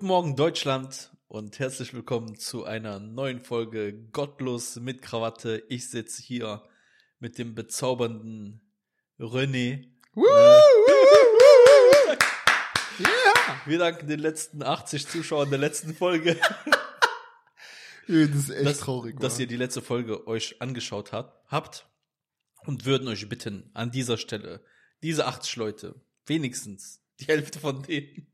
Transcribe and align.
Guten 0.00 0.08
Morgen 0.08 0.34
Deutschland 0.34 1.10
und 1.28 1.58
herzlich 1.58 1.92
willkommen 1.92 2.38
zu 2.38 2.64
einer 2.64 2.98
neuen 2.98 3.38
Folge 3.44 3.92
Gottlos 3.92 4.76
mit 4.76 5.02
Krawatte. 5.02 5.62
Ich 5.68 5.90
sitze 5.90 6.22
hier 6.22 6.62
mit 7.18 7.36
dem 7.36 7.54
bezaubernden 7.54 8.62
René. 9.18 9.90
Woo, 10.14 10.22
woo, 10.22 12.16
Ja. 12.98 13.60
Wir 13.66 13.78
danken 13.78 14.08
den 14.08 14.20
letzten 14.20 14.62
80 14.62 15.06
Zuschauern 15.06 15.50
der 15.50 15.58
letzten 15.58 15.92
Folge, 15.94 16.40
Das 18.08 18.16
ist 18.16 18.48
echt 18.48 18.66
dass, 18.66 18.78
traurig. 18.78 19.20
dass 19.20 19.34
Mann. 19.34 19.40
ihr 19.42 19.46
die 19.48 19.56
letzte 19.56 19.82
Folge 19.82 20.26
euch 20.26 20.62
angeschaut 20.62 21.12
hat, 21.12 21.38
habt 21.48 21.90
und 22.64 22.86
würden 22.86 23.06
euch 23.06 23.28
bitten, 23.28 23.68
an 23.74 23.90
dieser 23.90 24.16
Stelle, 24.16 24.64
diese 25.02 25.26
80 25.26 25.56
Leute, 25.56 26.00
wenigstens 26.24 27.02
die 27.20 27.26
Hälfte 27.26 27.60
von 27.60 27.82
denen, 27.82 28.29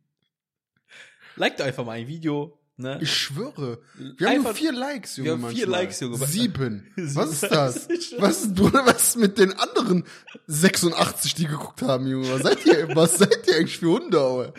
liked 1.37 1.61
einfach 1.61 1.85
mal 1.85 1.93
ein 1.93 2.09
Video, 2.09 2.59
ne? 2.77 2.99
ich 3.01 3.13
schwöre. 3.15 3.79
Wir 4.19 4.27
haben 4.29 4.37
Einfach- 4.37 4.45
nur 4.51 4.55
vier 4.55 4.73
Likes, 4.73 5.17
Junge. 5.17 5.27
wir 5.27 5.33
haben 5.33 5.41
vier 5.55 5.67
manchmal. 5.67 5.81
Likes, 5.83 6.01
Junge. 6.01 6.17
Sieben. 6.27 6.93
Was 6.97 7.33
ist 7.33 7.43
das? 7.45 7.89
Was 8.19 8.43
ist, 8.43 8.55
Bruder, 8.55 8.85
was 8.87 9.09
ist 9.09 9.17
mit 9.17 9.39
den 9.39 9.53
anderen 9.53 10.05
86, 10.47 11.35
die 11.35 11.47
geguckt 11.47 11.83
haben, 11.83 12.07
Junge? 12.07 12.31
Was 12.33 12.43
seid 12.43 12.67
ihr, 12.67 12.89
was 12.97 13.19
seid 13.19 13.47
ihr 13.49 13.57
eigentlich 13.57 13.79
für 13.79 13.91
Hunde, 13.91 14.21
Aue? 14.21 14.55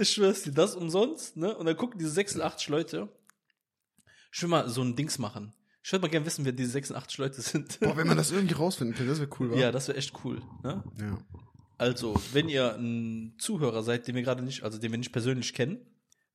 Ich 0.00 0.10
schwör's 0.10 0.42
dir, 0.42 0.52
das 0.52 0.74
umsonst, 0.76 1.36
ne? 1.36 1.56
Und 1.56 1.66
dann 1.66 1.76
gucken 1.76 1.98
diese 1.98 2.10
86 2.10 2.68
Leute. 2.68 3.08
Ich 4.32 4.42
will 4.42 4.48
mal 4.48 4.68
so 4.68 4.82
ein 4.82 4.94
Dings 4.94 5.18
machen. 5.18 5.54
Ich 5.82 5.92
würde 5.92 6.02
mal 6.02 6.10
gerne 6.10 6.26
wissen, 6.26 6.44
wer 6.44 6.52
diese 6.52 6.72
86 6.72 7.18
Leute 7.18 7.40
sind. 7.40 7.80
Boah, 7.80 7.96
wenn 7.96 8.06
man 8.06 8.16
das 8.18 8.30
irgendwie 8.30 8.54
rausfinden 8.54 8.94
könnte, 8.94 9.10
das 9.10 9.20
wäre 9.20 9.30
cool, 9.40 9.52
wa? 9.52 9.56
ja, 9.56 9.72
das 9.72 9.88
wäre 9.88 9.96
echt 9.96 10.12
cool, 10.24 10.42
ne? 10.62 10.84
ja. 11.00 11.18
Also, 11.78 12.14
wenn 12.32 12.48
ihr 12.48 12.74
ein 12.74 13.36
Zuhörer 13.38 13.82
seid, 13.84 14.06
den 14.08 14.16
wir 14.16 14.22
gerade 14.22 14.42
nicht, 14.42 14.64
also 14.64 14.78
den 14.78 14.90
wir 14.90 14.98
nicht 14.98 15.12
persönlich 15.12 15.54
kennen, 15.54 15.78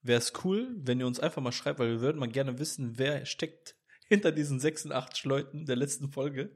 wäre 0.04 0.20
es 0.20 0.34
cool, 0.44 0.76
wenn 0.78 1.00
ihr 1.00 1.08
uns 1.08 1.20
einfach 1.20 1.42
mal 1.42 1.52
schreibt, 1.52 1.80
weil 1.80 1.90
wir 1.90 2.02
würden 2.02 2.20
mal 2.20 2.28
gerne 2.30 2.60
wissen, 2.60 2.98
wer 3.00 3.26
steckt 3.26 3.76
hinter 4.08 4.32
diesen 4.32 4.60
86 4.60 5.24
Leuten 5.26 5.66
der 5.66 5.76
letzten 5.78 6.12
Folge. 6.12 6.56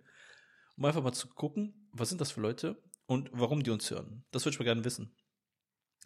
Um 0.77 0.85
einfach 0.85 1.01
mal 1.01 1.13
zu 1.13 1.27
gucken, 1.29 1.89
was 1.91 2.09
sind 2.09 2.21
das 2.21 2.31
für 2.31 2.41
Leute 2.41 2.79
und 3.07 3.29
warum 3.33 3.63
die 3.63 3.71
uns 3.71 3.89
hören. 3.89 4.23
Das 4.31 4.45
würde 4.45 4.53
ich 4.53 4.59
mal 4.59 4.65
gerne 4.65 4.85
wissen. 4.85 5.15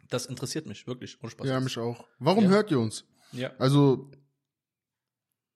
Das 0.09 0.25
interessiert 0.27 0.66
mich, 0.66 0.88
wirklich. 0.88 1.17
Ohne 1.21 1.31
Spaß. 1.31 1.47
Ja, 1.47 1.59
mich 1.59 1.77
auch. 1.77 2.07
Warum 2.19 2.45
Ja. 2.45 2.49
hört 2.51 2.71
ihr 2.71 2.79
uns? 2.79 3.05
ja. 3.33 3.51
Also, 3.57 4.11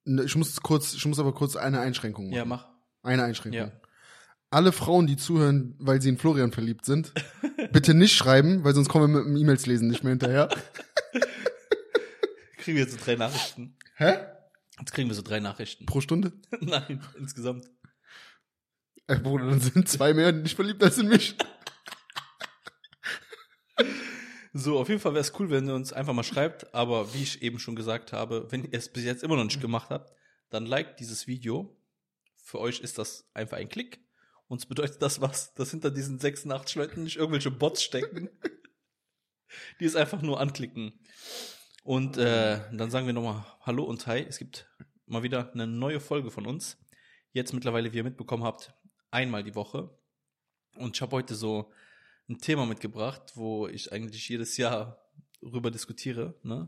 ne, 0.04 0.22
ich 0.24 0.36
muss 0.36 0.60
kurz, 0.60 0.92
ich 0.94 1.04
muss 1.06 1.18
aber 1.18 1.32
kurz 1.34 1.56
eine 1.56 1.80
Einschränkung 1.80 2.26
machen. 2.26 2.36
ja, 2.36 2.44
mach. 2.44 2.68
Eine 3.02 3.24
Einschränkung. 3.24 3.60
Ja. 3.68 3.80
Alle 4.50 4.72
Frauen, 4.72 5.06
die 5.06 5.16
zuhören, 5.16 5.74
weil 5.78 6.00
sie 6.02 6.08
in 6.08 6.18
Florian 6.18 6.52
verliebt 6.52 6.84
sind, 6.84 7.12
bitte 7.72 7.94
nicht 7.94 8.14
schreiben, 8.16 8.64
weil 8.64 8.74
sonst 8.74 8.88
kommen 8.88 9.12
wir 9.14 9.20
mit 9.20 9.26
dem 9.28 9.36
E-Mails 9.36 9.66
lesen 9.66 9.88
nicht 9.88 10.02
mehr 10.04 10.10
hinterher. 10.12 10.48
Kriegen 12.66 12.78
wir 12.78 12.88
so 12.88 12.96
drei 12.96 13.14
Nachrichten. 13.14 13.76
Hä? 13.94 14.26
Jetzt 14.80 14.92
kriegen 14.92 15.08
wir 15.08 15.14
so 15.14 15.22
drei 15.22 15.38
Nachrichten. 15.38 15.86
Pro 15.86 16.00
Stunde? 16.00 16.32
Nein, 16.60 17.00
insgesamt. 17.16 17.70
Ey, 19.06 19.20
Bruder, 19.20 19.46
dann 19.46 19.60
sind 19.60 19.88
zwei 19.88 20.12
mehr 20.12 20.32
nicht 20.32 20.56
verliebt 20.56 20.82
als 20.82 20.98
in 20.98 21.06
mich. 21.06 21.36
So, 24.52 24.80
auf 24.80 24.88
jeden 24.88 25.00
Fall 25.00 25.12
wäre 25.12 25.20
es 25.20 25.38
cool, 25.38 25.48
wenn 25.50 25.68
ihr 25.68 25.76
uns 25.76 25.92
einfach 25.92 26.12
mal 26.12 26.24
schreibt. 26.24 26.74
Aber 26.74 27.14
wie 27.14 27.22
ich 27.22 27.40
eben 27.40 27.60
schon 27.60 27.76
gesagt 27.76 28.12
habe, 28.12 28.50
wenn 28.50 28.64
ihr 28.64 28.76
es 28.76 28.88
bis 28.88 29.04
jetzt 29.04 29.22
immer 29.22 29.36
noch 29.36 29.44
nicht 29.44 29.60
gemacht 29.60 29.90
habt, 29.90 30.12
dann 30.50 30.66
liked 30.66 30.98
dieses 30.98 31.28
Video. 31.28 31.80
Für 32.34 32.58
euch 32.58 32.80
ist 32.80 32.98
das 32.98 33.30
einfach 33.32 33.58
ein 33.58 33.68
Klick. 33.68 34.00
Uns 34.48 34.66
bedeutet 34.66 35.00
das 35.00 35.20
was, 35.20 35.54
dass 35.54 35.70
hinter 35.70 35.92
diesen 35.92 36.18
86 36.18 36.74
Leuten 36.74 37.04
nicht 37.04 37.14
irgendwelche 37.14 37.52
Bots 37.52 37.84
stecken, 37.84 38.28
die 39.78 39.84
es 39.84 39.94
einfach 39.94 40.20
nur 40.20 40.40
anklicken. 40.40 40.98
Und 41.86 42.16
äh, 42.16 42.58
dann 42.72 42.90
sagen 42.90 43.06
wir 43.06 43.12
nochmal 43.12 43.44
Hallo 43.60 43.84
und 43.84 44.08
Hi. 44.08 44.26
Es 44.28 44.38
gibt 44.38 44.68
mal 45.06 45.22
wieder 45.22 45.52
eine 45.52 45.68
neue 45.68 46.00
Folge 46.00 46.32
von 46.32 46.44
uns. 46.44 46.76
Jetzt 47.32 47.52
mittlerweile, 47.52 47.92
wie 47.92 47.98
ihr 47.98 48.02
mitbekommen 48.02 48.42
habt, 48.42 48.74
einmal 49.12 49.44
die 49.44 49.54
Woche. 49.54 49.96
Und 50.74 50.96
ich 50.96 51.00
habe 51.02 51.12
heute 51.14 51.36
so 51.36 51.70
ein 52.28 52.38
Thema 52.38 52.66
mitgebracht, 52.66 53.22
wo 53.36 53.68
ich 53.68 53.92
eigentlich 53.92 54.28
jedes 54.28 54.56
Jahr 54.56 54.98
rüber 55.40 55.70
diskutiere. 55.70 56.34
Ne? 56.42 56.62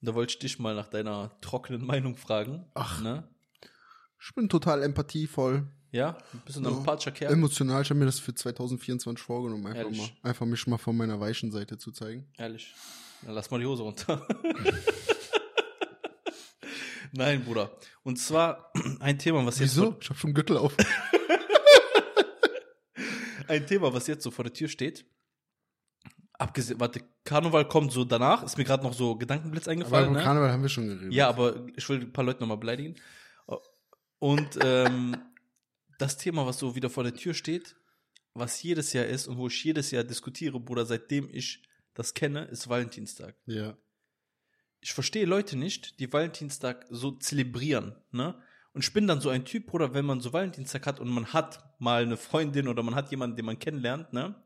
Und 0.00 0.08
da 0.08 0.14
wollte 0.14 0.32
ich 0.32 0.38
dich 0.38 0.58
mal 0.58 0.74
nach 0.74 0.88
deiner 0.88 1.38
trockenen 1.42 1.84
Meinung 1.84 2.16
fragen. 2.16 2.64
Ach. 2.72 3.02
Ne? 3.02 3.28
Ich 4.24 4.34
bin 4.34 4.48
total 4.48 4.82
empathievoll, 4.84 5.66
Ja, 5.90 6.16
ein 6.32 6.40
bisschen 6.46 6.66
ein 6.66 6.72
empathischer 6.72 7.10
Kerl. 7.12 7.30
emotional. 7.30 7.82
Ich 7.82 7.90
habe 7.90 7.98
mir 8.00 8.06
das 8.06 8.20
für 8.20 8.34
2024 8.34 9.22
vorgenommen, 9.22 9.66
einfach 9.66 9.82
Ehrlich? 9.82 10.14
mal, 10.22 10.30
einfach 10.30 10.46
mich 10.46 10.66
mal 10.66 10.78
von 10.78 10.96
meiner 10.96 11.20
weichen 11.20 11.52
Seite 11.52 11.76
zu 11.76 11.92
zeigen. 11.92 12.26
Ehrlich. 12.38 12.74
Dann 13.24 13.34
lass 13.34 13.50
mal 13.50 13.58
die 13.58 13.66
Hose 13.66 13.82
runter. 13.82 14.26
Nein, 17.12 17.44
Bruder. 17.44 17.76
Und 18.02 18.18
zwar 18.18 18.72
ein 19.00 19.18
Thema, 19.18 19.44
was 19.44 19.58
jetzt 19.58 19.76
Wieso? 19.76 19.96
Ich 20.00 20.08
habe 20.08 20.18
schon 20.18 20.34
Gürtel 20.34 20.56
auf. 20.56 20.74
ein 23.48 23.66
Thema, 23.66 23.92
was 23.92 24.06
jetzt 24.06 24.24
so 24.24 24.30
vor 24.30 24.44
der 24.44 24.52
Tür 24.52 24.68
steht. 24.68 25.04
Abgesehen, 26.32 26.80
warte, 26.80 27.02
Karneval 27.24 27.68
kommt 27.68 27.92
so 27.92 28.04
danach, 28.04 28.42
ist 28.42 28.58
mir 28.58 28.64
gerade 28.64 28.82
noch 28.82 28.94
so 28.94 29.16
Gedankenblitz 29.16 29.64
Aber 29.64 29.72
eingefallen. 29.72 30.06
vom 30.06 30.14
ne? 30.14 30.22
Karneval 30.22 30.50
haben 30.50 30.62
wir 30.62 30.68
schon 30.68 30.88
geredet. 30.88 31.12
Ja, 31.12 31.28
aber 31.28 31.66
ich 31.76 31.88
will 31.88 32.00
ein 32.00 32.12
paar 32.12 32.24
Leute 32.24 32.40
nochmal 32.40 32.56
beleidigen. 32.56 32.96
Und 34.18 34.58
ähm, 34.62 35.16
das 35.98 36.16
Thema, 36.16 36.46
was 36.46 36.58
so 36.58 36.74
wieder 36.74 36.90
vor 36.90 37.04
der 37.04 37.14
Tür 37.14 37.34
steht, 37.34 37.76
was 38.34 38.62
jedes 38.62 38.92
Jahr 38.92 39.04
ist 39.04 39.28
und 39.28 39.36
wo 39.36 39.48
ich 39.48 39.62
jedes 39.62 39.90
Jahr 39.90 40.04
diskutiere, 40.04 40.58
Bruder, 40.58 40.86
seitdem 40.86 41.28
ich 41.30 41.62
das 41.94 42.14
kenne, 42.14 42.44
ist 42.44 42.68
Valentinstag. 42.68 43.36
Ja. 43.46 43.76
Ich 44.80 44.92
verstehe 44.92 45.26
Leute 45.26 45.56
nicht, 45.56 46.00
die 46.00 46.12
Valentinstag 46.12 46.86
so 46.90 47.12
zelebrieren, 47.12 47.96
ne? 48.10 48.40
Und 48.74 48.84
ich 48.84 48.92
bin 48.92 49.06
dann 49.06 49.20
so 49.20 49.28
ein 49.28 49.44
Typ, 49.44 49.66
Bruder, 49.66 49.92
wenn 49.92 50.06
man 50.06 50.20
so 50.20 50.32
Valentinstag 50.32 50.86
hat 50.86 50.98
und 50.98 51.10
man 51.10 51.32
hat 51.34 51.78
mal 51.78 52.02
eine 52.02 52.16
Freundin 52.16 52.68
oder 52.68 52.82
man 52.82 52.94
hat 52.94 53.10
jemanden, 53.10 53.36
den 53.36 53.44
man 53.44 53.58
kennenlernt, 53.58 54.12
ne? 54.12 54.42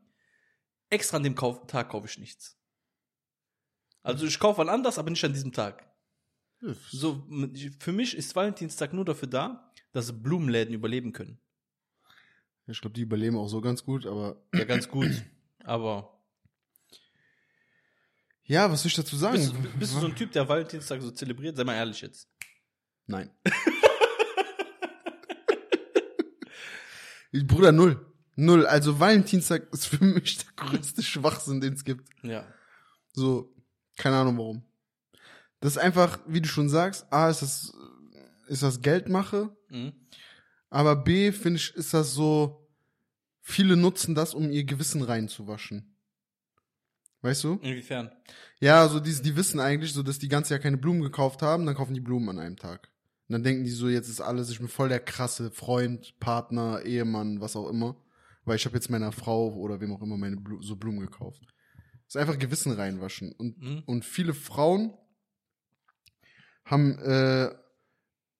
Extra 0.89 1.17
an 1.17 1.23
dem 1.23 1.35
Tag 1.35 1.89
kaufe 1.89 2.07
ich 2.07 2.17
nichts. 2.17 2.59
Also 4.03 4.25
ich 4.25 4.39
kaufe 4.39 4.59
wann 4.59 4.69
anders, 4.69 4.99
aber 4.99 5.09
nicht 5.09 5.23
an 5.23 5.33
diesem 5.33 5.51
Tag. 5.51 5.85
So, 6.59 7.27
für 7.79 7.91
mich 7.91 8.15
ist 8.15 8.35
Valentinstag 8.35 8.93
nur 8.93 9.05
dafür 9.05 9.27
da, 9.27 9.71
dass 9.91 10.21
Blumenläden 10.21 10.73
überleben 10.73 11.13
können. 11.13 11.39
Ich 12.67 12.81
glaube, 12.81 12.93
die 12.93 13.01
überleben 13.01 13.37
auch 13.37 13.47
so 13.47 13.61
ganz 13.61 13.83
gut, 13.83 14.05
aber 14.05 14.43
Ja, 14.53 14.65
ganz 14.65 14.89
gut. 14.89 15.09
Aber 15.63 16.16
ja, 18.47 18.71
was 18.71 18.81
soll 18.81 18.87
ich 18.89 18.95
dazu 18.95 19.15
sagen? 19.15 19.37
bist, 19.37 19.53
du- 19.53 19.79
bist 19.79 19.93
du 19.95 19.99
so 19.99 20.07
ein 20.07 20.15
Typ, 20.15 20.31
der 20.31 20.47
Valentinstag 20.49 21.01
so 21.01 21.11
zelebriert? 21.11 21.55
Sei 21.57 21.63
mal 21.63 21.75
ehrlich 21.75 22.01
jetzt. 22.01 22.27
Nein. 23.05 23.29
Ich- 27.31 27.45
Bruder, 27.47 27.71
null. 27.71 28.03
Null. 28.35 28.65
Also 28.67 28.99
Valentinstag 28.99 29.71
ist 29.73 29.85
für 29.87 30.03
mich 30.03 30.37
der 30.37 30.51
größte 30.55 31.01
Schwachsinn, 31.03 31.59
den 31.61 31.73
es 31.73 31.83
gibt. 31.83 32.07
Ja. 32.23 32.45
So, 33.13 33.53
keine 33.97 34.17
Ahnung 34.17 34.37
warum. 34.37 34.63
Das 35.59 35.73
ist 35.73 35.77
einfach, 35.79 36.19
wie 36.27 36.41
du 36.41 36.47
schon 36.47 36.69
sagst, 36.69 37.11
A, 37.11 37.29
ist 37.29 37.41
das, 37.41 37.73
ist 38.47 38.61
das 38.63 38.81
Geldmache, 38.81 39.55
Mhm. 39.69 39.91
aber 40.69 40.95
B, 40.95 41.31
finde 41.31 41.57
ich, 41.57 41.73
ist 41.73 41.93
das 41.95 42.13
so, 42.13 42.69
viele 43.41 43.75
nutzen 43.75 44.13
das, 44.13 44.35
um 44.35 44.51
ihr 44.51 44.65
Gewissen 44.65 45.01
reinzuwaschen. 45.01 45.96
Weißt 47.21 47.43
du? 47.43 47.53
Inwiefern? 47.61 48.11
Ja, 48.59 48.87
so 48.87 48.99
die, 48.99 49.13
die 49.21 49.35
wissen 49.35 49.59
eigentlich 49.59 49.93
so, 49.93 50.03
dass 50.03 50.19
die 50.19 50.27
ganze 50.27 50.53
Jahr 50.53 50.59
keine 50.61 50.77
Blumen 50.77 51.01
gekauft 51.01 51.41
haben, 51.41 51.65
dann 51.65 51.75
kaufen 51.75 51.93
die 51.93 51.99
Blumen 52.01 52.29
an 52.29 52.39
einem 52.39 52.57
Tag. 52.57 52.89
Und 53.27 53.33
dann 53.33 53.43
denken 53.43 53.63
die 53.63 53.71
so, 53.71 53.89
jetzt 53.89 54.07
ist 54.07 54.21
alles, 54.21 54.49
ich 54.49 54.59
bin 54.59 54.67
voll 54.67 54.89
der 54.89 54.99
krasse 54.99 55.51
Freund, 55.51 56.17
Partner, 56.19 56.81
Ehemann, 56.83 57.41
was 57.41 57.55
auch 57.55 57.67
immer. 57.69 57.97
Weil 58.45 58.55
ich 58.55 58.65
habe 58.65 58.75
jetzt 58.75 58.89
meiner 58.89 59.11
Frau 59.11 59.53
oder 59.55 59.81
wem 59.81 59.91
auch 59.91 60.01
immer 60.01 60.15
meine 60.15 60.37
Blu 60.37 60.61
so 60.61 60.77
Blumen 60.77 61.01
gekauft. 61.01 61.41
Das 62.05 62.15
ist 62.15 62.17
einfach 62.17 62.39
Gewissen 62.39 62.71
reinwaschen. 62.71 63.33
Und, 63.33 63.61
Mhm. 63.61 63.83
und 63.85 64.05
viele 64.05 64.33
Frauen 64.33 64.93
haben, 66.63 66.97
äh, 66.99 67.53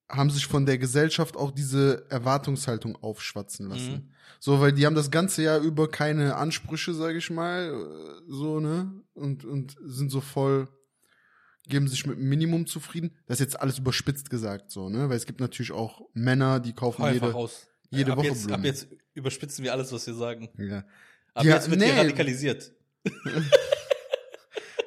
haben 0.10 0.30
sich 0.30 0.46
von 0.46 0.66
der 0.66 0.78
Gesellschaft 0.78 1.36
auch 1.36 1.52
diese 1.52 2.06
Erwartungshaltung 2.10 2.96
aufschwatzen 2.98 3.68
lassen. 3.68 3.92
Mhm. 3.92 4.12
So, 4.40 4.60
weil 4.60 4.72
die 4.72 4.86
haben 4.86 4.96
das 4.96 5.12
ganze 5.12 5.44
Jahr 5.44 5.60
über 5.60 5.90
keine 5.90 6.36
Ansprüche, 6.36 6.94
sage 6.94 7.18
ich 7.18 7.30
mal, 7.30 7.70
äh, 7.70 8.22
so, 8.28 8.60
ne? 8.60 8.92
Und, 9.14 9.46
und 9.46 9.76
sind 9.84 10.10
so 10.12 10.22
voll, 10.22 10.68
geben 11.68 11.88
sich 11.88 12.06
mit 12.06 12.20
Minimum 12.20 12.68
zufrieden. 12.68 13.16
Das 13.26 13.40
ist 13.40 13.46
jetzt 13.46 13.60
alles 13.60 13.80
überspitzt 13.80 14.30
gesagt, 14.30 14.72
so, 14.72 14.90
ne? 14.90 15.10
Weil 15.10 15.18
es 15.18 15.26
gibt 15.26 15.40
natürlich 15.40 15.72
auch 15.72 16.02
Männer, 16.14 16.60
die 16.60 16.74
kaufen 16.74 17.04
Hau 17.04 17.10
jede, 17.10 17.32
raus. 17.32 17.68
jede 17.90 18.12
ab 18.12 18.20
Woche 18.20 18.28
jetzt, 18.28 18.44
Blumen. 18.46 18.60
Ab 18.62 18.66
jetzt 18.66 18.88
überspitzen 19.14 19.64
wir 19.64 19.74
alles, 19.74 19.92
was 19.92 20.06
wir 20.08 20.14
sagen. 20.14 20.50
Ja. 20.58 20.84
Ab 21.34 21.44
Ja, 21.46 21.56
jetzt 21.56 21.70
wird 21.70 21.80
nee. 21.80 21.92
radikalisiert. 21.92 22.72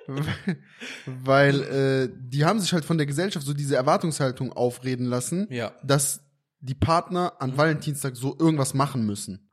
weil 1.07 1.63
äh, 1.63 2.09
die 2.19 2.45
haben 2.45 2.61
sich 2.61 2.73
halt 2.73 2.85
von 2.85 2.99
der 2.99 3.07
Gesellschaft 3.07 3.47
so 3.47 3.55
diese 3.55 3.77
Erwartungshaltung 3.77 4.53
aufreden 4.53 5.07
lassen, 5.07 5.47
Ja. 5.51 5.73
dass 5.83 6.21
die 6.61 6.75
Partner 6.75 7.35
an 7.41 7.51
Mhm. 7.53 7.57
Valentinstag 7.57 8.17
so 8.17 8.37
irgendwas 8.39 8.75
machen 8.75 9.07
müssen. 9.07 9.51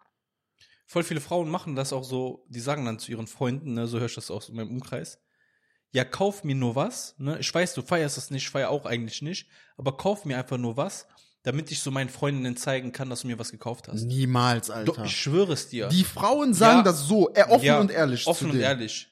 Voll 0.87 1.03
viele 1.03 1.21
Frauen 1.21 1.49
machen 1.49 1.75
das 1.75 1.91
auch 1.93 2.03
so, 2.03 2.45
die 2.49 2.59
sagen 2.61 2.85
dann 2.85 2.99
zu 2.99 3.11
ihren 3.11 3.27
Freunden, 3.27 3.73
ne, 3.73 3.87
so 3.87 3.99
höre 3.99 4.05
ich 4.07 4.15
das 4.15 4.31
auch 4.31 4.41
so 4.41 4.51
in 4.51 4.57
meinem 4.57 4.69
Umkreis. 4.71 5.19
ja, 5.93 6.03
kauf 6.03 6.43
mir 6.43 6.53
nur 6.53 6.75
was, 6.75 7.15
ne? 7.17 7.37
Ich 7.39 7.51
weiß, 7.53 7.73
du 7.73 7.81
feierst 7.81 8.17
das 8.17 8.29
nicht, 8.29 8.43
ich 8.43 8.49
feier 8.49 8.69
auch 8.69 8.85
eigentlich 8.85 9.21
nicht, 9.21 9.47
aber 9.77 9.95
kauf 9.95 10.25
mir 10.25 10.37
einfach 10.37 10.57
nur 10.57 10.75
was, 10.77 11.07
damit 11.43 11.71
ich 11.71 11.79
so 11.79 11.91
meinen 11.91 12.09
Freundinnen 12.09 12.57
zeigen 12.57 12.91
kann, 12.91 13.09
dass 13.09 13.21
du 13.21 13.27
mir 13.27 13.39
was 13.39 13.51
gekauft 13.51 13.87
hast. 13.87 14.03
Niemals, 14.03 14.69
Alter. 14.69 14.85
Doch, 14.93 15.05
ich 15.05 15.15
schwöre 15.15 15.53
es 15.53 15.69
dir. 15.69 15.87
Die 15.87 16.03
Frauen 16.03 16.53
sagen 16.53 16.79
Ja. 16.79 16.83
das 16.83 17.07
so, 17.07 17.33
äh, 17.33 17.43
offen 17.49 17.65
Ja, 17.65 17.79
und 17.79 17.89
ehrlich. 17.89 18.27
Offen 18.27 18.47
und 18.47 18.53
denen. 18.53 18.63
ehrlich. 18.63 19.07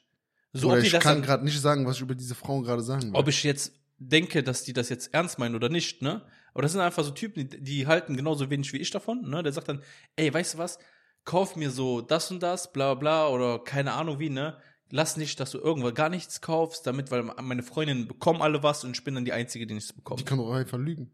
So, 0.58 0.72
Oder 0.72 0.80
ich 0.80 0.94
kann 1.00 1.22
gerade 1.22 1.44
nicht 1.44 1.60
sagen, 1.60 1.86
was 1.86 1.98
ich 1.98 2.02
über 2.02 2.16
diese 2.16 2.34
Frauen 2.34 2.64
gerade 2.64 2.82
sagen 2.82 3.04
will. 3.04 3.16
ob 3.20 3.28
ich 3.28 3.44
jetzt 3.44 3.74
denke, 3.98 4.42
dass 4.42 4.64
die 4.64 4.72
das 4.72 4.88
jetzt 4.88 5.14
ernst 5.14 5.38
meinen 5.38 5.54
oder 5.54 5.68
nicht, 5.68 6.02
ne? 6.02 6.26
Aber 6.54 6.62
das 6.62 6.72
sind 6.72 6.80
einfach 6.80 7.04
so 7.04 7.12
Typen, 7.12 7.50
die, 7.50 7.62
die 7.62 7.88
halten 7.88 8.16
genauso 8.16 8.50
wenig 8.50 8.72
wie 8.72 8.78
ich 8.78 8.90
davon, 8.90 9.30
ne? 9.30 9.44
Der 9.44 9.52
sagt 9.52 9.68
dann, 9.68 9.84
ey, 10.16 10.34
weißt 10.34 10.54
du 10.54 10.58
was? 10.58 10.80
Kauf 11.26 11.58
mir 11.58 11.72
so 11.72 12.00
das 12.00 12.32
und 12.32 12.42
das, 12.42 12.72
bla 12.72 12.94
bla 12.94 13.28
oder 13.28 13.60
keine 13.60 13.94
Ahnung 13.94 14.20
wie, 14.20 14.30
ne? 14.30 14.58
Lass 14.92 15.18
nicht, 15.18 15.42
dass 15.42 15.52
du 15.52 15.58
irgendwann 15.58 15.94
gar 15.94 16.08
nichts 16.10 16.40
kaufst, 16.40 16.88
damit, 16.88 17.12
weil 17.12 17.24
meine 17.24 17.64
Freundinnen 17.64 18.08
bekommen 18.08 18.42
alle 18.42 18.64
was 18.64 18.86
und 18.86 18.96
ich 18.96 19.04
bin 19.04 19.16
dann 19.16 19.26
die 19.26 19.34
Einzige, 19.34 19.68
die 19.68 19.74
nichts 19.74 19.92
bekommt. 19.92 20.22
die 20.22 20.24
kann 20.24 20.38
doch 20.38 20.54
einfach 20.54 20.78
lügen. 20.78 21.12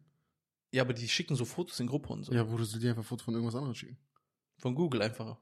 Ja, 0.72 0.84
aber 0.84 0.94
die 0.94 1.10
schicken 1.10 1.36
so 1.36 1.46
Fotos 1.46 1.80
in 1.80 1.88
Gruppe 1.88 2.14
und 2.14 2.26
so. 2.26 2.32
Ja, 2.32 2.50
wo 2.50 2.58
du 2.58 2.64
dir 2.64 2.92
einfach 2.92 3.04
Foto 3.04 3.24
von 3.24 3.34
irgendwas 3.34 3.56
anderes 3.56 3.78
schicken. 3.78 3.98
Von 4.60 4.76
Google 4.76 5.02
einfach. 5.02 5.38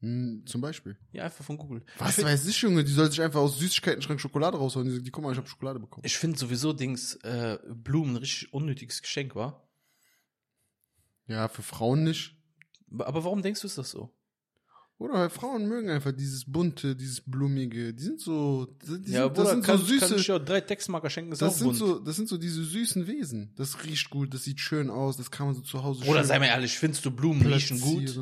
Hm, 0.00 0.44
zum 0.46 0.60
Beispiel. 0.60 0.96
Ja, 1.12 1.24
einfach 1.24 1.44
von 1.44 1.58
Google. 1.58 1.84
Was 1.98 2.18
ich 2.18 2.24
weiß 2.24 2.46
ich, 2.46 2.60
Junge? 2.60 2.84
Die 2.84 2.92
soll 2.92 3.10
sich 3.10 3.20
einfach 3.20 3.40
aus 3.40 3.58
Süßigkeiten-Schrank 3.58 4.20
Schokolade 4.20 4.56
rausholen. 4.56 4.88
Die 4.88 4.94
sagt, 4.94 5.06
die, 5.06 5.10
guck 5.10 5.24
mal, 5.24 5.32
ich 5.32 5.38
habe 5.38 5.48
Schokolade 5.48 5.80
bekommen. 5.80 6.06
Ich 6.06 6.16
finde 6.16 6.38
sowieso 6.38 6.72
Dings, 6.72 7.14
äh, 7.16 7.58
Blumen 7.68 8.12
ein 8.12 8.16
richtig 8.16 8.52
unnötiges 8.52 9.02
Geschenk, 9.02 9.34
war. 9.34 9.68
ja, 11.26 11.48
für 11.48 11.62
Frauen 11.62 12.04
nicht. 12.04 12.36
Aber 12.98 13.24
warum 13.24 13.42
denkst 13.42 13.60
du, 13.60 13.66
ist 13.66 13.76
das 13.76 13.90
so? 13.90 14.14
Oder 14.98 15.14
halt 15.14 15.32
Frauen 15.32 15.68
mögen 15.68 15.90
einfach 15.90 16.10
dieses 16.10 16.50
bunte, 16.50 16.96
dieses 16.96 17.20
blumige. 17.20 17.94
Die 17.94 18.02
sind 18.02 18.20
so, 18.20 18.66
die 18.82 19.12
ja, 19.12 19.24
sind, 19.24 19.36
das 19.36 19.44
Bruder, 19.44 19.50
sind 19.50 19.64
kann, 19.64 19.78
so 19.78 19.84
süße. 19.84 20.08
kann 20.08 20.18
ich 20.18 20.26
ja 20.26 20.38
drei 20.40 20.60
Textmarker 20.60 21.08
schenken, 21.08 21.30
ist 21.30 21.40
das 21.40 21.54
auch 21.54 21.56
sind 21.56 21.66
bunt. 21.68 21.78
so, 21.78 21.98
das 22.00 22.16
sind 22.16 22.28
so 22.28 22.36
diese 22.36 22.64
süßen 22.64 23.06
Wesen. 23.06 23.52
Das 23.54 23.84
riecht 23.84 24.10
gut, 24.10 24.34
das 24.34 24.42
sieht 24.42 24.58
schön 24.58 24.90
aus, 24.90 25.16
das 25.16 25.30
kann 25.30 25.46
man 25.46 25.54
so 25.54 25.60
zu 25.60 25.84
Hause 25.84 26.04
schön 26.04 26.24
sei 26.24 26.40
mal 26.40 26.46
ehrlich, 26.46 26.76
findest 26.76 27.04
du 27.04 27.12
Blumen 27.12 27.46
riechen 27.46 27.80
gut? 27.80 28.18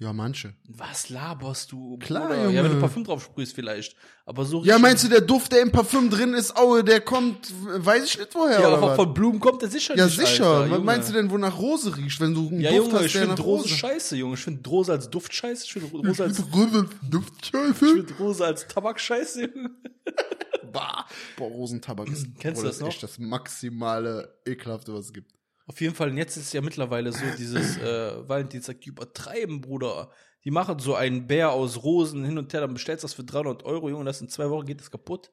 Ja, 0.00 0.14
manche. 0.14 0.54
Was 0.66 1.10
laberst 1.10 1.72
du? 1.72 1.98
Klar, 1.98 2.28
Bruder? 2.28 2.44
Junge. 2.44 2.54
Ja, 2.56 2.64
wenn 2.64 2.70
du 2.72 2.80
Parfüm 2.80 3.04
drauf 3.04 3.22
sprühst 3.22 3.54
vielleicht. 3.54 3.94
Aber 4.24 4.46
so 4.46 4.64
Ja, 4.64 4.78
meinst 4.78 5.04
du, 5.04 5.08
der 5.08 5.20
Duft, 5.20 5.52
der 5.52 5.60
im 5.60 5.70
Parfüm 5.70 6.08
drin 6.08 6.32
ist, 6.32 6.56
aue, 6.56 6.82
der 6.82 7.02
kommt, 7.02 7.52
weiß 7.62 8.04
ich 8.04 8.18
nicht 8.18 8.34
woher, 8.34 8.60
Ja, 8.62 8.68
aber 8.72 8.80
was? 8.88 8.96
von 8.96 9.12
Blumen 9.12 9.40
kommt 9.40 9.60
der 9.60 9.68
sicher 9.68 9.94
Ja, 9.96 10.06
nicht, 10.06 10.16
sicher. 10.18 10.46
Alter, 10.46 10.60
was 10.62 10.68
Junge. 10.70 10.84
meinst 10.86 11.08
du 11.10 11.12
denn, 11.12 11.30
wo 11.30 11.36
nach 11.36 11.58
Rose 11.58 11.94
riecht, 11.98 12.18
wenn 12.18 12.32
du 12.32 12.48
einen 12.48 12.60
Ja, 12.62 12.70
Duft 12.70 12.82
Junge, 12.86 12.94
hast, 12.98 13.04
ich 13.06 13.12
der 13.12 13.20
finde 13.20 13.36
nach 13.36 13.44
Rose 13.44 13.62
Rose 13.64 13.74
scheiße, 13.76 14.16
Junge. 14.16 14.34
Ich 14.34 14.40
finde 14.40 14.70
Rose 14.70 14.90
als 14.92 15.10
Duft 15.10 15.34
scheiße. 15.34 15.64
Ich 15.66 15.72
finde 15.74 15.88
Rose 16.08 16.24
als, 16.24 16.38
ich 16.38 16.44
Rose, 16.54 16.88
Duft, 17.02 17.46
scheiße. 17.46 17.74
finde 17.74 18.14
Rose 18.18 18.44
als 18.46 18.66
Tabak 18.68 18.98
scheiße, 18.98 19.42
Junge. 19.54 19.70
Bah. 20.72 21.04
Boah, 21.36 21.48
Rosentabak 21.48 22.08
ist, 22.08 22.26
Kennst 22.38 22.62
du 22.62 22.66
das 22.66 22.76
ist 22.76 22.80
noch? 22.80 22.88
echt 22.88 23.02
das 23.02 23.18
maximale 23.18 24.32
Ekelhafte, 24.46 24.94
was 24.94 25.06
es 25.06 25.12
gibt. 25.12 25.32
Auf 25.70 25.80
jeden 25.80 25.94
Fall, 25.94 26.10
und 26.10 26.16
jetzt 26.16 26.36
ist 26.36 26.52
ja 26.52 26.60
mittlerweile 26.62 27.12
so 27.12 27.24
dieses 27.38 27.76
äh, 27.78 28.28
Valentinstag, 28.28 28.80
die 28.80 28.88
übertreiben, 28.88 29.60
Bruder. 29.60 30.10
Die 30.44 30.50
machen 30.50 30.80
so 30.80 30.96
einen 30.96 31.28
Bär 31.28 31.52
aus 31.52 31.84
Rosen 31.84 32.24
hin 32.24 32.38
und 32.38 32.52
her, 32.52 32.62
dann 32.62 32.74
bestellst 32.74 33.04
du 33.04 33.06
das 33.06 33.14
für 33.14 33.22
300 33.22 33.62
Euro, 33.62 33.88
Junge, 33.88 34.04
das 34.04 34.20
in 34.20 34.28
zwei 34.28 34.50
Wochen 34.50 34.66
geht 34.66 34.80
das 34.80 34.90
kaputt. 34.90 35.30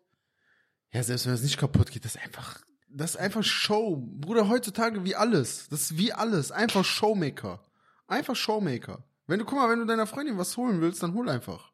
Ja, 0.94 1.01
selbst 1.01 1.25
wenn 1.25 1.34
es 1.34 1.42
nicht 1.42 1.57
kaputt 1.57 1.89
geht, 1.89 2.06
das 2.06 2.13
ist 2.13 2.22
einfach, 2.24 2.62
das 2.88 3.12
ist 3.16 3.18
einfach 3.18 3.44
Show. 3.44 3.98
Bruder, 3.98 4.48
heutzutage 4.48 5.04
wie 5.06 5.16
alles. 5.16 5.69
Das 5.69 5.81
ist 5.81 5.98
wie 5.98 6.13
alles. 6.13 6.51
Einfach 6.51 6.86
Showmaker. 6.86 7.63
Einfach 8.06 8.36
Showmaker. 8.36 9.04
Wenn 9.25 9.39
du, 9.39 9.45
guck 9.45 9.57
mal, 9.57 9.72
wenn 9.72 9.80
du 9.80 9.86
deiner 9.86 10.06
Freundin 10.06 10.38
was 10.38 10.56
holen 10.56 10.81
willst, 10.81 11.01
dann 11.01 11.16
hol 11.16 11.28
einfach. 11.30 11.72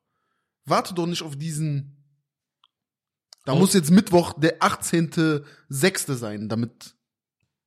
Warte 0.63 0.93
doch 0.93 1.05
nicht 1.05 1.21
auf 1.21 1.35
diesen. 1.35 1.97
Da 3.43 3.51
Oh. 3.51 3.55
muss 3.57 3.73
jetzt 3.73 3.91
Mittwoch 3.91 4.31
der 4.39 4.61
18.06. 4.61 6.13
sein, 6.15 6.47
damit 6.47 6.95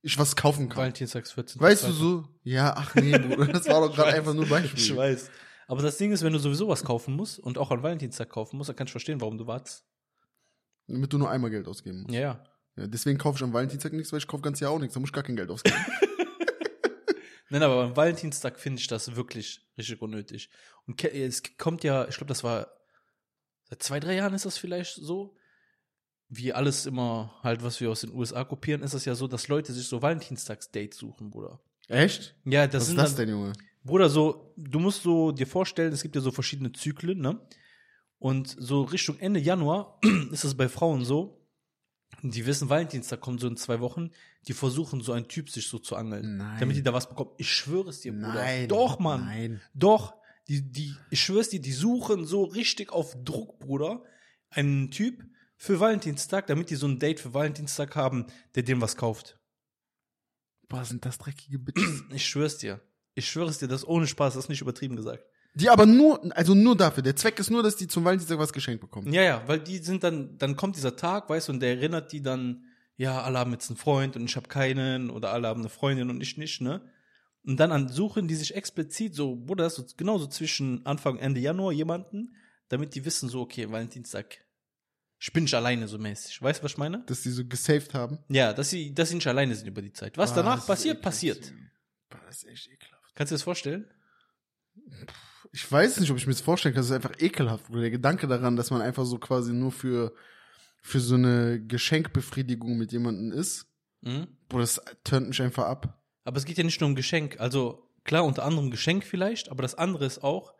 ich 0.07 0.19
was 0.19 0.37
kaufen 0.37 0.69
kann. 0.69 0.79
Valentinstags 0.79 1.33
14. 1.33 1.61
Weißt 1.61 1.87
du 1.87 1.93
so? 1.93 2.29
Ja, 2.45 2.75
ach 2.77 2.95
nee, 2.95 3.19
Bruder, 3.19 3.47
das 3.53 3.67
war 3.67 3.81
doch 3.81 3.95
gerade 3.95 4.15
einfach 4.15 4.35
nur 4.35 4.47
Beispiel. 4.47 4.81
Ich 4.81 4.97
weiß. 4.97 5.31
Aber 5.67 5.83
das 5.83 5.99
Ding 5.99 6.13
ist, 6.13 6.23
wenn 6.23 6.33
du 6.33 6.39
sowieso 6.39 6.69
was 6.69 6.85
kaufen 6.85 7.17
musst 7.17 7.41
und 7.41 7.59
auch 7.59 7.73
an 7.73 7.83
Valentinstag 7.83 8.31
kaufen 8.31 8.57
musst, 8.57 8.69
dann 8.69 8.77
kann 8.77 8.87
ich 8.87 8.93
verstehen, 8.93 9.21
warum 9.21 9.37
du 9.37 9.49
wartest. 9.49 9.85
Damit 10.87 11.13
du 11.13 11.19
nur 11.19 11.29
einmal 11.29 11.51
Geld 11.51 11.67
ausgeben 11.67 12.03
musst. 12.03 12.15
Ja, 12.15 12.21
ja. 12.21 12.45
Ja, 12.77 12.87
deswegen 12.87 13.19
kaufe 13.19 13.37
ich 13.39 13.43
am 13.43 13.53
Valentinstag 13.53 13.93
nichts, 13.95 14.13
weil 14.13 14.19
ich 14.21 14.29
kaufe 14.29 14.43
ganz 14.43 14.61
Jahr 14.61 14.71
auch 14.71 14.79
nichts. 14.79 14.95
Da 14.95 15.01
muss 15.01 15.09
ich 15.09 15.13
gar 15.13 15.25
kein 15.25 15.37
Geld 15.37 15.51
ausgeben. 15.51 15.77
Nein, 17.49 17.63
aber 17.63 17.87
beim 17.87 17.97
Valentinstag 17.97 18.61
finde 18.61 18.81
ich 18.81 18.87
das 18.87 19.17
wirklich 19.17 19.67
richtig 19.77 20.01
unnötig. 20.03 20.51
Und 20.87 21.03
es 21.03 21.43
kommt 21.59 21.83
ja, 21.85 22.07
ich 22.07 22.17
glaube, 22.17 22.29
das 22.29 22.45
war 22.45 22.69
seit 23.65 23.83
zwei, 23.83 23.99
drei 23.99 24.15
Jahren 24.15 24.35
ist 24.35 24.47
das 24.47 24.59
vielleicht 24.59 24.95
so. 24.95 25.35
Wie 26.29 26.53
alles 26.53 26.87
immer 26.87 27.35
halt, 27.43 27.63
was 27.63 27.81
wir 27.81 27.91
aus 27.91 28.01
den 28.01 28.13
USA 28.13 28.45
kopieren, 28.45 28.83
ist 28.83 28.95
es 28.95 29.05
ja 29.05 29.15
so, 29.15 29.29
dass 29.29 29.49
Leute 29.49 29.73
sich 29.73 29.87
so 29.87 30.03
Valentinstags-Dates 30.03 30.99
suchen, 30.99 31.31
Bruder. 31.31 31.61
Echt? 31.89 32.35
Ja, 32.45 32.67
das 32.67 32.83
was 32.83 32.87
sind 32.89 32.97
ist 32.97 33.03
das 33.03 33.15
dann, 33.15 33.27
denn, 33.27 33.37
Junge? 33.37 33.53
Bruder, 33.85 34.09
so, 34.09 34.53
du 34.57 34.81
musst 34.81 35.03
so 35.03 35.31
dir 35.31 35.47
vorstellen, 35.47 35.93
es 35.93 36.03
gibt 36.03 36.17
ja 36.17 36.21
so 36.21 36.33
verschiedene 36.33 36.73
Zyklen, 36.73 37.21
ne? 37.21 37.41
Und 38.19 38.57
so 38.59 38.83
Richtung 38.83 39.19
Ende 39.19 39.39
Januar 39.39 40.01
ist 40.33 40.45
es 40.45 40.57
bei 40.57 40.69
Frauen 40.69 41.05
so, 41.05 41.47
die 42.23 42.47
wissen, 42.47 42.69
Valentinstag 42.69 43.21
kommt 43.21 43.41
so 43.41 43.47
in 43.47 43.57
zwei 43.57 43.81
Wochen, 43.81 44.11
die 44.49 44.53
versuchen 44.53 45.01
so 45.03 45.13
einen 45.13 45.29
Typ 45.29 45.51
sich 45.51 45.69
so 45.69 45.79
zu 45.79 45.97
angeln, 45.97 46.39
Nein. 46.39 46.57
damit 46.61 46.77
die 46.77 46.83
da 46.83 46.93
was 46.93 47.09
bekommen. 47.09 47.31
Ich 47.37 47.51
schwöre 47.53 47.91
es 47.91 48.01
dir, 48.01 48.13
Bruder. 48.13 48.35
Nein. 48.35 48.69
Doch, 48.69 48.99
Mann. 48.99 49.27
Nein. 49.27 49.61
Doch. 49.75 50.15
Die, 50.49 50.63
die, 50.63 50.95
ich 51.11 51.21
schwör's 51.21 51.49
dir, 51.49 51.61
die 51.61 51.73
suchen 51.73 52.25
so 52.25 52.45
richtig 52.45 52.93
auf 52.93 53.17
Druck, 53.25 53.59
Bruder, 53.59 54.05
einen 54.51 54.93
Typ 54.93 55.25
für 55.57 55.81
Valentinstag, 55.81 56.47
damit 56.47 56.71
die 56.71 56.77
so 56.77 56.87
ein 56.87 56.99
Date 56.99 57.21
für 57.21 57.35
Valentinstag 57.35 57.97
haben, 57.97 58.27
der 58.55 58.63
dem 58.63 58.81
was 58.81 58.97
kauft. 58.97 59.39
Boah, 60.69 60.85
sind 60.85 61.05
das 61.05 61.19
dreckige 61.19 61.59
Bitches. 61.59 62.05
Ich 62.13 62.27
schwör's 62.27 62.59
dir. 62.59 62.81
Ich 63.15 63.29
schwöre 63.29 63.49
es 63.49 63.59
dir, 63.59 63.69
das 63.69 63.87
ohne 63.87 64.07
Spaß, 64.07 64.35
das 64.35 64.45
ist 64.45 64.49
nicht 64.49 64.61
übertrieben 64.61 64.97
gesagt. 64.97 65.25
Die 65.55 65.71
aber 65.71 65.87
nur, 65.87 66.21
also 66.37 66.55
nur 66.55 66.77
dafür. 66.77 67.03
Der 67.03 67.17
Zweck 67.17 67.39
ist 67.39 67.51
nur, 67.51 67.63
dass 67.63 67.77
die 67.77 67.89
zum 67.89 68.05
Valentinstag 68.05 68.39
was 68.39 68.53
geschenkt 68.53 68.83
bekommen. 68.83 69.11
Ja, 69.11 69.23
ja, 69.23 69.43
weil 69.47 69.59
die 69.59 69.79
sind 69.79 70.05
dann, 70.05 70.37
dann 70.37 70.55
kommt 70.55 70.77
dieser 70.77 70.97
Tag, 70.97 71.31
weißt 71.31 71.49
du, 71.49 71.53
und 71.53 71.61
der 71.61 71.71
erinnert 71.71 72.13
die 72.13 72.21
dann, 72.21 72.67
ja, 72.97 73.23
alle 73.23 73.39
haben 73.39 73.53
jetzt 73.53 73.71
einen 73.71 73.79
Freund 73.79 74.17
und 74.17 74.27
ich 74.27 74.37
habe 74.37 74.49
keinen 74.49 75.09
oder 75.09 75.33
alle 75.33 75.49
haben 75.49 75.61
eine 75.61 75.71
Freundin 75.71 76.11
und 76.11 76.21
ich 76.21 76.37
nicht, 76.37 76.61
ne? 76.61 76.83
Und 77.43 77.59
dann 77.59 77.73
an, 77.73 77.89
suchen 77.89 78.29
die 78.29 78.35
sich 78.35 78.55
explizit 78.55 79.15
so, 79.15 79.37
Bruder, 79.37 79.65
das 79.65 79.79
ist 79.79 79.91
so, 79.91 79.97
genauso 79.97 80.27
zwischen 80.27 80.85
Anfang, 80.85 81.17
Ende 81.17 81.41
Januar 81.41 81.73
jemanden, 81.73 82.35
damit 82.69 82.95
die 82.95 83.05
wissen 83.05 83.29
so, 83.29 83.41
okay, 83.41 83.71
Valentinstag, 83.71 84.45
ich 85.19 85.33
bin 85.33 85.45
nicht 85.45 85.55
alleine 85.55 85.89
so 85.89 85.99
mäßig. 85.99 86.43
Weißt 86.43 86.61
du, 86.61 86.65
was 86.65 86.73
ich 86.73 86.79
meine? 86.79 87.03
Dass 87.07 87.23
die 87.23 87.31
so 87.31 87.45
gesaved 87.45 87.95
haben. 87.95 88.19
Ja, 88.29 88.53
dass 88.53 88.71
sie, 88.71 88.93
dass 88.95 89.09
sie 89.09 89.15
nicht 89.17 89.27
alleine 89.27 89.55
sind 89.55 89.67
über 89.67 89.83
die 89.83 89.93
Zeit. 89.93 90.19
Was 90.19 90.33
Ah, 90.33 90.37
danach 90.37 90.67
passiert, 90.67 91.01
passiert. 91.03 91.53
Boah, 92.11 92.21
das 92.27 92.43
ist 92.43 92.49
echt 92.49 92.69
ekelhaft. 92.71 93.15
Kannst 93.15 93.31
du 93.31 93.35
dir 93.35 93.39
das 93.39 93.43
vorstellen? 93.43 93.91
Ich 95.53 95.71
weiß 95.71 96.01
nicht, 96.01 96.11
ob 96.11 96.17
ich 96.19 96.27
mir 96.27 96.33
das 96.35 96.43
vorstellen 96.43 96.75
kann. 96.75 96.81
Das 96.83 96.91
ist 96.91 96.93
einfach 96.97 97.19
ekelhaft. 97.19 97.73
Der 97.73 97.91
Gedanke 97.91 98.27
daran, 98.27 98.57
dass 98.57 98.71
man 98.71 98.83
einfach 98.83 99.07
so 99.07 99.19
quasi 99.19 99.53
nur 99.53 99.73
für, 99.73 100.15
für 100.83 101.01
so 101.01 101.15
eine 101.15 101.65
Geschenkbefriedigung 101.65 102.77
mit 102.77 102.93
jemandem 102.93 103.33
ist. 103.33 103.67
Mhm. 104.03 104.29
Boah, 104.49 104.61
das 104.61 104.81
turnt 105.03 105.29
mich 105.29 105.41
einfach 105.41 105.65
ab. 105.65 106.03
Aber 106.25 106.37
es 106.37 106.45
geht 106.45 106.59
ja 106.59 106.65
nicht 106.65 106.81
nur 106.81 106.89
um 106.91 106.95
Geschenk. 106.97 107.41
Also 107.41 107.89
klar, 108.05 108.25
unter 108.25 108.45
anderem 108.45 108.71
Geschenk 108.71 109.05
vielleicht, 109.05 109.49
aber 109.51 109.63
das 109.63 109.75
andere 109.77 110.05
ist 110.05 110.23
auch 110.23 110.53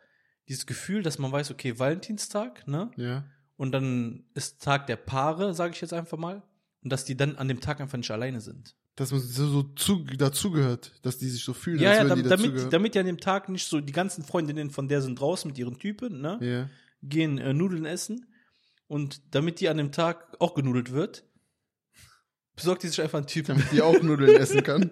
dieses 0.47 0.65
Gefühl, 0.65 1.03
dass 1.03 1.19
man 1.19 1.31
weiß, 1.31 1.51
okay, 1.51 1.77
Valentinstag, 1.77 2.67
ne? 2.67 2.89
Ja. 2.95 3.25
Und 3.57 3.71
dann 3.71 4.23
ist 4.35 4.61
Tag 4.61 4.87
der 4.87 4.95
Paare, 4.95 5.53
sage 5.53 5.73
ich 5.73 5.81
jetzt 5.81 5.93
einfach 5.93 6.17
mal. 6.17 6.43
Und 6.83 6.91
dass 6.91 7.05
die 7.05 7.17
dann 7.17 7.35
an 7.35 7.47
dem 7.47 7.59
Tag 7.59 7.81
einfach 7.81 7.97
nicht 7.97 8.11
alleine 8.11 8.39
sind. 8.39 8.75
Dass 8.95 9.11
man 9.11 9.19
so, 9.19 9.47
so 9.47 9.63
zu, 9.63 10.03
dazugehört, 10.03 10.93
dass 11.01 11.17
die 11.17 11.27
sich 11.27 11.43
so 11.43 11.53
fühlen, 11.53 11.79
Ja, 11.79 11.93
ja, 11.93 12.15
die 12.15 12.23
damit, 12.23 12.73
damit 12.73 12.95
die 12.95 12.99
an 12.99 13.05
dem 13.05 13.19
Tag 13.19 13.49
nicht 13.49 13.67
so, 13.67 13.81
die 13.81 13.93
ganzen 13.93 14.23
Freundinnen 14.23 14.69
von 14.69 14.87
der 14.87 15.01
sind 15.01 15.19
draußen 15.19 15.49
mit 15.49 15.57
ihren 15.57 15.77
Typen, 15.77 16.21
ne? 16.21 16.37
Ja. 16.41 16.69
Gehen 17.03 17.37
äh, 17.37 17.53
Nudeln 17.53 17.85
essen. 17.85 18.25
Und 18.87 19.21
damit 19.35 19.59
die 19.59 19.69
an 19.69 19.77
dem 19.77 19.91
Tag 19.91 20.37
auch 20.39 20.53
genudelt 20.53 20.91
wird, 20.91 21.25
besorgt 22.55 22.83
die 22.83 22.87
sich 22.87 23.01
einfach 23.01 23.17
einen 23.17 23.27
Typen. 23.27 23.57
Damit 23.57 23.71
die 23.71 23.81
auch 23.81 24.01
Nudeln 24.01 24.35
essen 24.39 24.63
kann. 24.63 24.91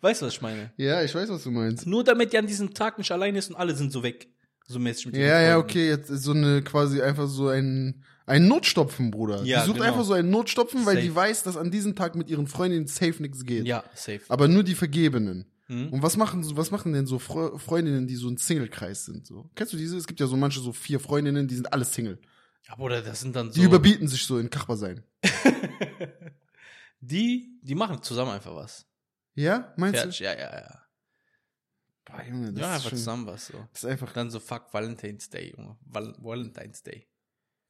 Weißt 0.00 0.22
du, 0.22 0.26
was 0.26 0.34
ich 0.34 0.42
meine? 0.42 0.72
Ja, 0.76 1.02
ich 1.02 1.14
weiß, 1.14 1.28
was 1.28 1.44
du 1.44 1.50
meinst. 1.50 1.86
Nur 1.86 2.04
damit 2.04 2.32
die 2.32 2.38
an 2.38 2.46
diesem 2.46 2.74
Tag 2.74 2.98
nicht 2.98 3.10
alleine 3.10 3.38
ist 3.38 3.50
und 3.50 3.56
alle 3.56 3.74
sind 3.74 3.92
so 3.92 4.02
weg. 4.02 4.28
So 4.66 4.78
mäßig 4.78 5.06
mit 5.06 5.16
Ja, 5.16 5.40
ja, 5.40 5.58
okay, 5.58 5.88
jetzt 5.88 6.08
so 6.08 6.32
eine 6.32 6.62
quasi 6.62 7.02
einfach 7.02 7.28
so 7.28 7.48
ein, 7.48 8.02
ein 8.26 8.48
Notstopfen, 8.48 9.10
Bruder. 9.10 9.42
Ja, 9.44 9.60
die 9.60 9.66
sucht 9.66 9.76
genau. 9.76 9.88
einfach 9.88 10.04
so 10.04 10.14
einen 10.14 10.30
Notstopfen, 10.30 10.86
weil 10.86 10.94
Safe. 10.94 11.06
die 11.06 11.14
weiß, 11.14 11.42
dass 11.42 11.56
an 11.56 11.70
diesem 11.70 11.94
Tag 11.94 12.14
mit 12.14 12.30
ihren 12.30 12.46
Freundinnen 12.46 12.86
safe 12.86 13.20
nichts 13.20 13.44
geht. 13.44 13.66
Ja, 13.66 13.84
safe. 13.94 14.22
Aber 14.28 14.48
nur 14.48 14.62
die 14.62 14.74
Vergebenen. 14.74 15.46
Mhm. 15.68 15.90
Und 15.90 16.02
was 16.02 16.16
machen, 16.16 16.44
was 16.56 16.70
machen 16.70 16.92
denn 16.92 17.06
so 17.06 17.18
Fre 17.18 17.58
Freundinnen, 17.58 18.06
die 18.06 18.16
so 18.16 18.28
ein 18.28 18.36
Single-Kreis 18.36 19.04
sind? 19.04 19.26
So? 19.26 19.50
Kennst 19.54 19.72
du 19.72 19.76
diese? 19.76 19.96
Es 19.96 20.06
gibt 20.06 20.20
ja 20.20 20.26
so 20.26 20.36
manche 20.36 20.60
so 20.60 20.72
vier 20.72 21.00
Freundinnen, 21.00 21.48
die 21.48 21.54
sind 21.54 21.72
alle 21.72 21.84
Single. 21.84 22.18
Ja, 22.68 22.76
Bruder, 22.76 23.02
das 23.02 23.20
sind 23.20 23.36
dann 23.36 23.50
so. 23.50 23.60
Die 23.60 23.66
überbieten 23.66 24.08
sich 24.08 24.24
so 24.24 24.38
in 24.38 24.50
Kachbar 24.50 24.76
sein. 24.76 25.04
die, 27.00 27.58
die 27.62 27.74
machen 27.74 28.02
zusammen 28.02 28.30
einfach 28.30 28.54
was. 28.54 28.86
Ja, 29.34 29.72
meinst 29.76 30.00
Fertig, 30.00 30.20
ja, 30.20 30.32
ja, 30.32 30.54
ja. 30.54 30.83
Boah, 32.04 32.22
Junge, 32.28 32.52
das 32.52 32.60
Ja, 32.60 32.68
ist 32.70 32.74
einfach 32.76 32.88
schon, 32.90 32.98
zusammen 32.98 33.26
was 33.26 33.46
so. 33.46 33.54
das 33.72 33.84
ist 33.84 33.90
einfach, 33.90 34.12
Dann 34.12 34.30
so 34.30 34.40
fuck 34.40 34.72
Valentine's 34.72 35.30
Day, 35.30 35.54
Junge. 35.56 35.76
Val 35.86 36.14
Valentine's 36.18 36.82
Day. 36.82 37.06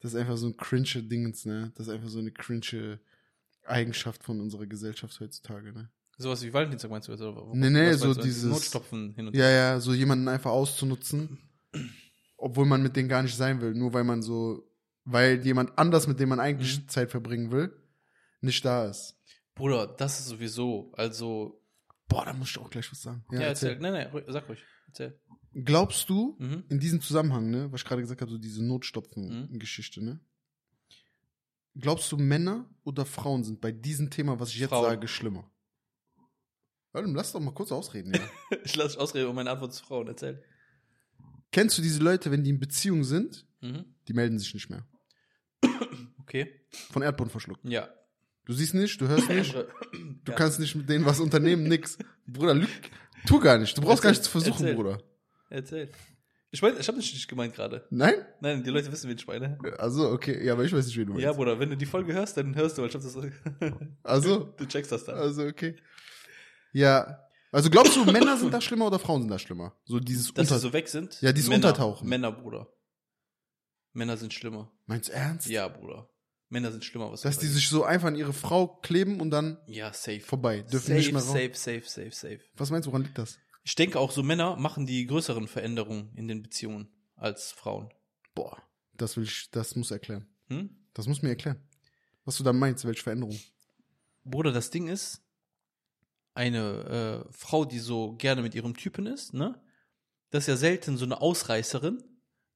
Das 0.01 0.13
ist 0.13 0.19
einfach 0.19 0.37
so 0.37 0.47
ein 0.47 0.57
cringe 0.57 1.03
Dingens, 1.03 1.45
ne? 1.45 1.71
Das 1.75 1.87
ist 1.87 1.93
einfach 1.93 2.09
so 2.09 2.19
eine 2.19 2.31
cringe 2.31 2.99
Eigenschaft 3.65 4.23
von 4.23 4.39
unserer 4.41 4.65
Gesellschaft 4.67 5.19
heutzutage, 5.19 5.71
ne? 5.73 5.89
Sowas 6.17 6.41
wie 6.43 6.53
Valentinstag 6.53 6.91
meinst 6.91 7.07
du 7.07 7.11
jetzt? 7.13 7.21
Oder? 7.21 7.53
Nee, 7.55 7.69
nee, 7.69 7.93
so 7.93 8.13
du? 8.13 8.21
dieses- 8.21 8.43
Notstopfen 8.51 9.13
hin 9.15 9.27
und 9.27 9.35
Ja, 9.35 9.49
ja, 9.49 9.79
so 9.79 9.93
jemanden 9.93 10.27
einfach 10.27 10.51
auszunutzen, 10.51 11.39
obwohl 12.37 12.65
man 12.65 12.83
mit 12.83 12.95
denen 12.95 13.09
gar 13.09 13.21
nicht 13.23 13.35
sein 13.35 13.59
will, 13.61 13.73
nur 13.73 13.93
weil 13.93 14.03
man 14.03 14.21
so, 14.21 14.69
weil 15.05 15.43
jemand 15.45 15.77
anders, 15.77 16.07
mit 16.07 16.19
dem 16.19 16.29
man 16.29 16.39
eigentlich 16.39 16.79
Mhm. 16.79 16.87
Zeit 16.87 17.11
verbringen 17.11 17.51
will, 17.51 17.73
nicht 18.41 18.63
da 18.63 18.85
ist. 18.85 19.17
Bruder, 19.55 19.87
das 19.87 20.19
ist 20.19 20.27
sowieso, 20.27 20.91
also. 20.95 21.61
Boah, 22.07 22.25
da 22.25 22.33
muss 22.33 22.49
ich 22.51 22.57
auch 22.59 22.69
gleich 22.69 22.89
was 22.91 23.01
sagen. 23.01 23.25
Ja, 23.31 23.39
erzähl. 23.41 23.77
Nee, 23.79 23.91
nee, 23.91 24.05
ru- 24.05 24.31
sag 24.31 24.47
ruhig. 24.47 24.59
Erzähl. 24.87 25.19
Glaubst 25.53 26.09
du, 26.09 26.35
Mhm. 26.39 26.63
in 26.69 26.79
diesem 26.79 27.01
Zusammenhang, 27.01 27.49
ne, 27.49 27.71
was 27.71 27.81
ich 27.81 27.87
gerade 27.87 28.01
gesagt 28.01 28.21
habe, 28.21 28.31
so 28.31 28.37
diese 28.37 28.63
Notstopfen-Geschichte, 28.63 30.03
ne? 30.03 30.19
Glaubst 31.77 32.11
du, 32.11 32.17
Männer 32.17 32.69
oder 32.83 33.05
Frauen 33.05 33.43
sind 33.43 33.59
bei 33.61 33.71
diesem 33.71 34.09
Thema, 34.09 34.39
was 34.39 34.49
ich 34.49 34.57
jetzt 34.59 34.69
Frauen. 34.69 34.85
sage, 34.85 35.07
schlimmer? 35.07 35.49
Warte, 36.93 37.09
lass 37.11 37.33
doch 37.33 37.41
mal 37.41 37.53
kurz 37.53 37.71
ausreden, 37.71 38.13
ja. 38.13 38.21
Ich 38.63 38.75
lasse 38.75 38.91
dich 38.93 38.99
ausreden 38.99 39.27
um 39.29 39.35
meine 39.35 39.49
Antwort 39.51 39.73
zu 39.73 39.83
Frauen. 39.83 40.07
Erzähl. 40.07 40.41
Kennst 41.51 41.77
du 41.77 41.81
diese 41.81 42.01
Leute, 42.01 42.31
wenn 42.31 42.43
die 42.43 42.51
in 42.51 42.59
Beziehung 42.59 43.03
sind, 43.03 43.45
Mhm. 43.61 43.95
die 44.07 44.13
melden 44.13 44.39
sich 44.39 44.53
nicht 44.53 44.69
mehr? 44.69 44.87
Okay. 46.19 46.65
Von 46.91 47.01
Erdboden 47.03 47.29
verschluckt. 47.29 47.63
Ja. 47.69 47.87
Du 48.45 48.53
siehst 48.53 48.73
nicht, 48.73 48.99
du 49.01 49.07
hörst 49.07 49.29
nicht, 49.29 49.53
Du 49.53 49.63
du 50.23 50.31
kannst 50.33 50.59
nicht 50.59 50.75
mit 50.75 50.87
denen 50.87 51.05
was 51.05 51.19
unternehmen, 51.19 51.63
nix. 51.67 51.97
Bruder, 52.27 52.53
lüg, 52.53 52.69
tu 53.25 53.39
gar 53.39 53.57
nicht. 53.57 53.75
Du 53.77 53.81
brauchst 53.81 54.03
gar 54.03 54.11
nicht 54.11 54.23
zu 54.23 54.29
versuchen, 54.31 54.61
Erzähl. 54.65 54.75
Bruder. 54.75 55.01
Erzähl. 55.49 55.89
Ich 56.51 56.61
meine, 56.61 56.77
ich 56.79 56.87
habe 56.87 56.97
nicht 56.97 57.27
gemeint 57.27 57.53
gerade. 57.55 57.85
Nein? 57.89 58.13
Nein, 58.39 58.63
die 58.63 58.69
Leute 58.69 58.89
wissen, 58.91 59.09
wen 59.09 59.17
ich 59.17 59.27
meine. 59.27 59.57
Also, 59.77 60.09
okay, 60.09 60.45
ja, 60.45 60.53
aber 60.53 60.63
ich 60.63 60.71
weiß 60.71 60.85
nicht, 60.85 60.95
wen 60.97 61.07
du 61.07 61.17
Ja, 61.19 61.27
meinst. 61.27 61.37
Bruder, 61.37 61.59
wenn 61.59 61.69
du 61.69 61.75
die 61.77 61.85
Folge 61.85 62.13
hörst, 62.13 62.37
dann 62.37 62.55
hörst 62.55 62.77
du, 62.77 62.81
weil 62.83 62.89
ich 62.89 62.95
hab 62.95 63.01
das. 63.01 63.17
Also, 64.03 64.53
Du 64.57 64.65
checkst 64.65 64.91
das 64.91 65.03
dann. 65.03 65.17
also, 65.17 65.43
okay. 65.45 65.75
Ja. 66.71 67.19
Also 67.51 67.69
glaubst 67.69 67.95
du, 67.95 68.05
Männer 68.05 68.37
sind 68.37 68.53
da 68.53 68.61
schlimmer 68.61 68.87
oder 68.87 68.99
Frauen 68.99 69.21
sind 69.21 69.31
da 69.31 69.39
schlimmer? 69.39 69.73
So 69.85 69.99
dieses 69.99 70.33
Dass 70.33 70.47
sie 70.47 70.53
Unter... 70.53 70.59
so 70.59 70.73
weg 70.73 70.87
sind? 70.87 71.19
Ja, 71.21 71.31
dieses 71.31 71.49
Männer, 71.49 71.67
Untertauchen. 71.69 72.07
Männer, 72.07 72.31
Bruder. 72.31 72.67
Männer 73.93 74.17
sind 74.17 74.33
schlimmer. 74.33 74.71
Meinst 74.85 75.09
du 75.09 75.13
ernst? 75.13 75.47
Ja, 75.47 75.67
Bruder. 75.69 76.09
Männer 76.49 76.71
sind 76.71 76.85
schlimmer, 76.85 77.11
was 77.11 77.21
Dass 77.21 77.35
das 77.35 77.41
die 77.41 77.47
sich 77.47 77.69
so 77.69 77.83
einfach 77.83 78.07
an 78.07 78.15
ihre 78.15 78.33
Frau 78.33 78.67
kleben 78.67 79.19
und 79.19 79.31
dann 79.31 79.57
Ja, 79.67 79.91
safe. 79.93 80.19
vorbei. 80.21 80.61
Dürfen 80.61 80.87
safe, 80.87 80.93
nicht 80.99 81.11
mehr 81.11 81.21
raus. 81.21 81.31
safe, 81.31 81.51
safe, 81.53 81.83
safe, 81.85 82.11
safe. 82.11 82.39
Was 82.55 82.69
meinst 82.71 82.85
du, 82.87 82.91
woran 82.91 83.03
liegt 83.03 83.17
das? 83.17 83.39
Ich 83.63 83.75
denke 83.75 83.99
auch, 83.99 84.11
so 84.11 84.21
Männer 84.21 84.55
machen 84.57 84.85
die 84.85 85.05
größeren 85.07 85.47
Veränderungen 85.47 86.11
in 86.15 86.27
den 86.27 86.43
Beziehungen 86.43 86.87
als 87.15 87.51
Frauen. 87.51 87.89
Boah, 88.35 88.61
das 88.93 89.17
will 89.17 89.23
ich, 89.23 89.49
das 89.51 89.75
muss 89.75 89.89
erklären. 89.91 90.27
Hm? 90.49 90.69
Das 90.93 91.07
muss 91.07 91.21
mir 91.23 91.29
erklären. 91.29 91.59
Was 92.25 92.37
du 92.37 92.43
da 92.43 92.53
meinst, 92.53 92.85
welche 92.85 93.01
Veränderung? 93.03 93.39
Bruder, 94.23 94.51
das 94.51 94.69
Ding 94.69 94.87
ist, 94.87 95.21
eine 96.33 97.25
äh, 97.27 97.31
Frau, 97.33 97.65
die 97.65 97.79
so 97.79 98.13
gerne 98.17 98.41
mit 98.41 98.53
ihrem 98.55 98.75
Typen 98.75 99.05
ist, 99.07 99.33
ne? 99.33 99.59
Das 100.31 100.43
ist 100.43 100.47
ja 100.47 100.57
selten 100.57 100.97
so 100.97 101.05
eine 101.05 101.21
Ausreißerin, 101.21 102.03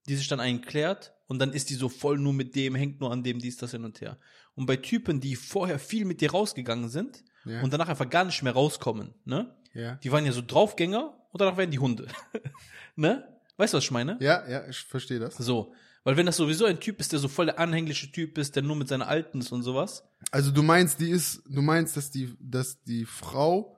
die 0.10 0.16
sich 0.18 0.28
dann 0.28 0.40
einen 0.42 0.60
klärt 0.62 1.14
und 1.28 1.40
dann 1.40 1.54
ist 1.54 1.70
die 1.70 1.76
so 1.76 1.88
voll 1.88 2.18
nur 2.18 2.34
mit 2.34 2.56
dem, 2.56 2.76
hängt 2.76 3.00
nur 3.00 3.12
an 3.12 3.24
dem, 3.24 3.40
dies, 3.40 3.56
das 3.58 3.72
hin 3.72 3.86
und 3.86 4.02
her. 4.02 4.18
Und 4.56 4.66
bei 4.66 4.76
Typen, 4.76 5.22
die 5.22 5.36
vorher 5.38 5.80
viel 5.80 6.04
mit 6.06 6.20
dir 6.20 6.32
rausgegangen 6.32 6.90
sind 6.90 7.24
Ja. 7.46 7.62
und 7.62 7.72
danach 7.72 7.88
einfach 7.88 8.10
gar 8.10 8.26
nicht 8.26 8.44
mehr 8.44 8.54
rauskommen, 8.54 9.14
ne? 9.26 9.56
ja. 9.74 9.96
Die 9.96 10.12
waren 10.12 10.26
ja 10.26 10.32
so 10.34 10.42
Draufgänger 10.46 11.16
und 11.32 11.40
danach 11.42 11.56
werden 11.58 11.72
die 11.72 11.80
Hunde. 11.80 12.08
ne? 12.96 13.24
Weißt 13.58 13.74
du, 13.74 13.78
was 13.78 13.84
ich 13.86 13.92
meine? 13.92 14.18
Ja, 14.20 14.48
ja, 14.50 14.68
ich 14.68 14.80
verstehe 14.80 15.20
das. 15.20 15.38
So. 15.38 15.74
Weil 16.04 16.16
wenn 16.18 16.26
das 16.26 16.38
sowieso 16.38 16.66
ein 16.66 16.80
Typ 16.80 17.00
ist, 17.02 17.12
der 17.12 17.20
so 17.20 17.28
voll 17.28 17.46
der 17.48 17.60
anhängliche 17.60 18.10
Typ 18.12 18.38
ist, 18.38 18.56
der 18.56 18.64
nur 18.64 18.76
mit 18.78 18.88
seiner 18.88 19.08
Alten 19.08 19.40
ist 19.42 19.52
und 19.52 19.64
sowas, 19.64 20.04
Also 20.32 20.52
du 20.52 20.64
meinst, 20.64 21.00
die 21.02 21.10
ist, 21.10 21.44
du 21.48 21.62
meinst, 21.62 21.96
dass 21.98 22.10
die, 22.10 22.36
dass 22.40 22.82
die 22.84 23.06
Frau 23.06 23.78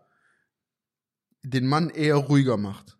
den 1.43 1.65
Mann 1.67 1.89
eher 1.89 2.15
ruhiger 2.15 2.57
macht. 2.57 2.97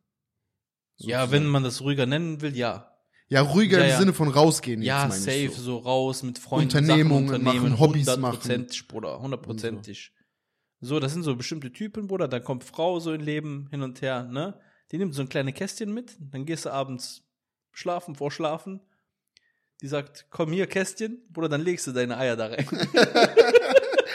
ja, 0.98 1.22
Sozusagen. 1.22 1.32
wenn 1.32 1.46
man 1.48 1.64
das 1.64 1.82
ruhiger 1.82 2.06
nennen 2.08 2.42
will, 2.42 2.56
ja. 2.58 2.91
Ja, 3.32 3.44
ruhiger 3.44 3.78
Ja, 3.78 3.86
im 3.86 3.90
ja. 3.92 3.98
Sinne 3.98 4.14
von 4.14 4.28
rausgehen. 4.28 4.82
Ja, 4.82 5.06
jetzt 5.06 5.24
safe, 5.24 5.52
so. 5.56 5.62
so. 5.62 5.78
raus 5.78 6.22
mit 6.22 6.38
Freunden, 6.38 6.66
Unternehmungen 6.66 7.30
Sachen 7.30 7.40
unternehmen, 7.40 7.70
machen, 7.70 7.80
Hobbys 7.80 8.06
machen. 8.08 8.24
hundertprozentig, 8.24 8.88
Bruder, 8.90 9.22
hundertprozentig. 9.22 10.12
So. 10.82 11.00
das 11.00 11.14
sind 11.14 11.24
so 11.24 11.34
bestimmte 11.38 11.72
Typen, 11.72 12.08
Bruder, 12.08 12.28
da 12.28 12.42
kommt 12.42 12.66
Frau 12.66 13.00
so 13.00 13.14
in 13.14 13.22
Leben 13.22 13.70
hin 13.72 13.84
und 13.84 14.02
her, 14.02 14.24
ne? 14.26 14.60
Die 14.92 14.98
nimmt 14.98 15.16
so 15.16 15.22
ein 15.22 15.30
kleines 15.30 15.54
Kästchen 15.54 15.94
mit, 15.94 16.18
dann 16.20 16.46
gehst 16.46 16.66
du 16.66 16.72
abends 16.72 17.24
schlafen, 17.72 18.16
vor 18.16 18.32
Schlafen. 18.32 18.82
Die 19.82 19.88
sagt, 19.88 20.26
komm 20.30 20.52
hier, 20.52 20.68
Kästchen, 20.68 21.22
Bruder, 21.30 21.48
dann 21.48 21.62
legst 21.62 21.88
du 21.88 21.94
deine 21.94 22.18
Eier 22.18 22.36
da 22.36 22.48
rein. 22.48 22.68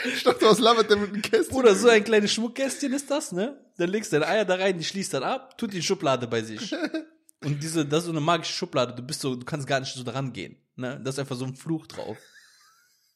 Ich 0.05 0.23
dachte, 0.23 0.45
was 0.45 0.59
labert 0.59 0.89
der 0.89 0.97
mit 0.97 1.13
dem 1.13 1.21
Kästchen? 1.21 1.53
Bruder, 1.53 1.75
so 1.75 1.89
ein 1.89 2.03
kleines 2.03 2.31
Schmuckkästchen 2.31 2.93
ist 2.93 3.11
das, 3.11 3.33
ne? 3.33 3.59
Dann 3.77 3.89
legst 3.89 4.13
du 4.13 4.19
deine 4.19 4.31
Eier 4.31 4.45
da 4.45 4.55
rein, 4.55 4.77
die 4.77 4.85
schließt 4.85 5.13
dann 5.13 5.23
ab, 5.23 5.57
tut 5.57 5.73
die 5.73 5.81
Schublade 5.81 6.27
bei 6.27 6.41
sich. 6.43 6.73
Und 7.43 7.61
diese, 7.61 7.85
das 7.85 7.99
ist 7.99 8.05
so 8.05 8.11
eine 8.11 8.21
magische 8.21 8.53
Schublade, 8.53 8.93
du 8.95 9.03
bist 9.03 9.21
so, 9.21 9.35
du 9.35 9.45
kannst 9.45 9.67
gar 9.67 9.79
nicht 9.79 9.93
so 9.93 10.03
dran 10.03 10.33
gehen, 10.33 10.57
ne? 10.75 10.99
Das 11.03 11.15
ist 11.15 11.19
einfach 11.19 11.35
so 11.35 11.45
ein 11.45 11.55
Fluch 11.55 11.85
drauf. 11.87 12.17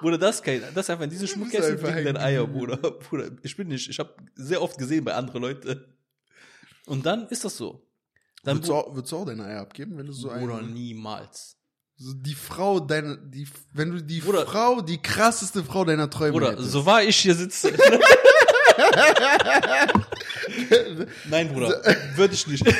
Bruder, 0.00 0.18
das 0.18 0.42
kein, 0.42 0.60
das 0.60 0.86
ist 0.86 0.90
einfach 0.90 1.04
in 1.04 1.10
diese 1.10 1.26
Schmuckkästchen 1.26 1.76
liegen 1.78 2.04
deine 2.04 2.20
Eier. 2.20 2.46
Bruder. 2.46 2.76
Bruder, 2.76 3.30
ich 3.42 3.56
bin 3.56 3.68
nicht, 3.68 3.88
ich 3.88 3.98
habe 3.98 4.14
sehr 4.36 4.62
oft 4.62 4.78
gesehen 4.78 5.04
bei 5.04 5.14
anderen 5.14 5.42
Leuten. 5.42 5.84
Und 6.86 7.04
dann 7.04 7.26
ist 7.28 7.44
das 7.44 7.56
so. 7.56 7.84
Dann, 8.44 8.58
Würdest 8.58 8.70
du, 8.70 8.74
auch, 8.74 8.94
würdest 8.94 9.12
du 9.12 9.16
auch 9.16 9.26
deine 9.26 9.44
Eier 9.44 9.60
abgeben, 9.60 9.98
wenn 9.98 10.06
du 10.06 10.12
so 10.12 10.28
Bruder, 10.28 10.58
eine, 10.58 10.68
niemals. 10.68 11.56
so 11.96 12.14
die 12.14 12.34
Frau 12.34 12.78
deine, 12.78 13.18
die, 13.18 13.48
wenn 13.72 13.90
du 13.90 14.00
die 14.02 14.20
Bruder. 14.20 14.46
Frau, 14.46 14.80
die 14.80 15.02
krasseste 15.02 15.64
Frau 15.64 15.84
deiner 15.84 16.08
Träume 16.08 16.32
Bruder, 16.34 16.52
hättest. 16.52 16.70
so 16.70 16.86
wahr 16.86 17.02
ich 17.02 17.16
hier 17.16 17.34
sitze. 17.34 17.76
Nein, 21.28 21.48
Bruder, 21.52 21.82
würde 22.16 22.34
ich 22.34 22.46
nicht. 22.46 22.64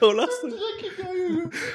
oh, 0.00 0.12
lass 0.12 0.28
dich. 0.42 0.54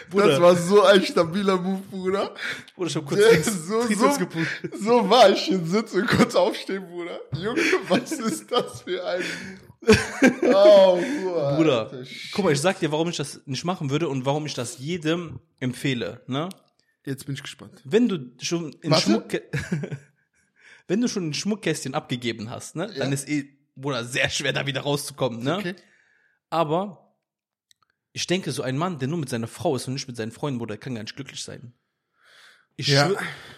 Bruder. 0.10 0.28
das 0.28 0.42
war 0.42 0.56
so 0.56 0.84
ein 0.84 1.04
stabiler 1.04 1.58
Move, 1.58 1.82
Bruder. 1.90 2.34
Bruder, 2.76 2.90
ich 2.90 2.96
hab 2.96 3.06
kurz 3.06 3.32
links 3.32 3.68
so, 3.68 3.82
so, 3.82 4.18
gepusht. 4.18 4.62
so 4.80 5.10
war 5.10 5.30
ich 5.30 5.52
in 5.52 5.66
Sitze 5.66 5.98
und 5.98 6.08
kurz 6.08 6.34
aufstehen, 6.36 6.88
Bruder. 6.88 7.20
Junge, 7.36 7.62
was 7.90 8.12
ist 8.14 8.52
das 8.52 8.82
für 8.82 9.06
ein 9.06 9.24
Oh, 10.54 10.98
Bruder. 10.98 11.56
Bruder, 11.56 12.04
guck 12.34 12.46
mal, 12.46 12.52
ich 12.52 12.62
sag 12.62 12.80
dir, 12.80 12.92
warum 12.92 13.10
ich 13.10 13.18
das 13.18 13.42
nicht 13.46 13.64
machen 13.64 13.90
würde 13.90 14.10
und 14.10 14.26
warum 14.26 14.46
ich 14.46 14.54
das 14.54 14.80
jedem 14.80 15.40
empfehle, 15.60 16.22
ne? 16.28 16.50
Jetzt 17.06 17.26
bin 17.26 17.36
ich 17.36 17.44
gespannt. 17.44 17.82
Wenn 17.86 18.10
du 18.10 18.32
schon 18.42 18.74
in 18.82 18.92
Warte. 18.92 19.04
Schmuck, 19.04 19.30
wenn 20.88 21.02
du 21.02 21.08
schon 21.08 21.30
ein 21.30 21.34
Schmuckkästchen 21.34 21.94
abgegeben 21.94 22.50
hast, 22.50 22.76
ne? 22.76 22.88
Dann 22.88 23.10
Ja. 23.10 23.14
ist 23.14 23.28
eh, 23.30 23.46
Bruder, 23.76 24.04
sehr 24.06 24.30
schwer 24.30 24.54
da 24.54 24.66
wieder 24.66 24.82
rauszukommen, 24.82 25.44
ne? 25.44 25.58
Okay. 25.58 25.76
Aber 26.50 27.16
ich 28.14 28.26
denke, 28.26 28.52
so 28.52 28.64
ein 28.64 28.78
Mann, 28.78 29.00
der 29.00 29.08
nur 29.08 29.20
mit 29.20 29.30
seiner 29.30 29.48
Frau 29.48 29.76
ist 29.76 29.88
und 29.88 29.94
nicht 29.94 30.08
mit 30.08 30.18
seinen 30.18 30.32
Freunden, 30.32 30.60
Bruder, 30.60 30.74
der 30.76 30.80
kann 30.80 30.96
gar 30.96 31.04
nicht 31.04 31.16
glücklich 31.16 31.44
sein. 31.44 31.74
Ich 32.76 32.88
Ja. 32.88 33.12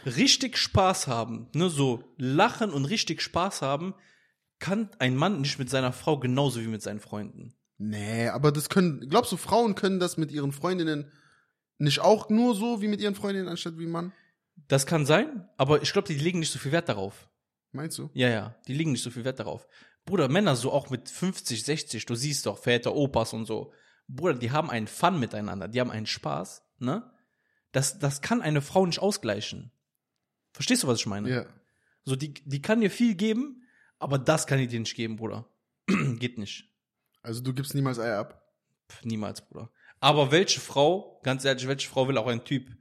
richtig 0.05 0.57
Spaß 0.57 1.07
haben, 1.07 1.47
ne, 1.53 1.69
so 1.69 2.03
lachen 2.17 2.71
und 2.71 2.85
richtig 2.85 3.21
Spaß 3.21 3.61
haben, 3.61 3.93
kann 4.59 4.89
ein 4.99 5.15
Mann 5.15 5.41
nicht 5.41 5.59
mit 5.59 5.69
seiner 5.69 5.93
Frau 5.93 6.17
genauso 6.19 6.61
wie 6.61 6.67
mit 6.67 6.81
seinen 6.81 6.99
Freunden. 6.99 7.53
Nee, 7.77 8.27
aber 8.27 8.51
das 8.51 8.67
können, 8.69 9.09
glaubst 9.09 9.31
du, 9.31 9.37
Frauen 9.37 9.75
können 9.75 9.99
das 9.99 10.17
mit 10.17 10.31
ihren 10.31 10.51
Freundinnen 10.51 11.11
nicht 11.77 11.99
auch 11.99 12.29
nur 12.29 12.55
so 12.55 12.81
wie 12.81 12.89
mit 12.89 12.99
ihren 12.99 13.15
Freundinnen 13.15 13.47
anstatt 13.47 13.77
wie 13.77 13.85
Mann? 13.87 14.11
Das 14.67 14.85
kann 14.85 15.05
sein, 15.05 15.47
aber 15.57 15.81
ich 15.81 15.91
glaube, 15.93 16.07
die 16.07 16.19
legen 16.19 16.39
nicht 16.39 16.51
so 16.51 16.59
viel 16.59 16.71
Wert 16.71 16.89
darauf. 16.89 17.29
Meinst 17.71 17.97
du? 17.97 18.09
Ja, 18.13 18.29
ja, 18.29 18.55
die 18.67 18.73
legen 18.73 18.91
nicht 18.91 19.03
so 19.03 19.11
viel 19.11 19.23
Wert 19.23 19.39
darauf. 19.39 19.67
Bruder, 20.05 20.27
Männer 20.27 20.55
so 20.55 20.71
auch 20.71 20.89
mit 20.89 21.09
50, 21.09 21.63
60, 21.63 22.05
du 22.05 22.15
siehst 22.15 22.45
doch, 22.45 22.57
Väter, 22.57 22.95
Opas 22.95 23.33
und 23.33 23.45
so. 23.45 23.73
Bruder, 24.07 24.33
die 24.33 24.51
haben 24.51 24.69
einen 24.69 24.87
Fun 24.87 25.19
miteinander, 25.19 25.67
die 25.67 25.79
haben 25.79 25.91
einen 25.91 26.07
Spaß, 26.07 26.63
ne? 26.79 27.11
Das, 27.71 27.99
das 27.99 28.21
kann 28.21 28.41
eine 28.41 28.61
Frau 28.61 28.85
nicht 28.87 28.99
ausgleichen. 28.99 29.71
Verstehst 30.51 30.81
du, 30.81 30.87
was 30.87 30.99
ich 30.99 31.05
meine? 31.05 31.29
Ja. 31.29 31.45
So, 32.03 32.15
die, 32.15 32.33
die 32.33 32.61
kann 32.61 32.81
dir 32.81 32.89
viel 32.89 33.13
geben, 33.13 33.63
aber 33.99 34.17
das 34.17 34.47
kann 34.47 34.57
die 34.57 34.67
dir 34.67 34.79
nicht 34.79 34.95
geben, 34.95 35.17
Bruder. 35.17 35.47
Geht 35.87 36.39
nicht. 36.39 36.65
Also 37.21 37.41
du 37.41 37.53
gibst 37.53 37.75
niemals 37.75 37.99
Eier 37.99 38.17
ab. 38.17 38.51
Pff, 38.89 39.05
niemals, 39.05 39.47
Bruder. 39.47 39.71
Aber 39.99 40.31
welche 40.31 40.59
Frau, 40.59 41.19
ganz 41.23 41.45
ehrlich, 41.45 41.67
welche 41.67 41.89
Frau 41.89 42.07
will 42.07 42.17
auch 42.17 42.27
ein 42.27 42.43
Typ, 42.45 42.75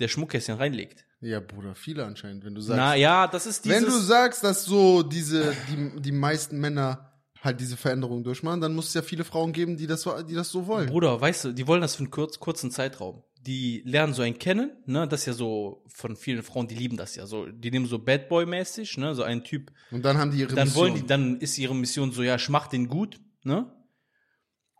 der 0.00 0.08
Schmuckkästchen 0.08 0.56
reinlegt? 0.56 1.04
Ja, 1.20 1.40
Bruder, 1.40 1.74
viele 1.74 2.04
anscheinend, 2.06 2.44
wenn 2.44 2.54
du 2.54 2.60
sagst. 2.60 2.78
Na 2.78 2.94
ja, 2.94 3.26
das 3.26 3.46
ist 3.46 3.64
dieses... 3.64 3.76
wenn 3.82 3.84
du 3.84 3.98
sagst, 3.98 4.42
dass 4.42 4.64
so 4.64 5.02
diese, 5.02 5.54
die, 5.70 6.00
die 6.00 6.12
meisten 6.12 6.58
Männer 6.58 7.12
halt 7.42 7.60
diese 7.60 7.76
Veränderung 7.76 8.22
durchmachen, 8.24 8.60
dann 8.60 8.74
muss 8.74 8.88
es 8.88 8.94
ja 8.94 9.02
viele 9.02 9.24
Frauen 9.24 9.52
geben, 9.52 9.76
die 9.76 9.86
das, 9.86 10.02
so- 10.02 10.22
die 10.22 10.34
das 10.34 10.48
so 10.50 10.66
wollen. 10.66 10.88
Bruder, 10.88 11.20
weißt 11.20 11.44
du, 11.46 11.52
die 11.52 11.66
wollen 11.66 11.80
das 11.82 11.94
für 11.96 12.00
einen 12.04 12.10
kurz, 12.10 12.38
kurzen 12.38 12.70
Zeitraum. 12.70 13.22
Die 13.42 13.82
lernen 13.86 14.12
so 14.12 14.20
einen 14.20 14.38
kennen, 14.38 14.70
ne, 14.84 15.08
das 15.08 15.20
ist 15.20 15.26
ja 15.26 15.32
so 15.32 15.82
von 15.88 16.16
vielen 16.16 16.42
Frauen, 16.42 16.68
die 16.68 16.74
lieben 16.74 16.98
das 16.98 17.16
ja 17.16 17.24
so. 17.26 17.46
Die 17.46 17.70
nehmen 17.70 17.86
so 17.86 17.98
Bad 17.98 18.28
Boy 18.28 18.44
mäßig, 18.44 18.98
ne, 18.98 19.14
so 19.14 19.22
einen 19.22 19.42
Typ. 19.44 19.72
Und 19.90 20.04
dann 20.04 20.18
haben 20.18 20.30
die 20.30 20.40
ihre 20.40 20.54
Dann 20.54 20.68
Mission. 20.68 20.82
wollen 20.82 20.94
die, 20.94 21.06
dann 21.06 21.38
ist 21.40 21.56
ihre 21.56 21.74
Mission 21.74 22.12
so, 22.12 22.22
ja, 22.22 22.34
ich 22.36 22.48
mach 22.50 22.66
den 22.66 22.88
gut, 22.88 23.18
ne? 23.42 23.72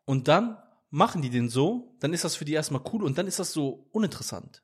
Und 0.04 0.28
dann 0.28 0.58
machen 0.90 1.22
die 1.22 1.30
den 1.30 1.48
so, 1.48 1.96
dann 2.00 2.12
ist 2.12 2.24
das 2.24 2.36
für 2.36 2.44
die 2.44 2.52
erstmal 2.52 2.82
cool 2.92 3.02
und 3.04 3.16
dann 3.16 3.26
ist 3.26 3.38
das 3.38 3.52
so 3.52 3.88
uninteressant. 3.92 4.62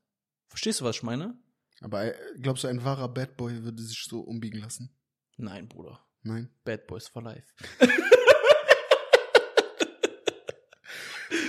Verstehst 0.57 0.81
du, 0.81 0.87
was 0.87 0.97
ich 0.97 1.03
meine? 1.03 1.39
Aber 1.83 2.07
äh, 2.07 2.15
glaubst 2.41 2.65
du, 2.65 2.69
ein 2.69 2.83
wahrer 2.83 3.09
Bad 3.09 3.37
Boy 3.37 3.63
würde 3.63 3.83
sich 3.83 4.05
so 4.05 4.21
umbiegen 4.21 4.59
lassen? 4.59 4.89
Nein, 5.37 5.69
Bruder. 5.69 6.01
Nein. 6.23 6.49
Bad 6.65 6.87
Boys 6.87 7.09
for 7.09 7.23
Life. 7.23 7.53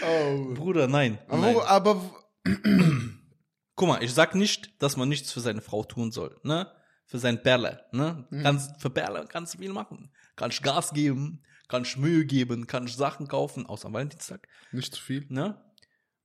Oh. 0.10 0.54
Bruder, 0.54 0.88
nein. 0.88 1.20
Aber, 1.28 1.42
nein. 1.42 1.58
aber 1.66 2.02
Guck 3.76 3.88
mal, 3.88 4.02
ich 4.02 4.14
sag 4.14 4.36
nicht, 4.36 4.82
dass 4.82 4.96
man 4.96 5.10
nichts 5.10 5.34
für 5.34 5.42
seine 5.42 5.62
Frau 5.62 5.84
tun 5.84 6.12
soll, 6.12 6.40
ne? 6.44 6.72
Für 7.06 7.20
sein 7.20 7.44
Berle, 7.44 7.86
ne? 7.92 8.26
Mhm. 8.30 8.42
Kannst, 8.42 8.82
für 8.82 8.90
Berle 8.90 9.26
kannst 9.28 9.54
du 9.54 9.58
viel 9.58 9.74
machen. 9.74 10.10
Kannst 10.38 10.64
Gas 10.64 10.94
geben, 10.94 11.44
kannst 11.68 11.98
Mühe 11.98 12.26
geben, 12.26 12.68
kannst 12.68 12.98
Sachen 12.98 13.28
kaufen, 13.28 13.66
außer 13.66 13.88
am 13.88 13.94
Valentinstag, 13.94 14.48
nicht 14.72 14.96
zu 14.96 15.02
viel. 15.02 15.26
ne? 15.30 15.62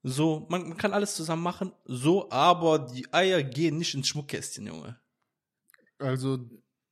So, 0.03 0.47
man, 0.49 0.69
man 0.69 0.77
kann 0.77 0.93
alles 0.93 1.15
zusammen 1.15 1.43
machen, 1.43 1.73
so, 1.85 2.29
aber 2.31 2.81
die 2.81 3.13
Eier 3.13 3.43
gehen 3.43 3.79
nicht 3.79 3.95
ins 3.95 4.09
Schmuckkästchen, 4.09 4.67
Junge. 4.67 5.01
Also, 5.99 6.51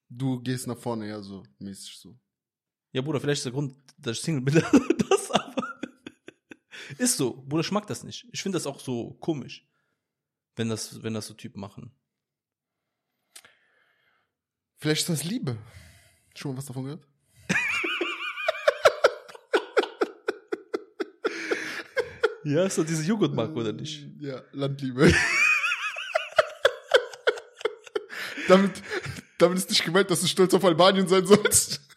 du 0.08 0.40
gehst 0.40 0.68
nach 0.68 0.78
vorne, 0.78 1.08
ja, 1.08 1.20
so 1.20 1.42
mäßig 1.58 1.98
so. 1.98 2.16
Ja, 2.92 3.02
Bruder, 3.02 3.20
vielleicht 3.20 3.40
ist 3.40 3.46
der 3.46 3.52
Grund, 3.52 3.76
dass 3.98 4.18
ich 4.18 4.22
Single 4.22 4.42
bin, 4.42 4.54
das 5.10 5.30
aber. 5.30 5.80
Ist 6.98 7.16
so, 7.16 7.42
Bruder, 7.42 7.60
ich 7.60 7.70
mag 7.72 7.86
das 7.86 8.04
nicht. 8.04 8.26
Ich 8.32 8.42
finde 8.42 8.56
das 8.56 8.66
auch 8.66 8.80
so 8.80 9.14
komisch, 9.14 9.66
wenn 10.56 10.68
das, 10.68 11.02
wenn 11.02 11.14
das 11.14 11.26
so 11.26 11.34
Typen 11.34 11.60
machen. 11.60 11.92
Vielleicht 14.76 15.02
ist 15.02 15.08
das 15.10 15.24
Liebe. 15.24 15.58
Schon 16.34 16.52
mal 16.52 16.58
was 16.58 16.66
davon 16.66 16.84
gehört? 16.84 17.06
Ja, 22.44 22.64
ist 22.64 22.78
doch 22.78 22.86
diese 22.86 23.04
Joghurtmarke, 23.04 23.52
oder 23.54 23.72
nicht? 23.72 24.06
Ja, 24.18 24.42
Landliebe. 24.52 25.12
damit, 28.48 28.82
damit 29.38 29.58
ist 29.58 29.70
nicht 29.70 29.84
gemeint, 29.84 30.10
dass 30.10 30.20
du 30.20 30.26
stolz 30.26 30.52
auf 30.54 30.64
Albanien 30.64 31.08
sein 31.08 31.26
sollst. 31.26 31.80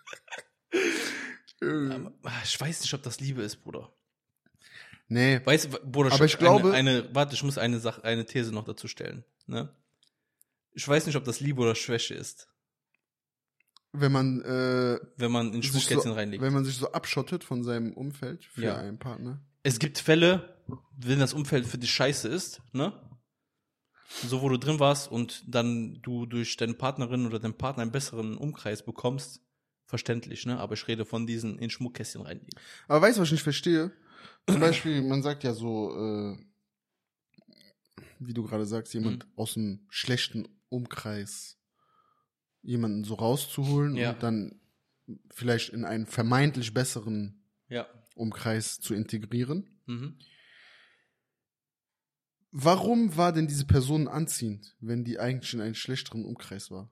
Äh, 1.62 1.94
Aber, 1.94 2.12
ah, 2.24 2.42
ich 2.44 2.60
weiß 2.60 2.82
nicht, 2.82 2.94
ob 2.94 3.04
das 3.04 3.22
Liebe 3.22 3.42
ist, 3.42 3.64
Bruder. 3.64 3.90
nee, 5.08 5.40
Weißt 5.46 5.66
du, 5.66 5.70
Bruder, 5.90 6.12
Aber 6.12 6.26
ich 6.26 6.38
glaube- 6.38 6.74
eine, 6.74 6.90
eine, 7.04 7.16
warte, 7.16 7.36
ich 7.36 7.44
muss 7.44 7.58
eine 7.58 7.80
Sache, 7.80 8.04
eine 8.04 8.26
These 8.26 8.52
noch 8.52 8.66
dazu 8.66 8.90
stellen, 8.90 9.24
ne? 9.48 9.74
Ich 10.74 10.86
weiß 10.86 11.06
nicht, 11.06 11.16
ob 11.16 11.24
das 11.24 11.40
Liebe 11.40 11.62
oder 11.62 11.74
Schwäche 11.76 12.16
ist, 12.16 12.50
wenn 13.94 14.12
man, 14.12 14.42
äh, 14.42 15.00
wenn 15.16 15.32
man 15.32 15.54
in 15.54 15.62
sich 15.62 15.72
Schmuckkästchen 15.72 16.12
so, 16.12 16.14
reinlegt. 16.14 16.44
wenn 16.44 16.52
man 16.52 16.66
sich 16.66 16.76
so 16.76 16.92
abschottet 16.92 17.46
von 17.46 17.64
seinem 17.64 17.94
Umfeld 17.94 18.44
für 18.44 18.62
Ja. 18.64 18.76
einen 18.76 19.00
Partner. 19.00 19.40
Es 19.64 19.80
gibt 19.80 19.98
Fälle, 19.98 20.62
wenn 20.98 21.20
das 21.20 21.34
Umfeld 21.34 21.66
für 21.66 21.78
dich 21.78 21.92
scheiße 21.92 22.28
ist, 22.28 22.62
ne? 22.74 22.94
So, 24.26 24.42
wo 24.42 24.50
du 24.50 24.58
drin 24.58 24.80
warst 24.80 25.12
und 25.12 25.44
dann 25.48 26.00
du 26.02 26.26
durch 26.26 26.56
deine 26.56 26.76
Partnerin 26.76 27.26
oder 27.26 27.40
deinen 27.40 27.58
Partner 27.58 27.82
einen 27.84 27.92
besseren 27.92 28.38
Umkreis 28.38 28.86
bekommst, 28.86 29.42
verständlich, 29.86 30.46
ne? 30.46 30.60
Aber 30.60 30.74
ich 30.76 30.88
rede 30.88 31.06
von 31.06 31.26
diesen 31.28 31.58
in 31.60 31.70
Schmuckkästchen 31.70 32.22
reinlegen. 32.22 32.60
Aber 32.88 33.02
weißt 33.02 33.18
du, 33.18 33.22
was 33.22 33.28
ich 33.30 33.34
nicht 33.34 33.44
verstehe? 33.44 33.92
Zum 34.48 34.60
Beispiel, 34.60 35.02
man 35.02 35.24
sagt 35.24 35.44
ja 35.44 35.54
so, 35.54 35.96
äh, 35.98 36.38
wie 38.20 38.34
du 38.34 38.44
gerade 38.44 38.66
sagst, 38.66 38.94
jemand 38.94 39.26
Mhm. 39.26 39.32
aus 39.36 39.58
einem 39.58 39.86
schlechten 39.90 40.48
Umkreis 40.70 41.58
jemanden 42.62 43.04
so 43.04 43.16
rauszuholen 43.16 43.96
Ja. 43.96 44.12
und 44.12 44.24
dann 44.24 44.62
vielleicht 45.32 45.70
in 45.70 45.84
einen 45.86 46.06
vermeintlich 46.06 46.74
besseren 46.74 47.44
Ja. 47.68 47.88
Umkreis 48.16 48.80
zu 48.80 48.94
integrieren. 48.94 49.68
Mhm. 49.86 50.18
Warum 52.52 53.18
war 53.18 53.34
denn 53.34 53.48
diese 53.48 53.66
Person 53.66 54.08
anziehend, 54.08 54.76
wenn 54.80 55.04
die 55.04 55.20
eigentlich 55.20 55.54
in 55.54 55.62
einem 55.62 55.74
schlechteren 55.74 56.24
Umkreis 56.24 56.70
war? 56.70 56.92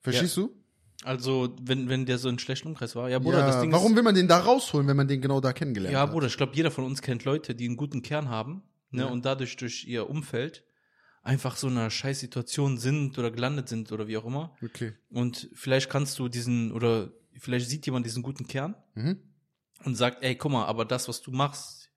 Verstehst 0.00 0.36
du? 0.36 0.54
Also, 1.02 1.56
wenn, 1.62 1.88
wenn 1.88 2.06
der 2.06 2.18
so 2.18 2.28
einen 2.28 2.38
schlechten 2.38 2.68
Umkreis 2.68 2.94
war, 2.94 3.08
ja, 3.08 3.18
Bruder, 3.18 3.40
ja, 3.40 3.46
das 3.46 3.60
Ding 3.60 3.72
warum 3.72 3.92
ist, 3.92 3.96
will 3.96 4.02
man 4.02 4.14
den 4.14 4.28
da 4.28 4.38
rausholen, 4.38 4.86
wenn 4.86 4.96
man 4.96 5.08
den 5.08 5.20
genau 5.20 5.40
da 5.40 5.52
kennengelernt 5.52 5.92
Ja, 5.92 6.00
hat? 6.02 6.12
Bruder, 6.12 6.26
ich 6.26 6.36
glaube, 6.36 6.54
jeder 6.54 6.70
von 6.70 6.84
uns 6.84 7.00
kennt 7.02 7.24
Leute, 7.24 7.54
die 7.54 7.66
einen 7.66 7.76
guten 7.76 8.02
Kern 8.02 8.28
haben, 8.28 8.62
ne, 8.90 9.02
Ja. 9.02 9.06
und 9.08 9.24
dadurch 9.24 9.56
durch 9.56 9.84
ihr 9.86 10.08
Umfeld 10.08 10.64
einfach 11.22 11.56
so 11.56 11.68
in 11.68 11.76
einer 11.76 11.90
Scheißsituation 11.90 12.78
sind 12.78 13.18
oder 13.18 13.30
gelandet 13.30 13.68
sind 13.68 13.92
oder 13.92 14.08
wie 14.08 14.16
auch 14.16 14.24
immer. 14.24 14.54
Okay. 14.62 14.92
Und 15.10 15.50
vielleicht 15.54 15.90
kannst 15.90 16.18
du 16.18 16.28
diesen, 16.28 16.72
oder 16.72 17.12
vielleicht 17.38 17.68
sieht 17.68 17.84
jemand 17.86 18.04
diesen 18.06 18.22
guten 18.22 18.46
Kern 18.46 18.74
Mhm. 18.94 19.18
Und 19.84 19.94
sagt, 19.94 20.22
ey, 20.22 20.36
guck 20.36 20.52
mal, 20.52 20.66
aber 20.66 20.84
das, 20.84 21.08
was 21.08 21.22
du 21.22 21.30
machst, 21.30 21.90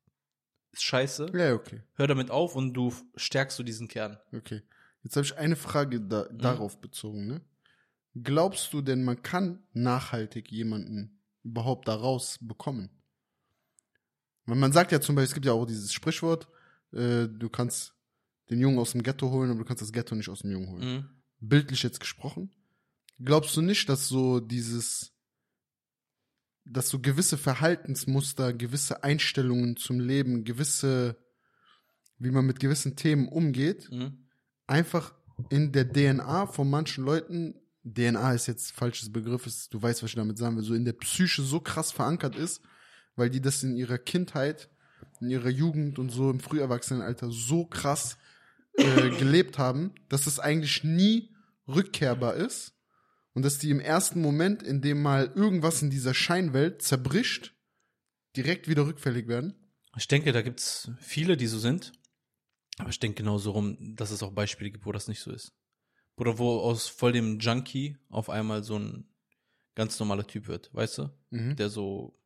ist 0.71 0.83
scheiße. 0.83 1.31
Ja, 1.33 1.53
okay. 1.53 1.81
Hör 1.95 2.07
damit 2.07 2.31
auf 2.31 2.55
und 2.55 2.73
du 2.73 2.93
stärkst 3.15 3.57
so 3.57 3.63
diesen 3.63 3.87
Kern. 3.87 4.17
Okay. 4.33 4.61
Jetzt 5.03 5.15
habe 5.15 5.25
ich 5.25 5.37
eine 5.37 5.55
Frage 5.55 6.01
da, 6.01 6.25
darauf 6.25 6.79
bezogen, 6.79 7.27
ne? 7.27 7.41
Glaubst 8.15 8.73
du 8.73 8.81
denn, 8.81 9.03
man 9.03 9.21
kann 9.21 9.63
nachhaltig 9.73 10.51
jemanden 10.51 11.19
überhaupt 11.43 11.87
da 11.87 11.95
rausbekommen? 11.95 12.89
Weil 14.45 14.57
man 14.57 14.73
sagt 14.73 14.91
ja 14.91 14.99
zum 14.99 15.15
Beispiel, 15.15 15.27
es 15.27 15.33
gibt 15.35 15.45
ja 15.45 15.53
auch 15.53 15.65
dieses 15.65 15.93
Sprichwort, 15.93 16.47
äh, 16.91 17.27
du 17.27 17.49
kannst 17.49 17.93
den 18.49 18.59
Jungen 18.59 18.79
aus 18.79 18.91
dem 18.91 19.03
Ghetto 19.03 19.29
holen, 19.29 19.51
aber 19.51 19.59
du 19.59 19.65
kannst 19.65 19.81
das 19.81 19.91
Ghetto 19.91 20.15
nicht 20.15 20.29
aus 20.29 20.39
dem 20.39 20.51
Jungen 20.51 20.69
holen. 20.69 20.95
Mhm. 20.95 21.09
Bildlich 21.39 21.83
jetzt 21.83 21.99
gesprochen. 21.99 22.51
Glaubst 23.19 23.55
du 23.55 23.61
nicht, 23.61 23.87
dass 23.89 24.07
so 24.07 24.39
dieses, 24.39 25.13
dass 26.71 26.89
so 26.89 26.99
gewisse 26.99 27.37
Verhaltensmuster, 27.37 28.53
gewisse 28.53 29.03
Einstellungen 29.03 29.75
zum 29.75 29.99
Leben, 29.99 30.43
gewisse, 30.43 31.17
wie 32.19 32.31
man 32.31 32.45
mit 32.45 32.59
gewissen 32.59 32.95
Themen 32.95 33.27
umgeht, 33.27 33.89
Mhm. 33.91 34.25
einfach 34.67 35.13
in 35.49 35.71
der 35.71 35.91
DNA 35.91 36.47
von 36.47 36.69
manchen 36.69 37.05
Leuten, 37.05 37.55
DNA 37.85 38.33
ist 38.33 38.47
jetzt 38.47 38.71
falsches 38.71 39.11
Begriff, 39.11 39.47
ist, 39.47 39.73
du 39.73 39.81
weißt, 39.81 40.03
was 40.03 40.09
ich 40.11 40.15
damit 40.15 40.37
sagen 40.37 40.57
will, 40.57 40.63
so 40.63 40.73
in 40.73 40.85
der 40.85 40.93
Psyche 40.93 41.41
so 41.41 41.59
krass 41.59 41.91
verankert 41.91 42.35
ist, 42.35 42.61
weil 43.15 43.29
die 43.29 43.41
das 43.41 43.63
in 43.63 43.75
ihrer 43.75 43.97
Kindheit, 43.97 44.69
in 45.21 45.29
ihrer 45.29 45.49
Jugend 45.49 45.97
und 45.97 46.09
so 46.09 46.29
im 46.29 46.39
Früherwachsenenalter 46.39 47.31
so 47.31 47.65
krass 47.65 48.17
äh, 48.73 49.09
gelebt 49.17 49.57
haben, 49.57 49.91
dass 50.09 50.27
es 50.27 50.39
eigentlich 50.39 50.83
nie 50.83 51.33
rückkehrbar 51.67 52.35
ist 52.35 52.73
und 53.33 53.43
dass 53.43 53.57
die 53.57 53.69
im 53.69 53.79
ersten 53.79 54.21
Moment, 54.21 54.63
in 54.63 54.81
dem 54.81 55.01
mal 55.01 55.31
irgendwas 55.35 55.81
in 55.81 55.89
dieser 55.89 56.13
Scheinwelt 56.13 56.81
zerbricht, 56.81 57.55
direkt 58.35 58.67
wieder 58.67 58.85
rückfällig 58.85 59.27
werden. 59.27 59.55
Ich 59.97 60.07
denke, 60.07 60.31
da 60.31 60.41
gibt's 60.41 60.91
viele, 60.99 61.37
die 61.37 61.47
so 61.47 61.59
sind. 61.59 61.91
Aber 62.77 62.89
ich 62.89 62.99
denke 62.99 63.23
genauso 63.23 63.51
rum, 63.51 63.95
dass 63.95 64.11
es 64.11 64.23
auch 64.23 64.31
Beispiele 64.31 64.71
gibt, 64.71 64.85
wo 64.85 64.91
das 64.91 65.07
nicht 65.07 65.19
so 65.19 65.31
ist. 65.31 65.51
Oder 66.15 66.37
wo 66.37 66.59
aus 66.59 66.87
voll 66.87 67.11
dem 67.11 67.39
Junkie 67.39 67.97
auf 68.09 68.29
einmal 68.29 68.63
so 68.63 68.77
ein 68.77 69.09
ganz 69.75 69.99
normaler 69.99 70.25
Typ 70.27 70.47
wird, 70.47 70.73
weißt 70.73 70.99
du? 70.99 71.09
Mhm. 71.29 71.55
Der 71.55 71.69
so 71.69 72.17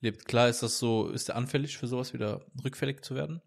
lebt. 0.00 0.26
Klar 0.26 0.48
ist 0.48 0.62
das 0.62 0.78
so, 0.78 1.08
ist 1.08 1.28
der 1.28 1.36
anfällig 1.36 1.78
für 1.78 1.86
sowas 1.88 2.12
wieder 2.12 2.46
rückfällig 2.64 3.02
zu 3.02 3.14
werden. 3.14 3.42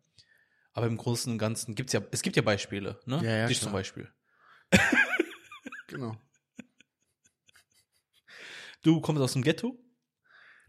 Aber 0.73 0.87
im 0.87 0.97
Großen 0.97 1.31
und 1.31 1.37
Ganzen 1.37 1.75
gibt's 1.75 1.93
ja, 1.93 2.01
es 2.11 2.21
gibt 2.21 2.35
ja 2.35 2.41
Beispiele, 2.41 2.99
ne? 3.05 3.21
Ja, 3.23 3.37
ja, 3.37 3.47
Dich 3.47 3.59
klar. 3.59 3.69
zum 3.69 3.73
Beispiel. 3.73 4.09
Genau. 5.87 6.15
Du 8.83 8.99
kommst 9.01 9.21
aus 9.21 9.33
dem 9.33 9.43
Ghetto, 9.43 9.77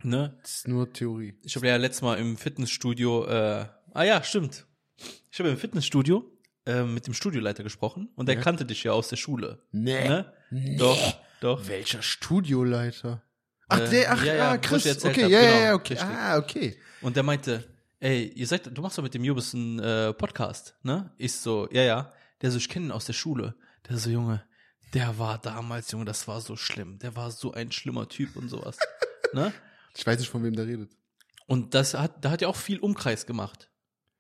ne? 0.03 0.39
Das 0.43 0.57
ist 0.57 0.69
nur 0.69 0.93
Theorie. 0.93 1.39
Ich 1.43 1.57
habe 1.57 1.67
ja 1.67 1.77
letztes 1.77 2.03
Mal 2.03 2.19
im 2.19 2.37
Fitnessstudio, 2.37 3.27
äh, 3.27 3.67
ah 3.95 4.03
ja, 4.03 4.23
stimmt. 4.23 4.67
Ich 5.31 5.39
habe 5.39 5.49
im 5.49 5.57
Fitnessstudio 5.57 6.31
äh, 6.67 6.83
mit 6.85 7.07
dem 7.07 7.15
Studioleiter 7.15 7.63
gesprochen 7.63 8.11
und 8.15 8.27
der 8.27 8.37
Ja. 8.37 8.41
kannte 8.43 8.65
dich 8.65 8.85
ja 8.85 8.93
aus 8.93 9.09
der 9.09 9.17
Schule. 9.17 9.63
Nee. 9.73 10.09
Ne? 10.09 10.33
Nee. 10.51 10.77
Doch, 10.77 11.17
doch. 11.41 11.67
Welcher 11.69 12.03
Studioleiter? 12.03 13.23
Ach, 13.69 13.81
Äh, 13.81 13.89
der, 13.89 14.13
ach, 14.13 14.25
ja, 14.25 14.35
ja, 14.35 14.51
ah, 14.53 14.59
Chris. 14.59 15.05
Okay, 15.05 15.23
hab, 15.25 15.31
ja, 15.31 15.41
ja, 15.41 15.51
genau, 15.51 15.63
ja, 15.65 15.75
okay. 15.75 15.95
richtig. 15.95 16.09
Ah, 16.11 16.37
okay. 16.39 16.77
Und 17.01 17.17
der 17.17 17.23
meinte, 17.23 17.65
ey, 18.01 18.25
ihr 18.29 18.47
seid, 18.47 18.77
du 18.77 18.83
machst 18.83 18.99
doch 18.99 19.03
mit 19.03 19.15
dem 19.15 19.25
Jubis 19.25 19.55
einen 19.55 19.79
äh, 19.79 20.13
Podcast, 20.13 20.77
ne? 20.83 21.11
Ich 21.17 21.33
so, 21.33 21.69
ja, 21.73 21.83
ja. 21.83 22.13
Der 22.43 22.51
so, 22.51 22.59
ich 22.59 22.69
kenne 22.69 22.87
ihn 22.87 22.93
aus 22.93 23.07
der 23.07 23.15
Schule. 23.15 23.55
Der 23.89 23.97
so, 23.97 24.11
Junge, 24.11 24.45
der 24.93 25.19
war 25.19 25.39
damals, 25.39 25.91
Junge, 25.91 26.05
das 26.05 26.29
war 26.29 26.41
so 26.41 26.57
schlimm. 26.57 26.99
Der 26.99 27.17
war 27.17 27.31
so 27.31 27.53
ein 27.53 27.73
schlimmer 27.73 28.09
Typ 28.09 28.37
und 28.37 28.49
sowas. 28.49 28.79
ne? 29.33 29.53
Ich 29.97 30.07
weiß 30.07 30.19
nicht, 30.19 30.29
von 30.29 30.43
wem 30.45 30.55
der 30.55 30.67
redet. 30.67 30.91
Und 31.47 31.75
das 31.75 31.95
hat, 31.95 32.25
da 32.25 32.31
hat 32.31 32.43
er 32.43 32.49
auch 32.49 32.57
viel 32.57 32.79
Umkreis 32.79 33.27
gemacht. 33.27 33.71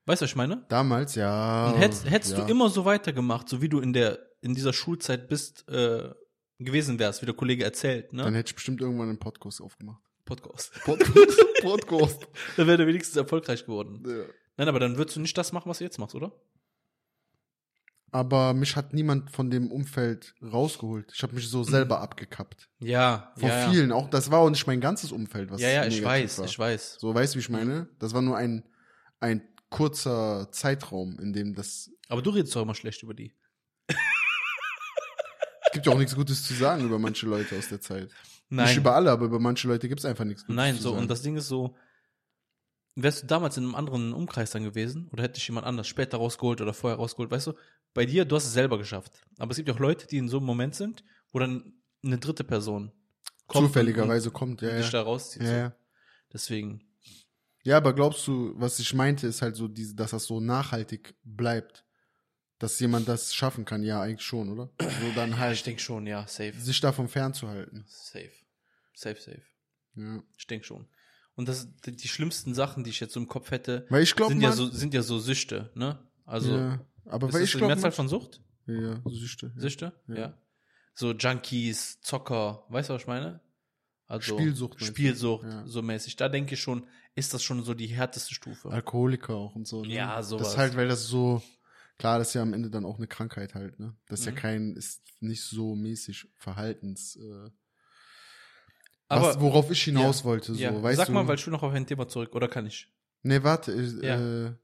Weißt 0.06 0.20
du, 0.20 0.24
was 0.24 0.30
ich 0.30 0.36
meine? 0.36 0.64
Damals, 0.68 1.14
ja. 1.14 1.70
Und 1.70 1.78
hättest, 1.78 2.10
hättest 2.10 2.32
ja. 2.32 2.44
du 2.44 2.50
immer 2.50 2.68
so 2.68 2.84
weitergemacht, 2.84 3.48
so 3.48 3.62
wie 3.62 3.68
du 3.68 3.80
in 3.80 3.92
der 3.92 4.18
in 4.40 4.54
dieser 4.54 4.72
Schulzeit 4.72 5.28
bist 5.28 5.68
äh, 5.68 6.10
gewesen 6.58 6.98
wärst, 6.98 7.22
wie 7.22 7.26
der 7.26 7.34
Kollege 7.34 7.64
erzählt, 7.64 8.12
ne? 8.12 8.24
Dann 8.24 8.34
hätte 8.34 8.50
ich 8.50 8.54
bestimmt 8.54 8.80
irgendwann 8.80 9.08
einen 9.08 9.18
Podcast 9.18 9.60
aufgemacht. 9.60 10.02
Podcast. 10.24 10.72
Podcast? 10.84 11.38
Podcast. 11.62 12.28
dann 12.56 12.66
wäre 12.66 12.78
der 12.78 12.86
wenigstens 12.86 13.16
erfolgreich 13.16 13.64
geworden. 13.64 14.02
Ja. 14.06 14.24
Nein, 14.56 14.68
aber 14.68 14.80
dann 14.80 14.96
würdest 14.96 15.16
du 15.16 15.20
nicht 15.20 15.36
das 15.38 15.52
machen, 15.52 15.68
was 15.68 15.78
du 15.78 15.84
jetzt 15.84 15.98
machst, 15.98 16.14
oder? 16.14 16.32
Aber 18.12 18.52
mich 18.52 18.76
hat 18.76 18.92
niemand 18.92 19.30
von 19.30 19.50
dem 19.50 19.72
Umfeld 19.72 20.34
rausgeholt. 20.42 21.10
Ich 21.14 21.22
habe 21.22 21.34
mich 21.34 21.48
so 21.48 21.64
selber 21.64 22.02
abgekappt. 22.02 22.68
Ja, 22.78 23.32
Von 23.38 23.48
ja, 23.48 23.70
vielen. 23.70 23.90
Auch 23.90 24.10
das 24.10 24.30
war 24.30 24.40
auch 24.40 24.50
nicht 24.50 24.66
mein 24.66 24.82
ganzes 24.82 25.12
Umfeld, 25.12 25.50
was 25.50 25.62
Ja, 25.62 25.70
ja, 25.70 25.86
ich 25.86 26.04
weiß, 26.04 26.38
war. 26.38 26.44
ich 26.44 26.58
weiß. 26.58 26.96
So, 27.00 27.14
weißt 27.14 27.34
du, 27.34 27.38
wie 27.38 27.40
ich 27.40 27.48
meine? 27.48 27.88
Das 27.98 28.12
war 28.12 28.20
nur 28.20 28.36
ein, 28.36 28.64
ein 29.18 29.42
kurzer 29.70 30.52
Zeitraum, 30.52 31.18
in 31.20 31.32
dem 31.32 31.54
das. 31.54 31.90
Aber 32.08 32.20
du 32.20 32.30
redest 32.30 32.54
doch 32.54 32.60
immer 32.62 32.74
schlecht 32.74 33.02
über 33.02 33.14
die. 33.14 33.34
Es 33.88 33.96
gibt 35.72 35.86
ja 35.86 35.92
auch 35.92 35.98
nichts 35.98 36.14
Gutes 36.14 36.44
zu 36.46 36.52
sagen 36.52 36.84
über 36.84 36.98
manche 36.98 37.26
Leute 37.26 37.56
aus 37.56 37.68
der 37.70 37.80
Zeit. 37.80 38.02
Nicht 38.02 38.14
Nein, 38.50 38.76
über 38.76 38.94
alle, 38.94 39.10
aber 39.10 39.24
über 39.24 39.40
manche 39.40 39.66
Leute 39.68 39.88
gibt's 39.88 40.04
einfach 40.04 40.26
nichts 40.26 40.42
Gutes 40.42 40.56
nein, 40.56 40.76
zu 40.76 40.82
so, 40.82 40.90
sagen. 40.90 41.00
und 41.00 41.10
das 41.10 41.22
Ding 41.22 41.36
ist 41.36 41.48
so, 41.48 41.74
wärst 42.94 43.22
du 43.22 43.26
damals 43.26 43.56
in 43.56 43.64
einem 43.64 43.74
anderen 43.74 44.12
Umkreis 44.12 44.50
dann 44.50 44.64
gewesen, 44.64 45.08
oder 45.12 45.22
hätte 45.22 45.34
dich 45.34 45.48
jemand 45.48 45.66
anders 45.66 45.88
später 45.88 46.18
rausgeholt 46.18 46.60
oder 46.60 46.74
vorher 46.74 46.98
rausgeholt, 46.98 47.30
weißt 47.30 47.46
du, 47.46 47.54
bei 47.94 48.06
dir, 48.06 48.24
du 48.24 48.36
hast 48.36 48.44
es 48.46 48.52
selber 48.52 48.78
geschafft. 48.78 49.12
Aber 49.38 49.50
es 49.50 49.56
gibt 49.56 49.68
ja 49.68 49.74
auch 49.74 49.78
Leute, 49.80 50.06
die 50.06 50.18
in 50.18 50.28
so 50.28 50.38
einem 50.38 50.46
Moment 50.46 50.74
sind, 50.74 51.04
wo 51.32 51.38
dann 51.38 51.74
eine 52.04 52.18
dritte 52.18 52.44
Person 52.44 52.92
kommt 53.46 53.68
Zufälligerweise 53.68 54.30
kommt, 54.30 54.62
ja. 54.62 54.70
und 54.70 54.76
dich 54.78 54.86
Ja. 54.86 54.92
da 54.92 55.02
rauszieht. 55.02 55.42
Ja, 55.42 55.48
so. 55.48 55.54
ja. 55.54 55.76
Deswegen, 56.32 56.84
ja, 57.64 57.76
aber 57.76 57.94
glaubst 57.94 58.26
du, 58.26 58.54
was 58.56 58.78
ich 58.78 58.92
meinte, 58.94 59.26
ist 59.26 59.42
halt 59.42 59.54
so, 59.56 59.68
diese, 59.68 59.94
dass 59.94 60.10
das 60.10 60.24
so 60.24 60.40
nachhaltig 60.40 61.14
bleibt? 61.22 61.84
Dass 62.58 62.78
jemand 62.80 63.08
das 63.08 63.34
schaffen 63.34 63.64
kann? 63.64 63.82
Ja, 63.82 64.00
eigentlich 64.00 64.22
schon, 64.26 64.48
oder? 64.48 64.70
So 64.80 65.12
dann 65.14 65.30
ich 65.30 65.36
halt, 65.38 65.66
denke 65.66 65.80
schon, 65.80 66.06
ja, 66.06 66.26
safe. 66.26 66.54
sich 66.58 66.80
davon 66.80 67.08
fernzuhalten. 67.08 67.84
Safe. 67.86 68.30
Safe, 68.94 69.20
safe. 69.20 69.42
Ja. 69.96 70.22
Ich 70.38 70.46
denke 70.46 70.64
schon. 70.66 70.86
Und 71.34 71.48
das 71.48 71.68
die, 71.84 71.96
die 71.96 72.08
schlimmsten 72.08 72.54
Sachen, 72.54 72.84
die 72.84 72.90
ich 72.90 73.00
jetzt 73.00 73.14
so 73.14 73.20
im 73.20 73.26
Kopf 73.28 73.50
hätte, 73.50 73.86
Weil 73.90 74.02
ich 74.02 74.14
glaube, 74.14 74.32
sind 74.32 74.42
man, 74.42 74.50
ja 74.50 74.56
so 74.56 74.66
sind 74.68 74.94
ja 74.94 75.02
so 75.02 75.18
Süchte, 75.18 75.70
ne? 75.74 75.98
Also 76.24 76.56
ja, 76.56 76.86
aber 77.06 77.28
ist 77.28 77.34
weil 77.34 77.40
das 77.40 77.48
ich 77.48 77.52
die 77.52 77.58
glaube, 77.58 77.74
Mehrzahl 77.74 77.92
von 77.92 78.08
Sucht? 78.08 78.40
ja, 78.66 79.00
Süchte. 79.06 79.52
Ja. 79.54 79.60
Süchte? 79.60 79.92
Ja. 80.08 80.14
Ja. 80.16 80.38
So 80.94 81.12
Junkies, 81.12 82.00
Zocker, 82.02 82.64
weißt 82.68 82.90
du, 82.90 82.94
was 82.94 83.02
ich 83.02 83.08
meine? 83.08 83.40
Also 84.06 84.34
Spielsucht? 84.36 84.82
Spielsucht, 84.84 85.44
Ja. 85.44 85.66
so 85.66 85.80
mäßig. 85.80 86.16
Da 86.16 86.28
denke 86.28 86.54
ich 86.54 86.60
schon, 86.60 86.86
ist 87.14 87.32
das 87.32 87.42
schon 87.42 87.62
so 87.64 87.72
die 87.72 87.86
härteste 87.86 88.34
Stufe. 88.34 88.70
Alkoholiker 88.70 89.34
auch 89.34 89.54
und 89.54 89.66
so. 89.66 89.82
Ne? 89.84 89.94
Ja, 89.94 90.16
Das 90.16 90.28
sowas. 90.28 90.48
ist 90.48 90.56
halt, 90.58 90.76
weil 90.76 90.88
das 90.88 91.06
so, 91.06 91.42
klar, 91.98 92.18
das 92.18 92.28
ist 92.28 92.34
ja 92.34 92.42
am 92.42 92.52
Ende 92.52 92.68
dann 92.68 92.84
auch 92.84 92.98
eine 92.98 93.06
Krankheit 93.06 93.54
halt, 93.54 93.80
ne? 93.80 93.96
Das 94.08 94.20
ist 94.20 94.26
Mhm. 94.26 94.32
ja 94.34 94.40
kein, 94.40 94.76
ist 94.76 95.00
nicht 95.20 95.42
so 95.42 95.74
mäßig 95.74 96.28
Verhaltens, 96.36 97.16
äh, 97.16 97.50
Aber 99.08 99.28
was, 99.28 99.40
worauf 99.40 99.70
ich 99.70 99.82
hinaus 99.82 100.20
ja, 100.20 100.24
wollte, 100.24 100.54
so, 100.54 100.60
ja. 100.60 100.82
weißt 100.82 100.96
sag 100.98 101.06
du? 101.06 101.12
mal, 101.12 101.26
weil 101.26 101.36
ich 101.38 101.46
will 101.46 101.52
noch 101.52 101.62
auf 101.62 101.72
ein 101.72 101.86
Thema 101.86 102.08
zurück, 102.08 102.34
oder 102.34 102.48
kann 102.48 102.66
ich? 102.66 102.88
Nee, 103.22 103.42
warte, 103.42 103.72
ich, 103.72 103.92
Ja. 104.02 104.46
äh, 104.46 104.54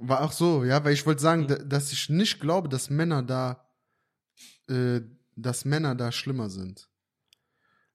war 0.00 0.22
auch 0.22 0.32
so, 0.32 0.64
ja, 0.64 0.82
weil 0.84 0.92
ich 0.94 1.06
wollte 1.06 1.20
sagen, 1.22 1.42
Mhm. 1.42 1.46
da, 1.48 1.54
dass 1.56 1.92
ich 1.92 2.08
nicht 2.08 2.40
glaube, 2.40 2.68
dass 2.68 2.90
Männer 2.90 3.22
da, 3.22 3.66
äh, 4.68 5.00
dass 5.36 5.64
Männer 5.64 5.94
da 5.94 6.12
schlimmer 6.12 6.50
sind. 6.50 6.88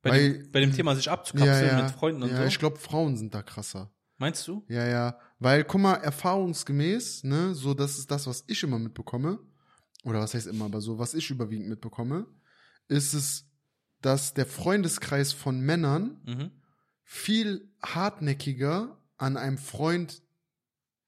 Bei, 0.02 0.12
Weil- 0.12 0.34
dem, 0.44 0.52
bei 0.52 0.60
dem 0.60 0.72
Thema 0.74 0.96
sich 0.96 1.10
abzukapseln 1.10 1.82
mit 1.82 1.92
Freunden 1.92 2.24
und 2.24 2.30
ja, 2.30 2.38
so. 2.38 2.44
ich 2.44 2.60
glaube, 2.60 2.78
Frauen 2.78 3.18
sind 3.18 3.34
da 3.34 3.42
krasser. 3.42 3.92
Meinst 4.18 4.48
du? 4.48 4.64
Ja, 4.70 4.88
ja. 4.88 5.20
Weil, 5.40 5.64
guck 5.66 5.82
mal, 5.82 5.96
erfahrungsgemäß, 5.96 7.24
ne, 7.26 7.54
so, 7.54 7.74
das 7.74 7.98
ist 7.98 8.10
das, 8.12 8.28
was 8.28 8.44
ich 8.48 8.64
immer 8.64 8.80
mitbekomme, 8.80 9.40
oder 10.04 10.20
was 10.20 10.34
heißt 10.34 10.48
immer, 10.48 10.66
aber 10.66 10.80
so, 10.80 10.98
was 11.00 11.14
ich 11.16 11.30
überwiegend 11.32 11.68
mitbekomme, 11.68 12.28
ist 12.88 13.14
es, 13.14 13.46
dass 14.02 14.34
der 14.36 14.46
Freundeskreis 14.46 15.34
von 15.34 15.60
Männern 15.60 16.22
Mhm. 16.26 16.52
viel 17.04 17.68
hartnäckiger 17.84 18.98
an 19.18 19.38
einem 19.38 19.58
Freund 19.58 20.22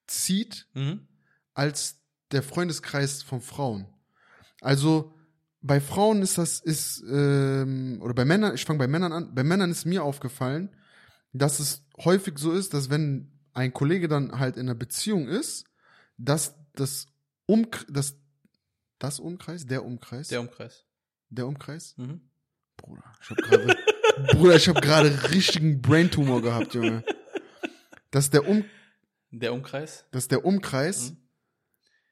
zieht, 0.07 0.67
Mhm. 0.73 1.07
als 1.53 1.99
der 2.31 2.43
Freundeskreis 2.43 3.23
von 3.23 3.41
Frauen. 3.41 3.87
Also, 4.61 5.13
bei 5.61 5.79
Frauen 5.81 6.21
ist 6.21 6.37
das, 6.37 6.59
ist, 6.59 7.03
ähm, 7.09 7.99
oder 8.01 8.13
bei 8.13 8.25
Männern, 8.25 8.55
ich 8.55 8.65
fange 8.65 8.79
bei 8.79 8.87
Männern 8.87 9.11
an, 9.11 9.33
bei 9.35 9.43
Männern 9.43 9.71
ist 9.71 9.85
mir 9.85 10.03
aufgefallen, 10.03 10.75
dass 11.33 11.59
es 11.59 11.83
häufig 12.03 12.37
so 12.39 12.51
ist, 12.53 12.73
dass 12.73 12.89
wenn 12.89 13.31
ein 13.53 13.73
Kollege 13.73 14.07
dann 14.07 14.39
halt 14.39 14.55
in 14.55 14.67
einer 14.67 14.75
Beziehung 14.75 15.27
ist, 15.27 15.65
dass 16.17 16.55
das 16.73 17.07
um 17.45 17.67
das 17.89 18.15
das 18.99 19.19
Umkreis, 19.19 19.65
der 19.67 19.85
Umkreis, 19.85 20.27
Der 20.29 20.39
Umkreis. 20.41 20.85
der 21.29 21.47
Umkreis, 21.47 21.93
Mhm. 21.97 22.21
Bruder, 22.77 23.03
ich 23.21 23.29
habe 23.29 23.41
gerade 23.41 23.77
Bruder, 24.33 24.55
ich 24.55 24.67
habe 24.67 24.81
gerade 24.81 25.09
richtigen 25.31 25.81
Braintumor 25.81 26.41
gehabt, 26.41 26.73
Junge. 26.73 27.03
Dass 28.11 28.29
der 28.29 28.47
um 28.47 28.63
Der 29.31 29.53
Umkreis? 29.53 30.05
dass 30.11 30.27
der 30.27 30.45
Umkreis 30.45 31.11
Mhm. 31.11 31.17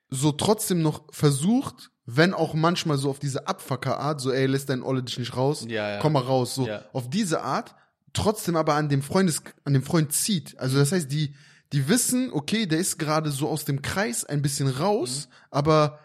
so 0.09 0.31
trotzdem 0.31 0.81
noch 0.81 1.11
versucht, 1.13 1.91
wenn 2.05 2.33
auch 2.33 2.53
manchmal 2.53 2.97
so 2.97 3.09
auf 3.09 3.19
diese 3.19 3.47
Abfucker-Art, 3.47 4.21
so 4.21 4.31
ey, 4.31 4.45
lässt 4.45 4.69
dein 4.69 4.83
Olle 4.83 5.01
dich 5.03 5.17
nicht 5.17 5.35
raus, 5.35 5.65
Ja, 5.67 5.91
ja. 5.91 5.99
komm 5.99 6.13
mal 6.13 6.19
raus, 6.23 6.55
so 6.55 6.67
Ja. 6.67 6.83
auf 6.93 7.09
diese 7.09 7.41
Art, 7.41 7.75
trotzdem 8.13 8.55
aber 8.55 8.75
an 8.75 8.89
dem 8.89 9.01
Freundes, 9.01 9.41
an 9.63 9.73
dem 9.73 9.81
Freund 9.83 10.13
zieht. 10.13 10.57
Also 10.59 10.77
das 10.77 10.91
heißt, 10.91 11.11
die, 11.11 11.33
die 11.73 11.87
wissen, 11.89 12.31
okay, 12.31 12.67
der 12.67 12.79
ist 12.79 12.99
gerade 12.99 13.31
so 13.31 13.49
aus 13.49 13.65
dem 13.65 13.81
Kreis 13.81 14.23
ein 14.23 14.41
bisschen 14.43 14.67
raus, 14.67 15.27
aber 15.49 15.99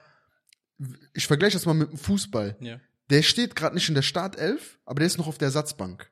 ich 1.12 1.26
vergleiche 1.26 1.56
das 1.58 1.66
mal 1.66 1.74
mit 1.74 1.90
dem 1.90 1.98
Fußball. 1.98 2.56
Ja. 2.60 2.80
Der 3.10 3.22
steht 3.22 3.54
gerade 3.56 3.74
nicht 3.74 3.88
in 3.88 3.94
der 3.94 4.02
Startelf, 4.02 4.78
aber 4.86 5.00
der 5.00 5.06
ist 5.08 5.18
noch 5.18 5.26
auf 5.26 5.36
der 5.36 5.46
Ersatzbank. 5.46 6.10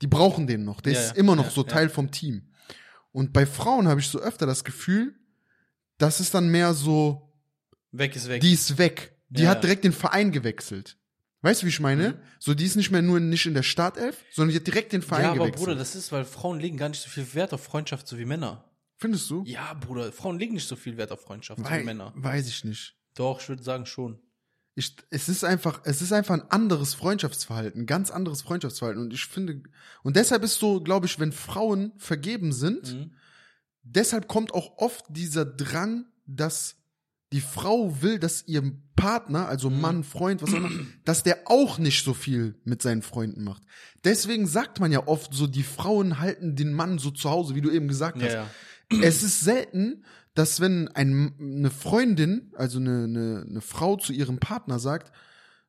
Die 0.00 0.06
brauchen 0.06 0.46
den 0.46 0.64
noch. 0.64 0.80
Der 0.80 0.94
Ja, 0.94 1.00
ist 1.00 1.08
ja. 1.10 1.14
immer 1.16 1.36
noch 1.36 1.50
so. 1.50 1.62
Teil 1.64 1.88
vom 1.90 2.10
Team. 2.10 2.48
Und 3.12 3.32
bei 3.32 3.46
Frauen 3.46 3.88
habe 3.88 4.00
ich 4.00 4.08
so 4.08 4.18
öfter 4.18 4.46
das 4.46 4.64
Gefühl, 4.64 5.14
das 5.98 6.20
ist 6.20 6.34
dann 6.34 6.48
mehr 6.48 6.74
so, 6.74 7.30
Weg 7.92 8.16
ist 8.16 8.28
weg. 8.28 8.40
die 8.40 8.52
ist 8.52 8.78
weg. 8.78 9.16
Die 9.28 9.42
Ja, 9.42 9.50
hat 9.50 9.62
direkt 9.62 9.84
den 9.84 9.92
Verein 9.92 10.32
gewechselt. 10.32 10.98
Weißt 11.42 11.62
du, 11.62 11.66
wie 11.66 11.70
ich 11.70 11.80
meine? 11.80 12.10
Mhm. 12.10 12.14
So, 12.38 12.54
die 12.54 12.64
ist 12.64 12.76
nicht 12.76 12.90
mehr 12.90 13.02
nur 13.02 13.18
nicht 13.20 13.46
in 13.46 13.54
der 13.54 13.62
Startelf, 13.64 14.16
sondern 14.30 14.50
die 14.52 14.56
hat 14.60 14.66
direkt 14.66 14.92
den 14.92 15.02
Verein 15.02 15.24
ja, 15.24 15.30
aber 15.30 15.38
gewechselt. 15.46 15.64
Bruder, 15.66 15.76
das 15.78 15.94
ist, 15.94 16.12
weil 16.12 16.24
Frauen 16.24 16.60
legen 16.60 16.76
gar 16.76 16.88
nicht 16.88 17.02
so 17.02 17.08
viel 17.10 17.32
Wert 17.34 17.52
auf 17.52 17.62
Freundschaft 17.64 18.06
so 18.06 18.16
wie 18.18 18.24
Männer. 18.24 18.64
Findest 18.98 19.28
du? 19.30 19.42
Ja, 19.44 19.74
Bruder, 19.74 20.12
Frauen 20.12 20.38
legen 20.38 20.54
nicht 20.54 20.68
so 20.68 20.76
viel 20.76 20.96
Wert 20.96 21.10
auf 21.10 21.20
Freundschaft 21.22 21.60
so 21.64 21.70
wie 21.70 21.84
Männer. 21.84 22.12
weiß 22.14 22.46
ich 22.48 22.64
nicht. 22.64 22.96
Doch, 23.14 23.40
ich 23.40 23.48
würde 23.48 23.62
sagen 23.62 23.86
schon. 23.86 24.20
Ich, 24.74 24.96
es 25.10 25.28
ist 25.28 25.44
einfach, 25.44 25.82
es 25.84 26.00
ist 26.00 26.12
einfach 26.12 26.34
ein 26.34 26.50
anderes 26.50 26.94
Freundschaftsverhalten, 26.94 27.84
ganz 27.86 28.10
anderes 28.10 28.40
Freundschaftsverhalten. 28.42 29.02
Und 29.02 29.12
ich 29.12 29.26
finde, 29.26 29.62
und 30.02 30.16
deshalb 30.16 30.42
ist 30.44 30.58
so, 30.58 30.80
glaube 30.80 31.06
ich, 31.06 31.18
wenn 31.20 31.32
Frauen 31.32 31.92
vergeben 31.98 32.52
sind, 32.52 32.92
Mhm. 32.94 33.10
deshalb 33.82 34.28
kommt 34.28 34.54
auch 34.54 34.78
oft 34.78 35.04
dieser 35.10 35.44
Drang, 35.44 36.06
dass 36.26 36.76
die 37.32 37.40
Frau 37.40 38.00
will, 38.02 38.18
dass 38.18 38.46
ihr 38.46 38.62
Partner, 38.94 39.48
also 39.48 39.70
Mhm. 39.70 39.80
Mann, 39.80 40.04
Freund, 40.04 40.42
was 40.42 40.52
auch 40.52 40.58
immer, 40.58 40.70
dass 41.04 41.22
der 41.22 41.40
auch 41.46 41.78
nicht 41.78 42.04
so 42.04 42.12
viel 42.14 42.54
mit 42.64 42.82
seinen 42.82 43.02
Freunden 43.02 43.42
macht. 43.44 43.62
Deswegen 44.04 44.46
sagt 44.46 44.80
man 44.80 44.92
ja 44.92 45.06
oft 45.06 45.32
so, 45.34 45.46
die 45.46 45.62
Frauen 45.62 46.18
halten 46.18 46.56
den 46.56 46.72
Mann 46.72 46.98
so 46.98 47.10
zu 47.10 47.30
Hause, 47.30 47.54
wie 47.54 47.62
du 47.62 47.70
eben 47.70 47.88
gesagt 47.88 48.18
Ja, 48.20 48.26
hast. 48.26 48.34
ja. 48.34 48.50
Es 49.02 49.22
ist 49.22 49.40
selten, 49.40 50.04
dass 50.34 50.60
wenn 50.60 50.88
ein, 50.88 51.34
eine 51.40 51.70
Freundin, 51.70 52.52
also 52.56 52.78
eine, 52.78 53.04
eine, 53.04 53.46
eine 53.48 53.60
Frau 53.60 53.96
zu 53.96 54.12
ihrem 54.12 54.38
Partner 54.38 54.78
sagt, 54.78 55.12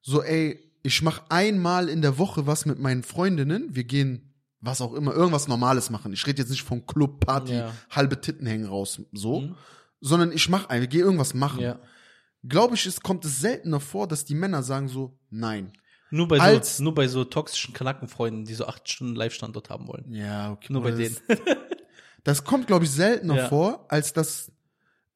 so 0.02 0.22
ey, 0.24 0.60
ich 0.84 1.02
mach 1.02 1.24
einmal 1.30 1.90
in 1.90 2.02
der 2.02 2.18
Woche 2.18 2.46
was 2.48 2.66
mit 2.66 2.80
meinen 2.80 3.04
Freundinnen, 3.04 3.76
wir 3.76 3.84
gehen 3.86 4.34
was 4.60 4.80
auch 4.82 4.94
immer, 4.94 5.14
irgendwas 5.14 5.48
Normales 5.50 5.90
machen. 5.90 6.14
Ich 6.14 6.26
rede 6.26 6.42
jetzt 6.42 6.50
nicht 6.50 6.64
von 6.64 6.86
Club, 6.86 7.26
Party, 7.26 7.54
Ja. 7.54 7.74
halbe 7.90 8.20
Titten 8.22 8.46
hängen 8.48 8.66
raus, 8.66 9.02
so, 9.12 9.42
Mhm. 9.42 9.56
sondern 10.00 10.32
ich 10.32 10.48
mach 10.48 10.70
ein, 10.70 10.80
wir 10.82 10.88
gehen 10.88 11.02
irgendwas 11.02 11.34
machen. 11.34 11.62
ja. 11.62 11.80
Glaube 12.46 12.76
ich, 12.76 12.86
es 12.86 13.00
kommt 13.02 13.24
es 13.24 13.40
seltener 13.40 13.80
vor, 13.80 14.06
dass 14.08 14.26
die 14.26 14.36
Männer 14.36 14.64
sagen 14.64 14.90
so, 14.90 15.18
nein. 15.30 15.72
Nur 16.12 16.28
bei, 16.28 16.40
Als- 16.40 16.78
so, 16.78 16.84
nur 16.84 16.94
bei 16.94 17.08
so 17.08 17.24
toxischen 17.24 17.74
Knackenfreunden, 17.74 18.44
die 18.46 18.54
so 18.54 18.66
acht 18.68 18.88
Stunden 18.90 19.16
Live-Standort 19.16 19.70
haben 19.70 19.88
wollen. 19.88 20.14
Ja, 20.14 20.52
okay. 20.52 20.72
Nur 20.72 20.84
bei 20.84 20.92
denen. 20.92 21.16
das, 22.24 22.44
kommt, 22.44 22.68
glaube 22.68 22.86
ich, 22.86 22.92
seltener 22.92 23.36
Ja. 23.36 23.50
vor, 23.50 23.86
als 23.90 24.14
dass, 24.14 24.52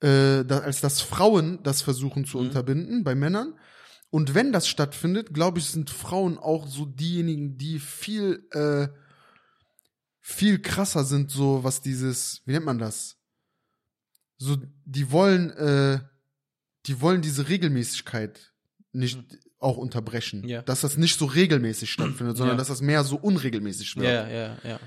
äh, 0.01 0.43
da, 0.45 0.59
als 0.59 0.81
dass 0.81 1.01
Frauen 1.01 1.61
das 1.63 1.81
versuchen 1.81 2.25
zu 2.25 2.37
Mhm. 2.37 2.47
unterbinden 2.47 3.03
bei 3.03 3.15
Männern. 3.15 3.53
Und 4.09 4.33
wenn 4.35 4.51
das 4.53 4.67
stattfindet, 4.67 5.33
glaube 5.33 5.59
ich, 5.59 5.65
sind 5.65 5.89
Frauen 5.89 6.37
auch 6.37 6.67
so 6.67 6.85
diejenigen, 6.85 7.57
die 7.57 7.79
viel, 7.79 8.47
äh, 8.51 8.87
viel 10.21 10.59
krasser 10.59 11.03
sind, 11.03 11.31
so 11.31 11.63
was 11.63 11.81
dieses, 11.81 12.41
wie 12.45 12.51
nennt 12.53 12.65
man 12.65 12.79
das? 12.79 13.17
So, 14.37 14.57
die 14.85 15.11
wollen, 15.11 15.49
äh, 15.51 15.99
die 16.85 17.01
wollen 17.01 17.21
diese 17.21 17.49
Regelmäßigkeit 17.49 18.53
nicht 18.91 19.19
auch 19.59 19.77
unterbrechen. 19.77 20.41
Mhm. 20.41 20.47
Ja. 20.49 20.61
Dass 20.61 20.81
das 20.81 20.97
nicht 20.97 21.17
so 21.17 21.25
regelmäßig 21.25 21.91
stattfindet, 21.91 22.37
sondern 22.37 22.55
Ja. 22.55 22.59
dass 22.59 22.67
das 22.67 22.81
mehr 22.81 23.03
so 23.03 23.17
unregelmäßig 23.17 23.95
wird 23.95 24.05
Ja, 24.05 24.27
ja, 24.27 24.57
ja. 24.63 24.79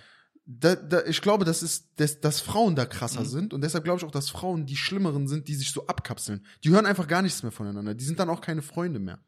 Da, 0.59 0.75
da, 0.75 1.05
ich 1.05 1.21
glaube, 1.23 1.45
das 1.45 1.63
ist, 1.63 1.89
dass, 1.97 2.21
dass 2.21 2.41
Frauen 2.41 2.75
da 2.75 2.85
krasser 2.87 3.21
Mhm. 3.21 3.27
sind 3.27 3.55
und 3.55 3.61
deshalb 3.63 3.85
glaube 3.85 3.99
ich 4.01 4.05
auch, 4.05 4.11
dass 4.11 4.29
Frauen 4.31 4.67
die 4.67 4.77
schlimmeren 4.77 5.29
sind, 5.29 5.47
die 5.49 5.55
sich 5.55 5.71
so 5.71 5.87
abkapseln. 5.87 6.45
Die 6.65 6.71
hören 6.71 6.87
einfach 6.87 7.07
gar 7.07 7.23
nichts 7.23 7.43
mehr 7.43 7.53
voneinander. 7.53 7.95
Die 7.95 8.05
sind 8.05 8.19
dann 8.19 8.29
auch 8.31 8.41
keine 8.41 8.63
Freunde 8.63 8.99
mehr. 8.99 9.19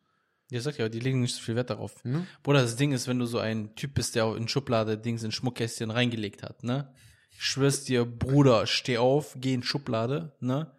Ja, 0.50 0.60
sag 0.60 0.78
ja, 0.78 0.88
die 0.88 1.00
legen 1.00 1.20
nicht 1.20 1.34
so 1.34 1.40
viel 1.40 1.54
Wert 1.54 1.70
darauf. 1.70 2.04
Ne? 2.04 2.26
Bruder, 2.42 2.60
das 2.62 2.76
Ding 2.76 2.92
ist, 2.92 3.06
wenn 3.08 3.18
du 3.18 3.26
so 3.26 3.38
ein 3.38 3.74
Typ 3.74 3.94
bist, 3.94 4.14
der 4.16 4.34
in 4.36 4.48
Schublade 4.48 4.98
Dings 4.98 5.22
in 5.22 5.32
Schmuckkästchen 5.32 5.90
reingelegt 5.90 6.42
hat, 6.42 6.62
ne? 6.64 6.92
Ich 7.30 7.42
schwör's 7.44 7.84
dir, 7.84 8.04
Bruder, 8.04 8.66
steh 8.66 8.98
auf, 8.98 9.36
geh 9.40 9.54
in 9.54 9.62
Schublade, 9.62 10.32
ne? 10.40 10.70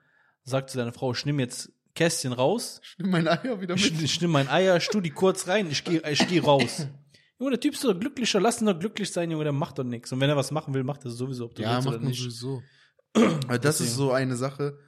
Sag 0.44 0.70
zu 0.70 0.78
deiner 0.78 0.94
Frau, 0.94 1.12
ich 1.14 1.26
nehm 1.26 1.40
jetzt 1.40 1.72
Kästchen 1.96 2.34
raus, 2.34 2.82
Ich 2.84 3.00
nehm 3.00 3.10
meine 3.12 3.32
Eier 3.32 3.62
wieder 3.62 3.76
mit. 3.76 3.84
ich, 3.84 4.04
ich 4.04 4.22
nehme 4.22 4.34
mein 4.34 4.48
Eier, 4.50 4.80
stu 4.80 5.00
die 5.02 5.10
kurz 5.10 5.48
rein, 5.48 5.70
ich 5.72 5.84
gehe 5.84 6.02
ich 6.10 6.28
geh 6.28 6.40
raus. 6.40 6.88
Junge, 7.40 7.52
der 7.52 7.60
Typ 7.60 7.74
ist 7.74 7.84
doch 7.84 8.00
glücklicher, 8.00 8.40
lass 8.40 8.62
ihn 8.62 8.68
doch 8.68 8.78
glücklich 8.80 9.12
sein, 9.12 9.30
Junge, 9.32 9.44
der 9.44 9.54
macht 9.54 9.78
doch 9.80 9.84
nichts. 9.84 10.12
Und 10.12 10.20
wenn 10.20 10.30
er 10.30 10.36
was 10.38 10.52
machen 10.52 10.74
will, 10.74 10.84
macht 10.84 11.04
er 11.06 11.12
es 11.12 11.18
sowieso, 11.18 11.46
ob 11.46 11.56
du 11.56 11.62
Ja, 11.64 11.74
willst 11.76 11.86
macht 11.86 11.98
oder 11.98 12.06
nicht. 12.06 12.20
sowieso. 12.22 12.64
Das 13.14 13.24
ist 13.56 13.64
Deswegen. 13.64 13.90
so 13.92 14.12
eine 14.12 14.36
Sache, 14.36 14.80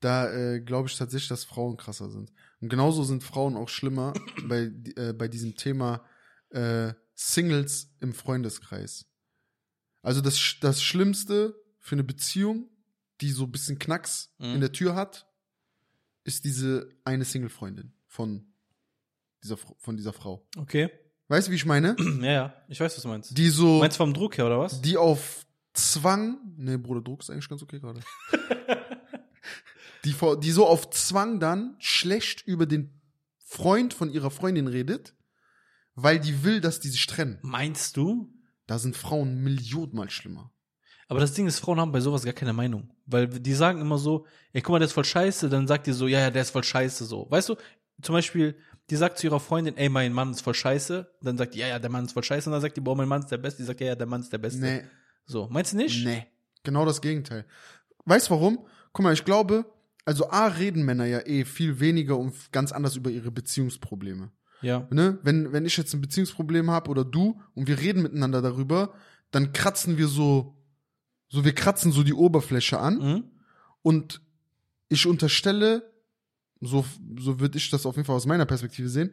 da 0.00 0.32
äh, 0.32 0.60
glaube 0.60 0.88
ich 0.88 0.96
tatsächlich, 0.96 1.28
dass 1.28 1.44
Frauen 1.44 1.76
krasser 1.76 2.10
sind. 2.10 2.32
Und 2.60 2.68
genauso 2.68 3.04
sind 3.04 3.22
Frauen 3.22 3.56
auch 3.56 3.68
schlimmer 3.68 4.12
bei, 4.48 4.70
äh, 4.96 5.12
bei 5.12 5.28
diesem 5.28 5.54
Thema 5.56 6.04
äh, 6.50 6.92
Singles 7.14 7.90
im 8.00 8.14
Freundeskreis. 8.14 9.06
Also 10.02 10.20
das, 10.20 10.56
das 10.60 10.82
Schlimmste 10.82 11.54
für 11.78 11.94
eine 11.94 12.04
Beziehung, 12.04 12.68
die 13.20 13.30
so 13.30 13.44
ein 13.44 13.52
bisschen 13.52 13.78
Knacks 13.78 14.34
Mhm. 14.38 14.54
in 14.54 14.60
der 14.60 14.72
Tür 14.72 14.94
hat, 14.94 15.28
ist 16.24 16.44
diese 16.44 16.88
eine 17.04 17.24
Single-Freundin 17.24 17.92
von 18.06 18.52
dieser, 19.42 19.56
von 19.56 19.96
dieser 19.96 20.12
Frau. 20.12 20.46
Okay. 20.56 20.90
Weißt 21.32 21.48
du, 21.48 21.52
wie 21.52 21.56
ich 21.56 21.64
meine? 21.64 21.96
Ja, 22.20 22.30
ja, 22.30 22.54
ich 22.68 22.78
weiß, 22.78 22.94
was 22.94 23.02
du 23.02 23.08
meinst. 23.08 23.38
Die 23.38 23.48
so, 23.48 23.78
Meinst 23.78 23.96
du 23.96 24.04
vom 24.04 24.12
Druck 24.12 24.36
her, 24.36 24.44
oder 24.44 24.58
was? 24.58 24.82
die 24.82 24.98
auf 24.98 25.46
Zwang, 25.72 26.36
nee, 26.58 26.76
Bruder, 26.76 27.00
Druck 27.00 27.22
ist 27.22 27.30
eigentlich 27.30 27.48
ganz 27.48 27.62
okay 27.62 27.80
gerade. 27.80 28.00
die, 30.04 30.12
vor- 30.12 30.38
die 30.38 30.50
so 30.50 30.66
auf 30.66 30.90
Zwang 30.90 31.40
dann 31.40 31.74
schlecht 31.78 32.42
über 32.46 32.66
den 32.66 33.00
Freund 33.38 33.94
von 33.94 34.10
ihrer 34.10 34.30
Freundin 34.30 34.66
redet, 34.66 35.14
weil 35.94 36.20
die 36.20 36.44
will, 36.44 36.60
dass 36.60 36.80
die 36.80 36.90
sich 36.90 37.06
trennen. 37.06 37.38
Meinst 37.40 37.96
du? 37.96 38.30
Da 38.66 38.78
sind 38.78 38.94
Frauen 38.94 39.42
millionenmal 39.42 40.10
schlimmer. 40.10 40.52
Aber 41.08 41.20
das 41.20 41.32
Ding 41.32 41.46
ist, 41.46 41.60
Frauen 41.60 41.80
haben 41.80 41.92
bei 41.92 42.00
sowas 42.00 42.24
gar 42.24 42.34
keine 42.34 42.52
Meinung. 42.52 42.90
Weil 43.06 43.26
die 43.28 43.54
sagen 43.54 43.80
immer 43.80 43.96
so, 43.96 44.26
ey, 44.52 44.60
guck 44.60 44.72
mal, 44.72 44.80
der 44.80 44.86
ist 44.88 44.92
voll 44.92 45.06
scheiße, 45.06 45.48
dann 45.48 45.66
sagt 45.66 45.86
die 45.86 45.92
so, 45.92 46.06
ja, 46.08 46.20
ja, 46.20 46.30
der 46.30 46.42
ist 46.42 46.50
voll 46.50 46.64
scheiße, 46.64 47.06
so. 47.06 47.26
Weißt 47.30 47.48
du, 47.48 47.56
zum 48.02 48.12
Beispiel, 48.14 48.58
die 48.90 48.96
sagt 48.96 49.18
zu 49.18 49.26
ihrer 49.26 49.40
Freundin, 49.40 49.76
ey, 49.76 49.88
mein 49.88 50.12
Mann 50.12 50.30
ist 50.32 50.40
voll 50.42 50.54
scheiße, 50.54 51.08
dann 51.22 51.38
sagt 51.38 51.54
die, 51.54 51.60
ja, 51.60 51.68
ja, 51.68 51.78
der 51.78 51.90
Mann 51.90 52.04
ist 52.04 52.12
voll 52.12 52.24
scheiße, 52.24 52.48
und 52.48 52.52
dann 52.52 52.60
sagt 52.62 52.76
die, 52.76 52.80
boah, 52.80 52.96
mein 52.96 53.08
Mann 53.08 53.20
ist 53.22 53.30
der 53.30 53.38
Beste, 53.38 53.62
die 53.62 53.66
sagt, 53.66 53.80
ja, 53.80 53.88
ja, 53.88 53.94
der 53.94 54.06
Mann 54.06 54.20
ist 54.20 54.32
der 54.32 54.38
Beste. 54.38 54.60
Nee, 54.60 54.82
So, 55.24 55.48
meinst 55.50 55.72
du 55.72 55.76
nicht? 55.76 56.04
nee. 56.04 56.26
Genau 56.64 56.84
das 56.84 57.00
Gegenteil. 57.00 57.44
Weißt 58.04 58.28
du 58.28 58.34
warum? 58.34 58.66
Guck 58.92 59.02
mal, 59.02 59.12
ich 59.12 59.24
glaube, 59.24 59.64
also 60.04 60.30
A 60.30 60.46
reden 60.46 60.84
Männer 60.84 61.06
ja 61.06 61.20
eh 61.26 61.44
viel 61.44 61.80
weniger 61.80 62.16
und 62.18 62.34
ganz 62.52 62.70
anders 62.72 62.94
über 62.96 63.10
ihre 63.10 63.30
Beziehungsprobleme. 63.32 64.30
Ja. 64.60 64.86
ne, 64.90 65.18
wenn, 65.24 65.52
wenn 65.52 65.66
ich 65.66 65.76
jetzt 65.76 65.92
ein 65.92 66.00
Beziehungsproblem 66.00 66.70
habe 66.70 66.88
oder 66.88 67.04
du 67.04 67.40
und 67.54 67.66
wir 67.66 67.80
reden 67.80 68.00
miteinander 68.02 68.40
darüber, 68.42 68.94
dann 69.32 69.52
kratzen 69.52 69.98
wir 69.98 70.06
so, 70.06 70.56
so 71.28 71.44
wir 71.44 71.52
kratzen 71.52 71.90
so 71.90 72.04
die 72.04 72.14
Oberfläche 72.14 72.78
an 72.78 72.98
Mhm. 72.98 73.24
und 73.82 74.20
ich 74.88 75.06
unterstelle, 75.06 75.91
so, 76.62 76.86
so 77.18 77.40
würde 77.40 77.58
ich 77.58 77.68
das 77.70 77.84
auf 77.84 77.96
jeden 77.96 78.06
Fall 78.06 78.16
aus 78.16 78.26
meiner 78.26 78.46
Perspektive 78.46 78.88
sehen, 78.88 79.12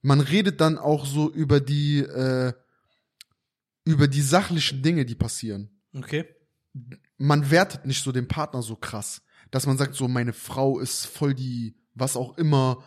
man 0.00 0.20
redet 0.20 0.60
dann 0.60 0.78
auch 0.78 1.04
so 1.06 1.30
über 1.30 1.60
die, 1.60 1.98
äh, 1.98 2.52
über 3.84 4.08
die 4.08 4.22
sachlichen 4.22 4.82
Dinge, 4.82 5.04
die 5.04 5.14
passieren. 5.14 5.70
Okay. 5.92 6.24
Man 7.18 7.50
wertet 7.50 7.84
nicht 7.86 8.02
so 8.02 8.12
den 8.12 8.28
Partner 8.28 8.62
so 8.62 8.76
krass, 8.76 9.22
dass 9.50 9.66
man 9.66 9.76
sagt, 9.76 9.94
so 9.94 10.08
meine 10.08 10.32
Frau 10.32 10.78
ist 10.78 11.06
voll 11.06 11.34
die, 11.34 11.76
was 11.94 12.16
auch 12.16 12.38
immer, 12.38 12.82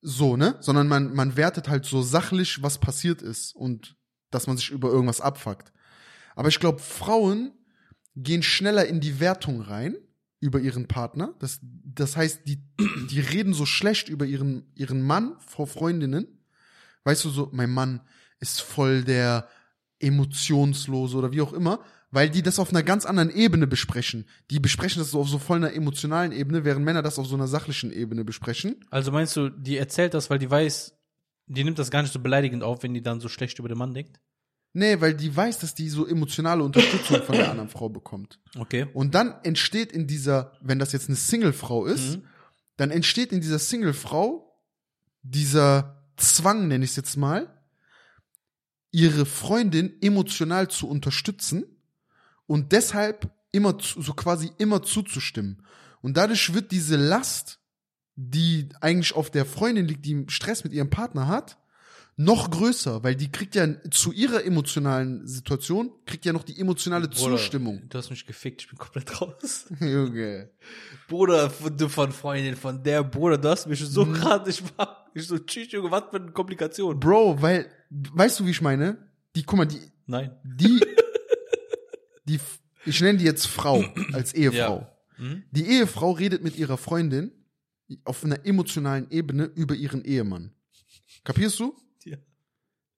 so, 0.00 0.36
ne? 0.36 0.56
Sondern 0.60 0.86
man, 0.86 1.14
man 1.14 1.36
wertet 1.36 1.68
halt 1.68 1.86
so 1.86 2.02
sachlich, 2.02 2.62
was 2.62 2.78
passiert 2.78 3.22
ist 3.22 3.54
und 3.54 3.96
dass 4.30 4.46
man 4.46 4.56
sich 4.56 4.70
über 4.70 4.88
irgendwas 4.88 5.20
abfuckt. 5.20 5.72
Aber 6.36 6.48
ich 6.48 6.60
glaube, 6.60 6.80
Frauen 6.80 7.52
gehen 8.16 8.42
schneller 8.42 8.86
in 8.86 9.00
die 9.00 9.18
Wertung 9.20 9.60
rein 9.60 9.96
über 10.44 10.60
ihren 10.60 10.86
Partner. 10.86 11.34
Das, 11.38 11.58
das 11.62 12.18
heißt, 12.18 12.42
die, 12.46 12.58
die 13.10 13.20
reden 13.20 13.54
so 13.54 13.64
schlecht 13.64 14.10
über 14.10 14.26
ihren, 14.26 14.70
ihren 14.74 15.00
Mann 15.00 15.36
vor 15.38 15.66
Freundinnen. 15.66 16.26
Weißt 17.04 17.24
du, 17.24 17.30
so, 17.30 17.48
mein 17.52 17.70
Mann 17.70 18.02
ist 18.40 18.60
voll 18.60 19.04
der 19.04 19.48
emotionslose 20.00 21.16
oder 21.16 21.32
wie 21.32 21.40
auch 21.40 21.54
immer, 21.54 21.80
weil 22.10 22.28
die 22.28 22.42
das 22.42 22.58
auf 22.58 22.68
einer 22.68 22.82
ganz 22.82 23.06
anderen 23.06 23.30
Ebene 23.30 23.66
besprechen. 23.66 24.26
Die 24.50 24.60
besprechen 24.60 25.00
das 25.00 25.12
so 25.12 25.20
auf 25.20 25.30
so 25.30 25.38
voll 25.38 25.56
einer 25.56 25.72
emotionalen 25.72 26.32
Ebene, 26.32 26.66
während 26.66 26.84
Männer 26.84 27.00
das 27.00 27.18
auf 27.18 27.26
so 27.26 27.36
einer 27.36 27.48
sachlichen 27.48 27.90
Ebene 27.90 28.22
besprechen. 28.22 28.84
Also 28.90 29.12
meinst 29.12 29.34
du, 29.36 29.48
die 29.48 29.78
erzählt 29.78 30.12
das, 30.12 30.28
weil 30.28 30.38
die 30.38 30.50
weiß, 30.50 30.94
die 31.46 31.64
nimmt 31.64 31.78
das 31.78 31.90
gar 31.90 32.02
nicht 32.02 32.12
so 32.12 32.20
beleidigend 32.20 32.62
auf, 32.62 32.82
wenn 32.82 32.92
die 32.92 33.02
dann 33.02 33.20
so 33.20 33.28
schlecht 33.28 33.58
über 33.58 33.68
den 33.68 33.78
Mann 33.78 33.94
denkt? 33.94 34.20
Nee, 34.76 35.00
weil 35.00 35.14
die 35.14 35.34
weiß, 35.34 35.60
dass 35.60 35.74
die 35.74 35.88
so 35.88 36.04
emotionale 36.06 36.62
Unterstützung 36.64 37.22
von 37.22 37.36
der 37.36 37.48
anderen 37.50 37.68
Frau 37.70 37.88
bekommt. 37.88 38.40
Okay. 38.58 38.86
Und 38.92 39.14
dann 39.14 39.34
entsteht 39.44 39.92
in 39.92 40.06
dieser, 40.08 40.52
wenn 40.60 40.78
das 40.80 40.92
jetzt 40.92 41.08
eine 41.08 41.16
Single-Frau 41.16 41.86
ist, 41.86 42.16
Mhm. 42.16 42.24
dann 42.76 42.90
entsteht 42.90 43.30
in 43.32 43.40
dieser 43.40 43.60
Single-Frau 43.60 44.52
dieser 45.22 46.04
Zwang, 46.16 46.68
nenne 46.68 46.84
ich 46.84 46.90
es 46.90 46.96
jetzt 46.96 47.16
mal, 47.16 47.48
ihre 48.90 49.26
Freundin 49.26 49.94
emotional 50.02 50.68
zu 50.68 50.88
unterstützen 50.88 51.64
und 52.46 52.72
deshalb 52.72 53.30
immer 53.52 53.78
zu, 53.78 54.02
so 54.02 54.12
quasi 54.14 54.50
immer 54.58 54.82
zuzustimmen. 54.82 55.62
Und 56.02 56.16
dadurch 56.16 56.52
wird 56.52 56.70
diese 56.72 56.96
Last, 56.96 57.60
die 58.16 58.68
eigentlich 58.80 59.14
auf 59.14 59.30
der 59.30 59.46
Freundin 59.46 59.86
liegt, 59.86 60.04
die 60.04 60.24
Stress 60.28 60.62
mit 60.64 60.72
ihrem 60.72 60.90
Partner 60.90 61.26
hat, 61.28 61.58
noch 62.16 62.50
größer, 62.50 63.02
weil 63.02 63.16
die 63.16 63.30
kriegt 63.32 63.54
ja 63.56 63.66
zu 63.90 64.12
ihrer 64.12 64.44
emotionalen 64.44 65.26
Situation, 65.26 65.90
kriegt 66.06 66.24
ja 66.24 66.32
noch 66.32 66.44
die 66.44 66.60
emotionale 66.60 67.08
Bruder, 67.08 67.36
Zustimmung. 67.36 67.82
Du 67.88 67.98
hast 67.98 68.10
mich 68.10 68.24
gefickt, 68.24 68.62
ich 68.62 68.68
bin 68.68 68.78
komplett 68.78 69.20
raus. 69.20 69.66
Junge. 69.80 70.50
Bruder, 71.08 71.50
von, 71.50 71.76
du 71.76 71.88
von 71.88 72.12
Freundin, 72.12 72.54
von 72.56 72.82
der, 72.82 73.02
Bruder, 73.02 73.36
du 73.38 73.48
hast 73.48 73.66
mich 73.66 73.80
so 73.80 74.04
Mhm. 74.04 74.12
gerade, 74.14 74.48
ich 74.50 74.62
war, 74.76 75.06
ich 75.14 75.26
so, 75.26 75.38
tschüss, 75.38 75.72
Junge, 75.72 75.90
was 75.90 76.04
für 76.10 76.16
eine 76.16 76.30
Komplikation. 76.30 77.00
Bro, 77.00 77.42
weil, 77.42 77.66
weißt 77.90 78.40
du, 78.40 78.46
wie 78.46 78.50
ich 78.50 78.62
meine? 78.62 78.96
Die, 79.34 79.42
guck 79.42 79.58
mal, 79.58 79.64
die, 79.66 79.80
Nein. 80.06 80.30
die, 80.44 80.80
die, 82.26 82.38
ich 82.86 83.00
nenne 83.00 83.18
die 83.18 83.24
jetzt 83.24 83.46
Frau 83.46 83.84
als 84.12 84.32
Ehefrau. 84.34 84.86
Ja. 85.18 85.24
Mhm. 85.24 85.44
Die 85.50 85.66
Ehefrau 85.66 86.12
redet 86.12 86.42
mit 86.44 86.56
ihrer 86.56 86.76
Freundin 86.76 87.32
auf 88.04 88.24
einer 88.24 88.46
emotionalen 88.46 89.10
Ebene 89.10 89.44
über 89.54 89.74
ihren 89.74 90.04
Ehemann. 90.04 90.52
Kapierst 91.24 91.58
du? 91.60 91.74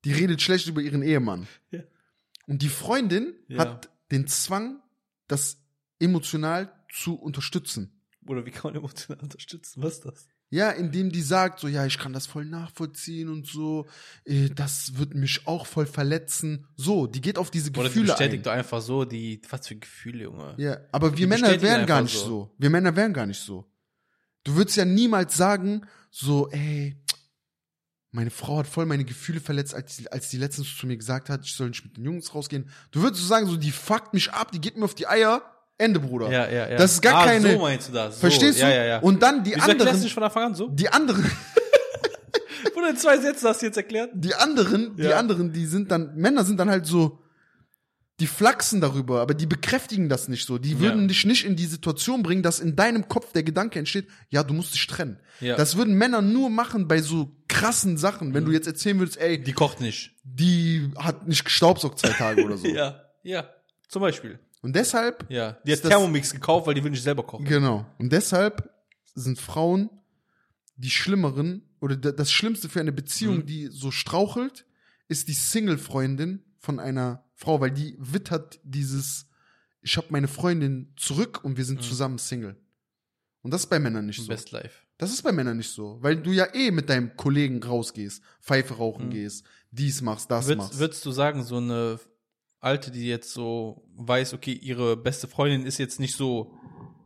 Die 0.05 0.13
redet 0.13 0.41
schlecht 0.43 0.67
über 0.69 0.81
ihren 0.81 1.03
Ehemann. 1.03 1.47
Ja. 1.71 1.81
Und 2.47 2.63
die 2.63 2.69
Freundin 2.69 3.35
Ja. 3.49 3.59
hat 3.61 3.91
den 4.13 4.27
Zwang, 4.29 4.81
das 5.27 5.59
emotional 5.99 6.73
zu 6.93 7.15
unterstützen. 7.15 8.01
Bruder, 8.23 8.45
wie 8.47 8.51
kann 8.51 8.73
man 8.73 8.77
emotional 8.77 9.23
unterstützen? 9.23 9.83
Was 9.83 9.95
ist 9.95 10.05
das? 10.05 10.29
Ja, 10.49 10.71
indem 10.71 11.11
die 11.11 11.23
sagt, 11.23 11.59
so, 11.59 11.67
ja, 11.67 11.87
ich 11.87 11.99
kann 11.99 12.13
das 12.13 12.29
voll 12.29 12.45
nachvollziehen 12.45 13.29
und 13.29 13.49
so, 13.49 13.87
äh, 14.25 14.49
das 14.49 14.97
wird 14.97 15.15
mich 15.15 15.45
auch 15.49 15.67
voll 15.67 15.87
verletzen. 15.87 16.69
So, 16.77 17.09
die 17.09 17.21
geht 17.21 17.37
auf 17.37 17.51
diese 17.51 17.71
Oder 17.71 17.83
die 17.83 17.89
Gefühle 17.89 18.07
bestätigt 18.13 18.41
ein. 18.41 18.43
doch 18.45 18.53
einfach 18.53 18.81
so 18.81 19.05
die, 19.05 19.41
was 19.51 19.67
für 19.67 19.75
Gefühle, 19.75 20.23
Junge. 20.25 20.55
Ja, 20.59 20.79
aber 20.93 21.11
wir 21.11 21.17
Die 21.17 21.27
Männer 21.27 21.49
bestätigen 21.49 21.63
wären 21.73 21.87
gar 21.87 22.03
nicht 22.03 22.17
so. 22.17 22.25
so. 22.27 22.55
Wir 22.59 22.71
Männer 22.71 22.95
wären 22.95 23.13
gar 23.13 23.27
nicht 23.27 23.41
so. 23.41 23.69
Du 24.45 24.55
würdest 24.55 24.77
ja 24.77 24.85
niemals 24.85 25.37
sagen, 25.37 25.85
so, 26.13 26.49
ey, 26.51 26.97
meine 28.13 28.31
Frau 28.31 28.59
hat 28.59 28.67
voll 28.67 28.87
meine 28.87 29.05
Gefühle 29.05 29.41
verletzt, 29.41 29.75
als, 29.75 29.97
die- 29.97 30.11
als 30.11 30.29
die 30.31 30.39
letztens 30.39 30.75
zu 30.77 30.87
mir 30.87 30.97
gesagt 30.97 31.29
hat, 31.29 31.45
ich 31.45 31.55
soll 31.55 31.69
nicht 31.69 31.85
mit 31.85 31.97
den 31.97 32.05
Jungs 32.05 32.35
rausgehen. 32.35 32.69
Du 32.91 33.03
würdest 33.03 33.23
so 33.23 33.29
sagen, 33.29 33.47
so, 33.47 33.57
die 33.57 33.71
fuckt 33.73 34.15
mich 34.15 34.31
ab, 34.33 34.53
die 34.53 34.61
geht 34.61 34.77
mir 34.77 34.85
auf 34.85 34.95
die 34.95 35.07
Eier, 35.07 35.43
Ende, 35.79 36.01
Bruder. 36.01 36.31
Ja, 36.31 36.49
ja, 36.49 36.69
ja. 36.71 36.77
Das 36.79 36.93
ist 36.93 37.03
gar 37.03 37.17
ah, 37.23 37.25
keine- 37.27 37.53
so 37.53 37.59
meinst 37.59 37.89
du 37.89 37.93
das. 37.93 38.19
Verstehst 38.19 38.59
so. 38.59 38.65
du? 38.65 38.71
Ja, 38.71 38.77
ja, 38.77 38.85
ja. 38.85 38.99
Und 39.01 39.23
dann 39.23 39.45
die 39.45 39.55
Wieso 39.55 39.71
anderen, 39.71 40.01
nicht 40.01 40.15
von 40.15 40.23
Anfang 40.23 40.45
an 40.45 40.55
so? 40.55 40.69
die 40.69 40.89
anderen, 40.89 41.31
Bruder, 42.75 42.91
in 42.91 42.97
zwei 42.97 43.19
Sätzen 43.19 43.49
hast 43.49 43.61
du 43.63 43.67
jetzt 43.67 43.77
erklärt? 43.77 44.11
die 44.15 44.35
anderen, 44.35 44.97
die 44.97 45.03
Ja. 45.03 45.19
anderen, 45.19 45.53
die 45.53 45.67
sind 45.67 45.91
dann, 45.91 46.15
Männer 46.15 46.45
sind 46.45 46.59
dann 46.59 46.71
halt 46.71 46.87
so, 46.87 47.19
die 48.21 48.27
flachsen 48.27 48.81
darüber, 48.81 49.21
aber 49.21 49.35
die 49.35 49.45
bekräftigen 49.47 50.09
das 50.09 50.29
nicht 50.29 50.47
so. 50.47 50.57
Die 50.57 50.79
würden 50.81 51.03
Ja. 51.03 51.07
dich 51.09 51.25
nicht 51.27 51.45
in 51.45 51.55
die 51.55 51.67
Situation 51.67 52.23
bringen, 52.23 52.43
dass 52.43 52.61
in 52.61 52.75
deinem 52.75 53.09
Kopf 53.09 53.33
der 53.33 53.43
Gedanke 53.43 53.79
entsteht, 53.79 54.09
ja, 54.31 54.43
du 54.43 54.55
musst 54.55 54.73
dich 54.75 54.87
trennen. 54.87 55.19
Ja. 55.41 55.57
Das 55.57 55.77
würden 55.77 55.95
Männer 55.97 56.23
nur 56.23 56.49
machen 56.49 56.89
bei 56.89 57.03
so 57.03 57.37
krassen 57.47 57.99
Sachen. 57.99 58.33
Wenn 58.33 58.47
du 58.47 58.53
jetzt 58.53 58.67
erzählen 58.67 58.99
würdest, 58.99 59.19
ey, 59.19 59.43
Die 59.43 59.53
kocht 59.53 59.83
nicht. 59.83 60.15
die 60.25 60.91
hat 60.97 61.29
nicht 61.29 61.45
gestaubsaugt 61.45 61.99
zwei 61.99 62.09
Tage 62.11 62.43
oder 62.45 62.57
so. 62.57 62.67
Ja, 62.75 63.03
ja. 63.23 63.51
Zum 63.89 64.01
Beispiel. 64.01 64.39
Und 64.63 64.75
deshalb, 64.75 65.27
Ja. 65.29 65.59
Die 65.67 65.73
hat 65.73 65.85
das- 65.85 65.91
Thermomix 65.91 66.33
gekauft, 66.33 66.67
weil 66.67 66.75
die 66.75 66.83
will 66.83 66.91
nicht 66.91 67.03
selber 67.03 67.23
kochen. 67.23 67.45
genau. 67.45 67.85
Und 67.99 68.11
deshalb 68.13 68.71
sind 69.15 69.39
Frauen 69.39 69.91
die 70.79 70.91
schlimmeren 70.91 71.63
oder 71.81 71.97
da- 71.97 72.13
das 72.13 72.33
Schlimmste 72.33 72.69
für 72.71 72.81
eine 72.81 72.93
Beziehung, 72.93 73.39
Mhm. 73.41 73.47
die 73.47 73.67
so 73.71 73.91
strauchelt, 73.91 74.65
ist 75.09 75.29
die 75.29 75.35
Single-Freundin 75.35 76.43
von 76.59 76.81
einer 76.81 77.23
Frau, 77.37 77.61
weil 77.61 77.71
die 77.71 77.95
wittert 77.99 78.59
dieses, 78.65 79.29
ich 79.83 79.97
habe 79.97 80.09
meine 80.11 80.27
Freundin 80.29 80.93
zurück 80.97 81.45
und 81.45 81.57
wir 81.57 81.65
sind 81.65 81.77
Mhm. 81.79 81.83
zusammen 81.85 82.19
Single. 82.19 82.57
Und 83.43 83.53
das 83.53 83.61
ist 83.63 83.67
bei 83.71 83.79
Männern 83.79 84.07
nicht 84.07 84.21
so. 84.21 84.27
Best 84.27 84.51
Life. 84.51 84.83
Das 84.99 85.13
ist 85.13 85.23
bei 85.23 85.31
Männern 85.31 85.59
nicht 85.59 85.71
so, 85.71 85.99
weil 86.01 86.17
du 86.17 86.33
ja 86.33 86.53
eh 86.55 86.71
mit 86.71 86.89
deinem 86.89 87.15
Kollegen 87.17 87.63
rausgehst, 87.63 88.23
Pfeife 88.41 88.75
rauchen 88.75 89.07
Mhm. 89.07 89.11
gehst, 89.11 89.45
dies 89.71 90.01
machst, 90.01 90.31
das 90.31 90.47
Würd, 90.49 90.59
machst. 90.59 90.79
würdest 90.79 91.05
du 91.05 91.13
sagen, 91.13 91.45
so 91.45 91.59
eine 91.59 92.01
Alte, 92.61 92.91
die 92.91 93.07
jetzt 93.07 93.33
so 93.33 93.87
weiß, 93.97 94.33
okay, 94.33 94.53
ihre 94.55 94.97
beste 94.97 95.29
Freundin 95.29 95.67
ist 95.67 95.79
jetzt 95.79 96.01
nicht 96.01 96.17
so 96.17 96.53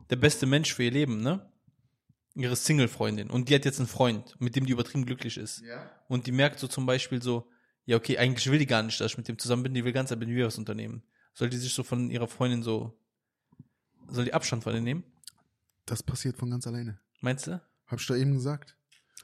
der 0.09 0.15
beste 0.15 0.45
Mensch 0.45 0.73
für 0.73 0.83
ihr 0.83 0.91
Leben, 0.91 1.21
ne? 1.21 1.45
ihre 2.33 2.55
Single-Freundin 2.55 3.29
und 3.29 3.49
die 3.49 3.55
hat 3.55 3.65
jetzt 3.65 3.79
einen 3.79 3.89
Freund, 3.89 4.37
mit 4.39 4.55
dem 4.55 4.65
die 4.65 4.71
übertrieben 4.71 5.05
glücklich 5.05 5.35
ist. 5.37 5.61
Ja. 5.65 5.91
Und 6.07 6.27
die 6.27 6.31
merkt 6.31 6.59
so 6.59 6.67
zum 6.69 6.85
Beispiel 6.85 7.21
so, 7.21 7.49
ja, 7.85 7.97
okay, 7.97 8.17
eigentlich 8.17 8.49
will 8.49 8.59
die 8.59 8.67
gar 8.67 8.83
nicht, 8.83 8.99
dass 8.99 9.11
ich 9.11 9.17
mit 9.17 9.27
dem 9.27 9.39
zusammen 9.39 9.63
bin, 9.63 9.73
die 9.73 9.83
will 9.83 9.93
ganz 9.93 10.15
mir 10.15 10.45
was 10.45 10.57
unternehmen. 10.57 11.03
Soll 11.33 11.49
die 11.49 11.57
sich 11.57 11.73
so 11.73 11.83
von 11.83 12.09
ihrer 12.09 12.27
Freundin 12.27 12.63
so, 12.63 12.97
soll 14.09 14.25
die 14.25 14.33
Abstand 14.33 14.63
von 14.63 14.73
ihr 14.73 14.81
nehmen? 14.81 15.03
Das 15.85 16.03
passiert 16.03 16.37
von 16.37 16.51
ganz 16.51 16.67
alleine. 16.67 16.99
Meinst 17.21 17.47
du? 17.47 17.61
Hab 17.87 17.99
ich 17.99 18.07
doch 18.07 18.15
eben 18.15 18.33
gesagt. 18.33 18.75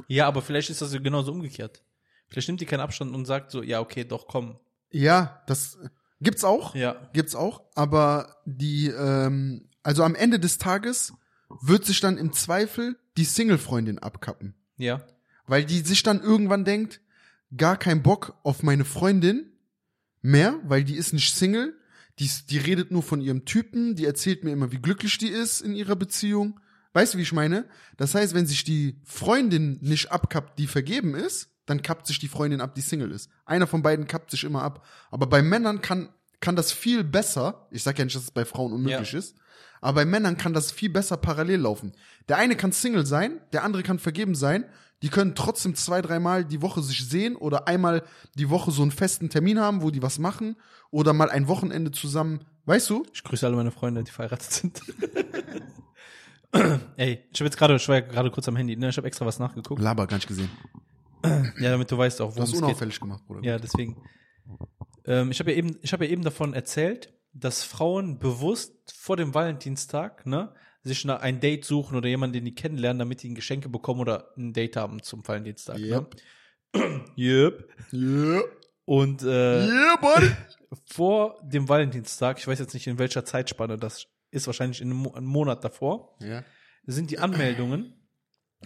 Ja, 0.08 0.28
aber 0.28 0.42
vielleicht 0.42 0.70
ist 0.70 0.82
das 0.82 0.94
ja 0.94 1.00
genauso 1.00 1.32
umgekehrt. 1.32 1.84
Vielleicht 2.28 2.48
nimmt 2.50 2.62
die 2.62 2.66
keinen 2.66 2.82
Abstand 2.82 3.16
und 3.16 3.26
sagt 3.26 3.52
so, 3.52 3.64
ja, 3.64 3.80
okay, 3.80 4.04
doch, 4.04 4.28
komm. 4.28 4.60
Ja, 4.92 5.44
das 5.48 5.78
gibt's 6.22 6.44
auch. 6.44 6.76
Ja. 6.76 7.10
Gibt's 7.14 7.36
auch. 7.36 7.64
Aber 7.76 8.38
die, 8.46 8.88
ähm, 8.88 9.70
also 9.84 10.04
am 10.04 10.16
Ende 10.16 10.40
des 10.40 10.58
Tages 10.58 11.14
wird 11.62 11.86
sich 11.86 12.00
dann 12.00 12.18
im 12.18 12.34
Zweifel 12.34 12.98
die 13.16 13.26
Single-Freundin 13.26 14.00
abkappen. 14.00 14.56
Ja. 14.78 15.06
Weil 15.46 15.66
die 15.66 15.80
sich 15.80 16.04
dann 16.04 16.22
irgendwann 16.22 16.66
denkt, 16.66 17.02
gar 17.56 17.78
kein 17.78 18.04
Bock 18.04 18.38
auf 18.44 18.64
meine 18.64 18.86
Freundin 18.86 19.52
mehr, 20.22 20.60
weil 20.64 20.84
die 20.84 20.96
ist 20.96 21.14
nicht 21.14 21.34
Single. 21.36 21.76
Die, 22.20 22.30
die 22.50 22.58
redet 22.58 22.92
nur 22.92 23.04
von 23.04 23.22
ihrem 23.22 23.46
Typen, 23.46 23.96
die 23.96 24.06
erzählt 24.06 24.44
mir 24.44 24.52
immer, 24.52 24.72
wie 24.72 24.80
glücklich 24.82 25.18
die 25.18 25.28
ist 25.30 25.62
in 25.62 25.76
ihrer 25.76 25.96
Beziehung. 25.96 26.60
Weißt 26.94 27.14
du, 27.14 27.20
wie 27.20 27.24
ich 27.24 27.34
meine? 27.34 27.66
Das 27.98 28.16
heißt, 28.16 28.34
wenn 28.34 28.48
sich 28.48 28.64
die 28.64 29.00
Freundin 29.06 29.78
nicht 29.82 30.12
abkappt, 30.12 30.58
die 30.58 30.66
vergeben 30.68 31.14
ist, 31.14 31.50
dann 31.68 31.82
kappt 31.84 32.08
sich 32.08 32.18
die 32.18 32.28
Freundin 32.30 32.60
ab, 32.62 32.74
die 32.76 32.82
Single 32.82 33.12
ist. 33.12 33.30
Einer 33.46 33.68
von 33.68 33.84
beiden 33.84 34.08
kappt 34.08 34.32
sich 34.32 34.44
immer 34.46 34.64
ab. 34.64 34.86
Aber 35.12 35.28
bei 35.28 35.42
Männern 35.44 35.82
kann, 35.82 36.10
kann 36.40 36.56
das 36.56 36.72
viel 36.72 37.04
besser, 37.04 37.68
ich 37.72 37.84
sag 37.84 38.00
ja 38.00 38.06
nicht, 38.06 38.16
dass 38.16 38.24
es 38.24 38.32
bei 38.32 38.46
Frauen 38.46 38.74
unmöglich 38.74 39.12
Ja. 39.12 39.20
ist, 39.20 39.36
aber 39.80 40.02
bei 40.02 40.06
Männern 40.06 40.38
kann 40.38 40.54
das 40.54 40.72
viel 40.72 40.90
besser 40.90 41.18
parallel 41.18 41.62
laufen. 41.62 41.92
Der 42.30 42.38
eine 42.38 42.56
kann 42.56 42.72
Single 42.72 43.06
sein, 43.06 43.42
der 43.54 43.64
andere 43.64 43.84
kann 43.84 44.00
vergeben 44.00 44.34
sein. 44.34 44.66
Die 45.04 45.10
können 45.10 45.36
trotzdem 45.36 45.76
zwei, 45.76 46.02
dreimal 46.02 46.44
die 46.44 46.62
Woche 46.62 46.82
sich 46.82 47.08
sehen 47.08 47.36
oder 47.36 47.68
einmal 47.68 48.04
die 48.36 48.50
Woche 48.50 48.72
so 48.72 48.82
einen 48.82 48.92
festen 48.92 49.30
Termin 49.30 49.60
haben, 49.60 49.84
wo 49.84 49.92
die 49.92 50.02
was 50.02 50.18
machen 50.18 50.56
oder 50.90 51.14
mal 51.14 51.30
ein 51.30 51.48
Wochenende 51.48 51.92
zusammen. 51.92 52.46
Weißt 52.66 52.90
du? 52.90 53.06
Ich 53.14 53.24
grüße 53.24 53.46
alle 53.46 53.56
meine 53.56 53.72
Freunde, 53.72 54.04
die 54.04 54.12
verheiratet 54.12 54.52
sind. 54.52 54.82
Ey, 56.98 57.24
ich 57.32 57.40
habe 57.40 57.46
jetzt 57.46 57.58
gerade, 57.58 57.76
ich 57.76 57.88
war 57.88 57.96
ja 57.96 58.02
gerade 58.02 58.32
kurz 58.32 58.48
am 58.48 58.56
Handy, 58.56 58.76
ne? 58.76 58.90
Ich 58.90 58.98
habe 58.98 59.08
extra 59.08 59.26
was 59.26 59.38
nachgeguckt. 59.38 59.82
Laber, 59.82 60.08
gar 60.08 60.18
nicht 60.18 60.28
gesehen. 60.28 60.50
Ja, 61.60 61.72
damit 61.72 61.92
du 61.92 61.98
weißt 61.98 62.22
auch, 62.22 62.36
hast 62.38 62.50
es 62.50 62.54
geht. 62.54 62.62
unauffällig 62.64 63.00
gemacht, 63.00 63.26
Bruder. 63.26 63.42
Ja, 63.44 63.58
deswegen. 63.58 63.98
Ähm, 65.06 65.32
ich 65.32 65.40
habe 65.40 65.52
ja 65.52 65.58
eben, 65.58 65.78
ich 65.82 65.92
habe 65.92 66.06
ja 66.06 66.12
eben 66.12 66.24
davon 66.24 66.54
erzählt, 66.54 67.12
dass 67.34 67.64
Frauen 67.64 68.20
bewusst 68.20 68.94
vor 68.96 69.18
dem 69.18 69.34
Valentinstag, 69.34 70.26
ne, 70.26 70.54
sich 70.88 71.08
ein 71.10 71.40
Date 71.40 71.66
suchen 71.66 71.96
oder 71.98 72.08
jemanden, 72.10 72.34
den 72.34 72.46
die 72.46 72.56
kennenlernen, 72.56 73.00
damit 73.00 73.22
die 73.24 73.30
ein 73.30 73.36
Geschenke 73.36 73.70
bekommen 73.70 74.00
oder 74.02 74.32
ein 74.38 74.54
Date 74.54 74.76
haben 74.78 75.02
zum 75.04 75.28
Valentinstag. 75.28 75.78
Yep. 75.80 76.16
Ne? 76.76 77.06
Yep. 77.18 77.70
Yeah. 77.94 78.42
Und 78.86 79.22
äh, 79.24 79.66
Yeah, 79.68 79.96
buddy. 79.98 80.32
vor 80.86 81.40
dem 81.44 81.68
Valentinstag, 81.70 82.40
ich 82.40 82.48
weiß 82.48 82.60
jetzt 82.60 82.74
nicht 82.74 82.88
in 82.88 83.00
welcher 83.00 83.26
Zeitspanne, 83.26 83.78
das 83.78 84.08
ist 84.32 84.48
wahrscheinlich 84.48 84.82
in 84.82 84.90
einem 84.92 85.00
Mo- 85.00 85.14
einem 85.14 85.26
Monat 85.28 85.64
davor, 85.64 86.18
Ja. 86.22 86.44
sind 86.86 87.10
die 87.12 87.20
Anmeldungen 87.20 87.94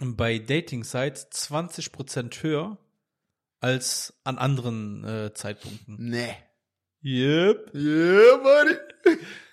bei 0.00 0.38
Dating-Sites 0.38 1.28
20% 1.30 2.42
höher 2.42 2.78
als 3.60 4.20
an 4.24 4.38
anderen 4.38 5.04
äh, 5.04 5.34
Zeitpunkten. 5.34 5.96
Nee. 5.98 6.34
Yep. 7.04 7.74
Yeah, 7.74 8.36
buddy. 8.36 8.76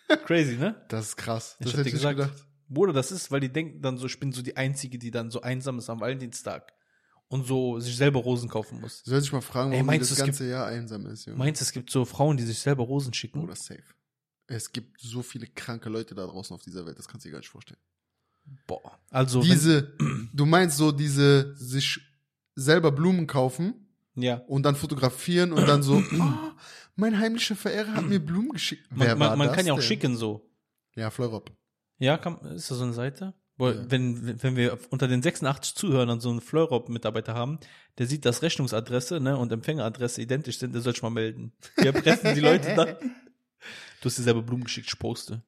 Crazy, 0.25 0.55
ne? 0.57 0.75
Das 0.89 1.07
ist 1.09 1.17
krass. 1.17 1.55
Ich 1.59 1.65
Das 1.65 1.73
hätte 1.73 1.81
ich 1.81 1.93
nicht 1.93 2.01
gesagt, 2.01 2.17
gedacht. 2.17 2.45
Bruder, 2.69 2.93
das 2.93 3.11
ist, 3.11 3.31
weil 3.31 3.39
die 3.39 3.51
denken 3.51 3.81
dann 3.81 3.97
so, 3.97 4.05
ich 4.05 4.19
bin 4.19 4.31
so 4.31 4.41
die 4.41 4.55
Einzige, 4.55 4.97
die 4.97 5.11
dann 5.11 5.31
so 5.31 5.41
einsam 5.41 5.79
ist 5.79 5.89
am 5.89 5.99
Valentinstag 5.99 6.73
und 7.27 7.45
so 7.45 7.79
sich 7.79 7.95
selber 7.95 8.19
Rosen 8.19 8.49
kaufen 8.49 8.79
muss. 8.79 9.01
Soll 9.05 9.21
sich 9.21 9.31
mal 9.31 9.41
fragen, 9.41 9.71
Ey, 9.71 9.77
warum 9.77 9.85
die 9.85 9.97
meinst 9.97 10.11
das 10.11 10.17
du, 10.17 10.21
es 10.21 10.27
ganze 10.27 10.49
Jahr 10.49 10.67
einsam 10.67 11.05
ist, 11.07 11.25
Junge. 11.25 11.39
Meinst 11.39 11.61
du, 11.61 11.63
es 11.63 11.71
gibt 11.71 11.89
so 11.89 12.05
Frauen, 12.05 12.37
die 12.37 12.43
sich 12.43 12.59
selber 12.59 12.83
Rosen 12.83 13.13
schicken? 13.13 13.39
Bruder, 13.39 13.55
safe. 13.55 13.83
Es 14.47 14.71
gibt 14.71 14.99
so 14.99 15.21
viele 15.21 15.47
kranke 15.47 15.89
Leute 15.89 16.15
da 16.15 16.25
draußen 16.25 16.53
auf 16.55 16.61
dieser 16.61 16.85
Welt, 16.85 16.97
das 16.97 17.07
kannst 17.07 17.25
du 17.25 17.29
dir 17.29 17.33
gar 17.33 17.39
nicht 17.39 17.49
vorstellen. 17.49 17.79
Boah. 18.65 18.99
Also, 19.11 19.41
diese, 19.41 19.93
du 20.33 20.45
meinst 20.45 20.77
so 20.77 20.91
diese 20.91 21.55
sich 21.55 21.99
selber 22.55 22.91
Blumen 22.91 23.27
kaufen 23.27 23.87
ja. 24.15 24.37
und 24.47 24.63
dann 24.63 24.75
fotografieren 24.75 25.53
und 25.53 25.67
dann 25.67 25.83
so, 25.83 25.97
oh, 26.19 26.51
mein 26.95 27.19
heimlicher 27.19 27.55
Verehrer 27.55 27.93
hat 27.93 28.05
mir 28.05 28.19
Blumen 28.19 28.49
geschickt. 28.49 28.87
Wer 28.89 29.15
Man, 29.15 29.29
man, 29.29 29.37
man 29.37 29.47
das 29.47 29.57
kann 29.57 29.65
ja 29.67 29.73
auch 29.73 29.77
denn? 29.77 29.85
schicken 29.85 30.17
so. 30.17 30.49
Ja, 30.95 31.11
Fleurop. 31.11 31.51
Ja, 31.99 32.17
kann, 32.17 32.39
ist 32.55 32.71
da 32.71 32.75
so 32.75 32.83
eine 32.83 32.93
Seite? 32.93 33.33
Boah, 33.57 33.73
Ja. 33.73 33.91
wenn, 33.91 34.41
wenn 34.41 34.55
wir 34.55 34.77
unter 34.89 35.07
den 35.07 35.21
86 35.21 35.75
Zuhörern 35.75 36.19
so 36.21 36.29
einen 36.29 36.39
Fleurop-Mitarbeiter 36.41 37.33
haben, 37.33 37.59
der 37.97 38.07
sieht, 38.07 38.23
dass 38.25 38.41
Rechnungsadresse 38.41 39.19
ne, 39.19 39.37
und 39.37 39.51
Empfängeradresse 39.51 40.21
identisch 40.21 40.59
sind, 40.59 40.73
der 40.73 40.81
soll 40.81 40.93
sich 40.93 41.01
mal 41.03 41.09
melden. 41.09 41.51
Wir 41.75 41.87
erpressen 41.93 42.33
die 42.35 42.41
Leute 42.41 42.73
dann. 42.75 42.95
Du 44.01 44.05
hast 44.05 44.17
dir 44.17 44.23
selber 44.23 44.41
Blumen 44.41 44.63
geschickt, 44.63 44.87
ich 44.89 44.97
poste. 44.97 45.41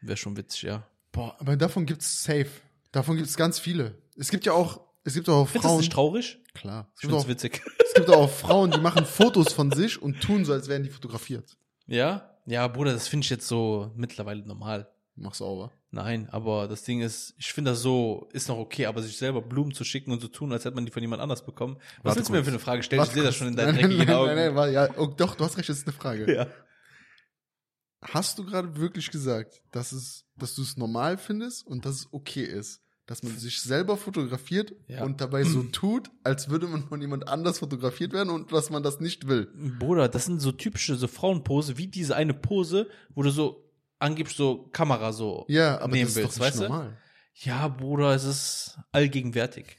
Wäre 0.00 0.16
schon 0.16 0.34
witzig, 0.38 0.62
ja. 0.62 0.86
Boah, 1.12 1.36
aber 1.38 1.54
davon 1.58 1.84
gibt's 1.84 2.24
safe. 2.24 2.48
Davon 2.92 3.18
gibt's 3.18 3.36
ganz 3.36 3.58
viele. 3.58 3.94
Es 4.16 4.30
gibt 4.30 4.46
ja 4.46 4.54
auch, 4.54 4.80
es 5.04 5.12
gibt 5.12 5.28
auch 5.28 5.44
Findest 5.46 5.54
du 5.54 5.58
das 5.58 5.66
Frauen. 5.70 5.78
nicht 5.80 5.92
traurig? 5.92 6.38
Klar. 6.54 6.90
Es 6.96 6.96
Ich 6.96 7.00
gibt, 7.02 7.12
find's 7.12 7.24
auch, 7.24 7.28
witzig. 7.28 7.62
es 7.86 7.92
gibt 7.94 8.08
auch 8.08 8.30
Frauen, 8.30 8.70
die 8.70 8.80
machen 8.80 9.04
Fotos 9.04 9.52
von 9.52 9.70
sich 9.70 10.00
und 10.00 10.22
tun 10.22 10.46
so, 10.46 10.54
als 10.54 10.68
wären 10.68 10.82
die 10.82 10.88
fotografiert. 10.88 11.58
Ja? 11.86 12.30
Ja, 12.46 12.66
Bruder, 12.68 12.94
das 12.94 13.06
finde 13.08 13.24
ich 13.24 13.30
jetzt 13.30 13.46
so 13.46 13.92
mittlerweile 13.94 14.46
normal. 14.46 14.88
Mach's 15.14 15.38
sauber. 15.38 15.72
Nein, 15.90 16.28
aber 16.30 16.68
das 16.68 16.84
Ding 16.84 17.02
ist, 17.02 17.34
ich 17.36 17.52
finde 17.52 17.72
das 17.72 17.82
so, 17.82 18.28
ist 18.32 18.48
noch 18.48 18.56
okay, 18.56 18.86
aber 18.86 19.02
sich 19.02 19.16
selber 19.18 19.42
Blumen 19.42 19.72
zu 19.72 19.84
schicken 19.84 20.10
und 20.10 20.20
so 20.22 20.28
tun, 20.28 20.50
als 20.52 20.64
hätte 20.64 20.74
man 20.74 20.86
die 20.86 20.90
von 20.92 21.02
jemand 21.02 21.20
anders 21.20 21.44
bekommen. 21.44 21.76
Was 21.98 22.04
Warte 22.04 22.16
willst 22.18 22.28
du 22.30 22.32
mir 22.32 22.44
für 22.44 22.50
eine 22.50 22.58
Frage 22.58 22.82
stellen? 22.82 23.02
Ich 23.02 23.08
Warte 23.08 23.14
sehe 23.18 23.24
das 23.24 23.34
schon 23.36 23.48
in 23.48 23.56
deinen 23.56 23.74
Nein, 23.74 23.80
dreckigen 23.82 24.06
nein, 24.06 24.16
Augen. 24.16 24.26
Nein, 24.28 24.36
nein, 24.36 24.54
war, 24.54 24.68
ja, 24.70 24.88
oh, 24.96 25.06
doch, 25.06 25.34
du 25.34 25.44
hast 25.44 25.58
recht, 25.58 25.68
das 25.68 25.78
ist 25.78 25.86
eine 25.86 25.92
Frage. 25.96 26.34
Ja. 26.34 26.46
Hast 28.00 28.38
du 28.38 28.44
gerade 28.44 28.76
wirklich 28.76 29.10
gesagt, 29.10 29.62
dass 29.70 29.92
es, 29.92 30.24
dass 30.36 30.54
du 30.54 30.62
es 30.62 30.76
normal 30.76 31.18
findest 31.18 31.66
und 31.66 31.84
dass 31.84 31.96
es 31.96 32.08
okay 32.12 32.42
ist, 32.44 32.80
dass 33.06 33.22
man 33.22 33.36
sich 33.36 33.60
selber 33.60 33.96
fotografiert 33.96 34.72
Ja. 34.88 35.04
und 35.04 35.20
dabei 35.20 35.44
so 35.44 35.62
tut, 35.72 36.10
als 36.24 36.48
würde 36.48 36.66
man 36.66 36.84
von 36.84 37.00
jemand 37.00 37.28
anders 37.28 37.58
fotografiert 37.60 38.12
werden 38.12 38.30
und 38.30 38.50
dass 38.52 38.70
man 38.70 38.82
das 38.82 38.98
nicht 38.98 39.28
will? 39.28 39.52
Bruder, 39.78 40.08
das 40.08 40.24
sind 40.24 40.40
so 40.40 40.52
typische 40.52 40.96
so 40.96 41.06
Frauenpose, 41.06 41.76
wie 41.78 41.86
diese 41.86 42.16
eine 42.16 42.34
Pose, 42.34 42.88
wo 43.14 43.22
du 43.22 43.30
so 43.30 43.68
angeblich 44.02 44.36
so 44.36 44.68
Kamera 44.72 45.12
so 45.12 45.44
Ja, 45.48 45.78
aber 45.80 45.92
nehmen 45.92 46.04
das 46.04 46.10
ist 46.10 46.16
willst, 46.16 46.36
doch 46.36 46.44
nicht 46.44 46.52
weißt 46.52 46.58
du? 46.60 46.62
normal. 46.64 46.96
Ja, 47.34 47.68
Bruder, 47.68 48.14
es 48.14 48.24
ist 48.24 48.78
allgegenwärtig. 48.92 49.78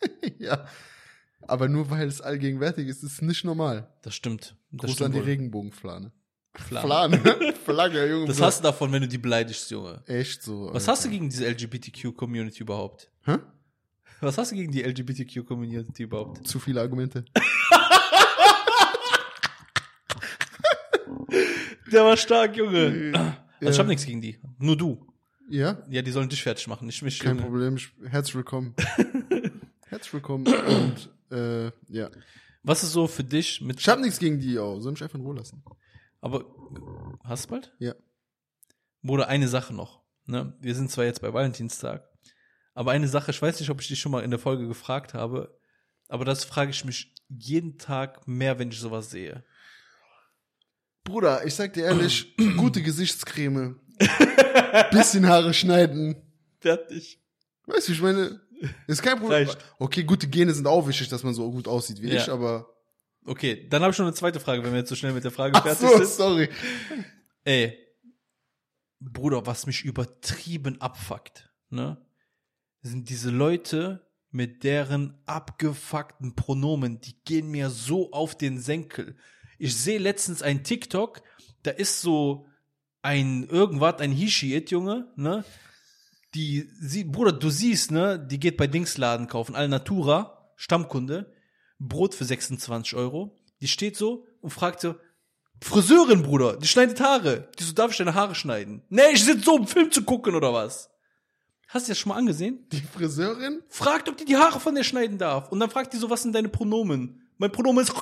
ja. 0.38 0.66
Aber 1.46 1.68
nur 1.68 1.90
weil 1.90 2.06
es 2.06 2.20
allgegenwärtig 2.20 2.88
ist, 2.88 3.02
ist 3.02 3.12
es 3.14 3.22
nicht 3.22 3.44
normal. 3.44 3.88
Das 4.02 4.14
stimmt. 4.14 4.56
Das 4.70 4.90
Gruß 4.90 5.02
an 5.02 5.12
die 5.12 5.18
wohl. 5.18 5.24
Regenbogenflane. 5.24 6.12
Flane. 6.54 7.18
Flagge, 7.64 8.08
Junge. 8.08 8.26
Das 8.28 8.40
hast 8.40 8.60
du 8.60 8.62
davon, 8.62 8.92
wenn 8.92 9.02
du 9.02 9.08
die 9.08 9.18
beleidigst, 9.18 9.70
Junge. 9.70 10.02
Echt 10.06 10.42
so. 10.42 10.70
Was 10.72 10.86
hast 10.86 11.04
du 11.04 11.10
gegen 11.10 11.28
diese 11.28 11.46
LGBTQ-Community 11.48 12.62
überhaupt? 12.62 13.10
Hä? 13.24 13.38
Was 14.20 14.38
hast 14.38 14.52
du 14.52 14.56
gegen 14.56 14.70
die 14.70 14.82
LGBTQ-Community 14.82 16.04
überhaupt? 16.04 16.46
Zu 16.46 16.60
viele 16.60 16.80
Argumente. 16.80 17.24
Der 21.92 22.04
war 22.04 22.16
stark, 22.16 22.56
Junge. 22.56 23.12
Also 23.66 23.76
ich 23.76 23.78
hab 23.80 23.86
nichts 23.86 24.06
gegen 24.06 24.20
die. 24.20 24.38
Nur 24.58 24.76
du. 24.76 25.06
Ja, 25.48 25.82
Ja, 25.90 26.00
die 26.02 26.10
sollen 26.10 26.28
dich 26.28 26.42
fertig 26.42 26.66
machen, 26.68 26.86
nicht 26.86 27.02
mich. 27.02 27.18
kein 27.18 27.36
Junge. 27.36 27.42
Problem. 27.48 27.76
Ich- 27.76 27.92
Herzlich 28.06 28.34
willkommen. 28.34 28.74
Herzlich 29.86 30.12
willkommen. 30.14 30.46
Und 30.46 31.10
äh, 31.36 31.66
ja. 31.88 32.10
Was 32.62 32.82
ist 32.82 32.92
so 32.92 33.06
für 33.06 33.24
dich 33.24 33.60
mit. 33.60 33.78
Ich 33.78 33.88
hab 33.88 33.98
nichts 33.98 34.18
gegen 34.18 34.40
die, 34.40 34.58
oh. 34.58 34.80
Soll 34.80 34.92
mich 34.92 35.02
einfach 35.02 35.18
in 35.18 35.24
Ruhe 35.24 35.36
lassen. 35.36 35.62
Aber 36.20 36.44
hast 37.22 37.44
du 37.46 37.50
bald? 37.50 37.74
Ja. 37.78 37.94
Bruder, 39.02 39.28
eine 39.28 39.48
Sache 39.48 39.74
noch. 39.74 40.00
Ne? 40.26 40.56
Wir 40.60 40.74
sind 40.74 40.90
zwar 40.90 41.04
jetzt 41.04 41.20
bei 41.20 41.32
Valentinstag, 41.34 42.08
aber 42.72 42.92
eine 42.92 43.08
Sache, 43.08 43.30
ich 43.30 43.42
weiß 43.42 43.60
nicht, 43.60 43.68
ob 43.68 43.82
ich 43.82 43.88
dich 43.88 44.00
schon 44.00 44.10
mal 44.12 44.24
in 44.24 44.30
der 44.30 44.38
Folge 44.38 44.66
gefragt 44.66 45.12
habe, 45.12 45.54
aber 46.08 46.24
das 46.24 46.44
frage 46.44 46.70
ich 46.70 46.86
mich 46.86 47.14
jeden 47.28 47.76
Tag 47.76 48.26
mehr, 48.26 48.58
wenn 48.58 48.70
ich 48.70 48.78
sowas 48.78 49.10
sehe. 49.10 49.44
Bruder, 51.04 51.44
ich 51.46 51.54
sag 51.54 51.72
dir 51.74 51.84
ehrlich, 51.84 52.34
gute 52.56 52.82
Gesichtscreme. 52.82 53.78
Bisschen 54.90 55.26
Haare 55.28 55.52
schneiden. 55.54 56.16
Fertig. 56.60 57.20
Weißt 57.66 57.88
du, 57.88 57.92
ich 57.92 58.00
meine, 58.02 58.40
ist 58.86 59.02
kein 59.02 59.18
Problem. 59.18 59.46
Reicht. 59.48 59.58
Okay, 59.78 60.02
gute 60.04 60.26
Gene 60.26 60.52
sind 60.52 60.66
auch 60.66 60.86
wichtig, 60.88 61.08
dass 61.08 61.22
man 61.22 61.34
so 61.34 61.50
gut 61.50 61.68
aussieht 61.68 62.00
wie 62.02 62.08
Ja. 62.08 62.22
ich, 62.22 62.30
aber. 62.30 62.70
Okay, 63.26 63.68
dann 63.68 63.82
habe 63.82 63.90
ich 63.90 63.96
schon 63.96 64.06
eine 64.06 64.14
zweite 64.14 64.40
Frage, 64.40 64.62
wenn 64.64 64.72
wir 64.72 64.80
jetzt 64.80 64.88
so 64.90 64.94
schnell 64.96 65.12
mit 65.12 65.24
der 65.24 65.30
Frage 65.30 65.54
Ach 65.56 65.62
fertig 65.62 65.88
so, 65.88 65.96
sind. 65.96 66.08
sorry. 66.08 66.48
Ey, 67.44 67.78
Bruder, 69.00 69.46
was 69.46 69.66
mich 69.66 69.82
übertrieben 69.84 70.80
abfuckt, 70.80 71.50
ne? 71.70 71.98
Sind 72.82 73.08
diese 73.08 73.30
Leute 73.30 74.06
mit 74.30 74.62
deren 74.64 75.22
abgefuckten 75.24 76.34
Pronomen, 76.34 77.00
die 77.00 77.14
gehen 77.24 77.50
mir 77.50 77.70
so 77.70 78.12
auf 78.12 78.36
den 78.36 78.58
Senkel. 78.58 79.16
Ich 79.58 79.76
sehe 79.76 79.98
letztens 79.98 80.42
ein 80.42 80.64
TikTok, 80.64 81.22
da 81.62 81.70
ist 81.70 82.00
so 82.00 82.46
ein 83.02 83.44
irgendwas, 83.48 84.00
ein 84.00 84.12
He-Shit, 84.12 84.70
Junge, 84.70 85.12
ne? 85.16 85.44
Die, 86.34 86.68
sie, 86.80 87.04
Bruder, 87.04 87.32
du 87.32 87.48
siehst, 87.48 87.92
ne, 87.92 88.18
die 88.18 88.40
geht 88.40 88.56
bei 88.56 88.66
Dingsladen 88.66 89.28
kaufen, 89.28 89.54
Alnatura, 89.54 90.50
Stammkunde, 90.56 91.32
Brot 91.78 92.14
für 92.14 92.24
26 92.24 92.96
Euro. 92.96 93.36
Die 93.60 93.68
steht 93.68 93.96
so 93.96 94.26
und 94.40 94.50
fragt 94.50 94.80
so, 94.80 94.96
Friseurin, 95.62 96.22
Bruder, 96.22 96.56
die 96.56 96.66
schneidet 96.66 97.00
Haare. 97.00 97.48
Die 97.58 97.64
so, 97.64 97.72
darf 97.72 97.92
ich 97.92 97.96
deine 97.98 98.14
Haare 98.14 98.34
schneiden? 98.34 98.82
Nee, 98.88 99.12
ich 99.12 99.24
sitze 99.24 99.44
so, 99.44 99.54
um 99.54 99.66
Film 99.66 99.92
zu 99.92 100.02
gucken 100.02 100.34
oder 100.34 100.52
was? 100.52 100.90
Hast 101.68 101.88
du 101.88 101.92
das 101.92 101.98
schon 101.98 102.10
mal 102.10 102.18
angesehen? 102.18 102.66
Die 102.70 102.82
Friseurin? 102.82 103.62
Fragt, 103.68 104.08
ob 104.08 104.16
die 104.16 104.24
die 104.24 104.36
Haare 104.36 104.60
von 104.60 104.74
dir 104.74 104.84
schneiden 104.84 105.18
darf. 105.18 105.50
Und 105.50 105.60
dann 105.60 105.70
fragt 105.70 105.92
die 105.92 105.96
so, 105.96 106.10
was 106.10 106.22
sind 106.22 106.34
deine 106.34 106.48
Pronomen? 106.48 107.22
Mein 107.38 107.50
Pronomen 107.50 107.82
ist. 107.82 107.94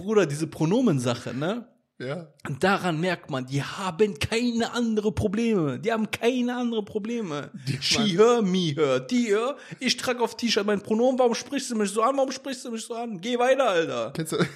Bruder, 0.00 0.26
diese 0.26 0.46
Pronomensache, 0.46 1.34
ne? 1.34 1.66
Ja. 1.98 2.28
Und 2.48 2.64
daran 2.64 2.98
merkt 2.98 3.30
man, 3.30 3.44
die 3.44 3.62
haben 3.62 4.18
keine 4.18 4.72
andere 4.72 5.12
Probleme. 5.12 5.78
Die 5.78 5.92
haben 5.92 6.10
keine 6.10 6.56
andere 6.56 6.82
Probleme. 6.82 7.50
She, 7.80 8.16
her, 8.16 8.40
me, 8.40 8.72
her. 8.74 9.00
Die, 9.00 9.26
her. 9.26 9.56
Ich 9.80 9.98
trage 9.98 10.20
auf 10.22 10.34
T-Shirt 10.34 10.64
mein 10.64 10.80
Pronomen. 10.80 11.18
Warum 11.18 11.34
sprichst 11.34 11.70
du 11.70 11.76
mich 11.76 11.90
so 11.90 12.02
an? 12.02 12.16
Warum 12.16 12.32
sprichst 12.32 12.64
du 12.64 12.70
mich 12.70 12.82
so 12.82 12.94
an? 12.94 13.20
Geh 13.20 13.38
weiter, 13.38 13.68
Alter. 13.68 14.12
Kennst 14.16 14.32
du? 14.32 14.38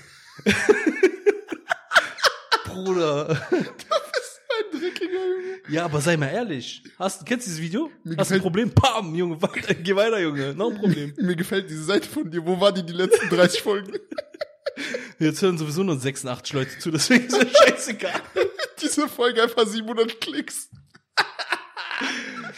Bruder. 2.65 3.29
Ein 3.51 4.81
dreckiger 4.81 5.13
Junge. 5.13 5.61
Ja, 5.69 5.85
aber 5.85 6.01
sei 6.01 6.17
mal 6.17 6.29
ehrlich. 6.29 6.83
Hast, 6.99 7.27
kennst 7.27 7.47
du 7.47 7.51
dieses 7.51 7.63
Video? 7.63 7.91
Mir 8.05 8.17
Hast 8.17 8.31
du 8.31 8.37
ein 8.37 8.41
Problem? 8.41 8.71
Pam, 8.71 9.15
Junge, 9.15 9.41
weiter, 9.43 9.75
geh 9.75 9.95
weiter, 9.95 10.19
Junge. 10.19 10.55
Noch 10.55 10.71
ein 10.71 10.79
Problem. 10.79 11.13
Mir 11.19 11.37
gefällt 11.37 11.69
diese 11.69 11.85
Seite 11.85 12.09
von 12.09 12.31
dir. 12.31 12.45
Wo 12.45 12.59
war 12.59 12.73
die 12.73 12.85
die 12.85 12.95
letzten 12.95 13.29
30 13.29 13.61
Folgen? 13.61 13.93
Jetzt 15.19 15.43
hören 15.43 15.59
sowieso 15.59 15.83
nur 15.83 15.99
86 15.99 16.53
Leute 16.53 16.79
zu, 16.79 16.91
deswegen 16.91 17.27
ist 17.27 17.37
das 17.41 17.51
scheißegal. 17.59 18.21
Diese 18.81 19.09
Folge 19.09 19.43
einfach 19.43 19.67
700 19.67 20.21
Klicks. 20.21 20.71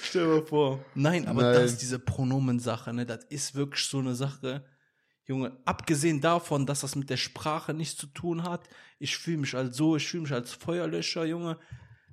Stell 0.02 0.24
dir 0.24 0.28
mal 0.40 0.46
vor. 0.46 0.84
Nein, 0.94 1.26
aber 1.26 1.42
Nein. 1.42 1.54
das 1.54 1.72
ist 1.72 1.82
diese 1.82 1.98
Pronomensache, 1.98 2.92
ne, 2.92 3.06
das 3.06 3.24
ist 3.24 3.54
wirklich 3.54 3.84
so 3.84 3.98
eine 3.98 4.14
Sache. 4.14 4.64
Junge, 5.24 5.58
abgesehen 5.64 6.20
davon, 6.20 6.66
dass 6.66 6.80
das 6.80 6.94
mit 6.94 7.10
der 7.10 7.16
Sprache 7.16 7.74
nichts 7.74 7.96
zu 7.96 8.06
tun 8.06 8.44
hat, 8.44 8.68
ich 8.98 9.16
fühle 9.18 9.38
mich 9.38 9.54
als 9.56 9.76
so, 9.76 9.96
ich 9.96 10.06
fühle 10.06 10.22
mich 10.22 10.32
als 10.32 10.52
Feuerlöscher, 10.52 11.24
Junge. 11.24 11.58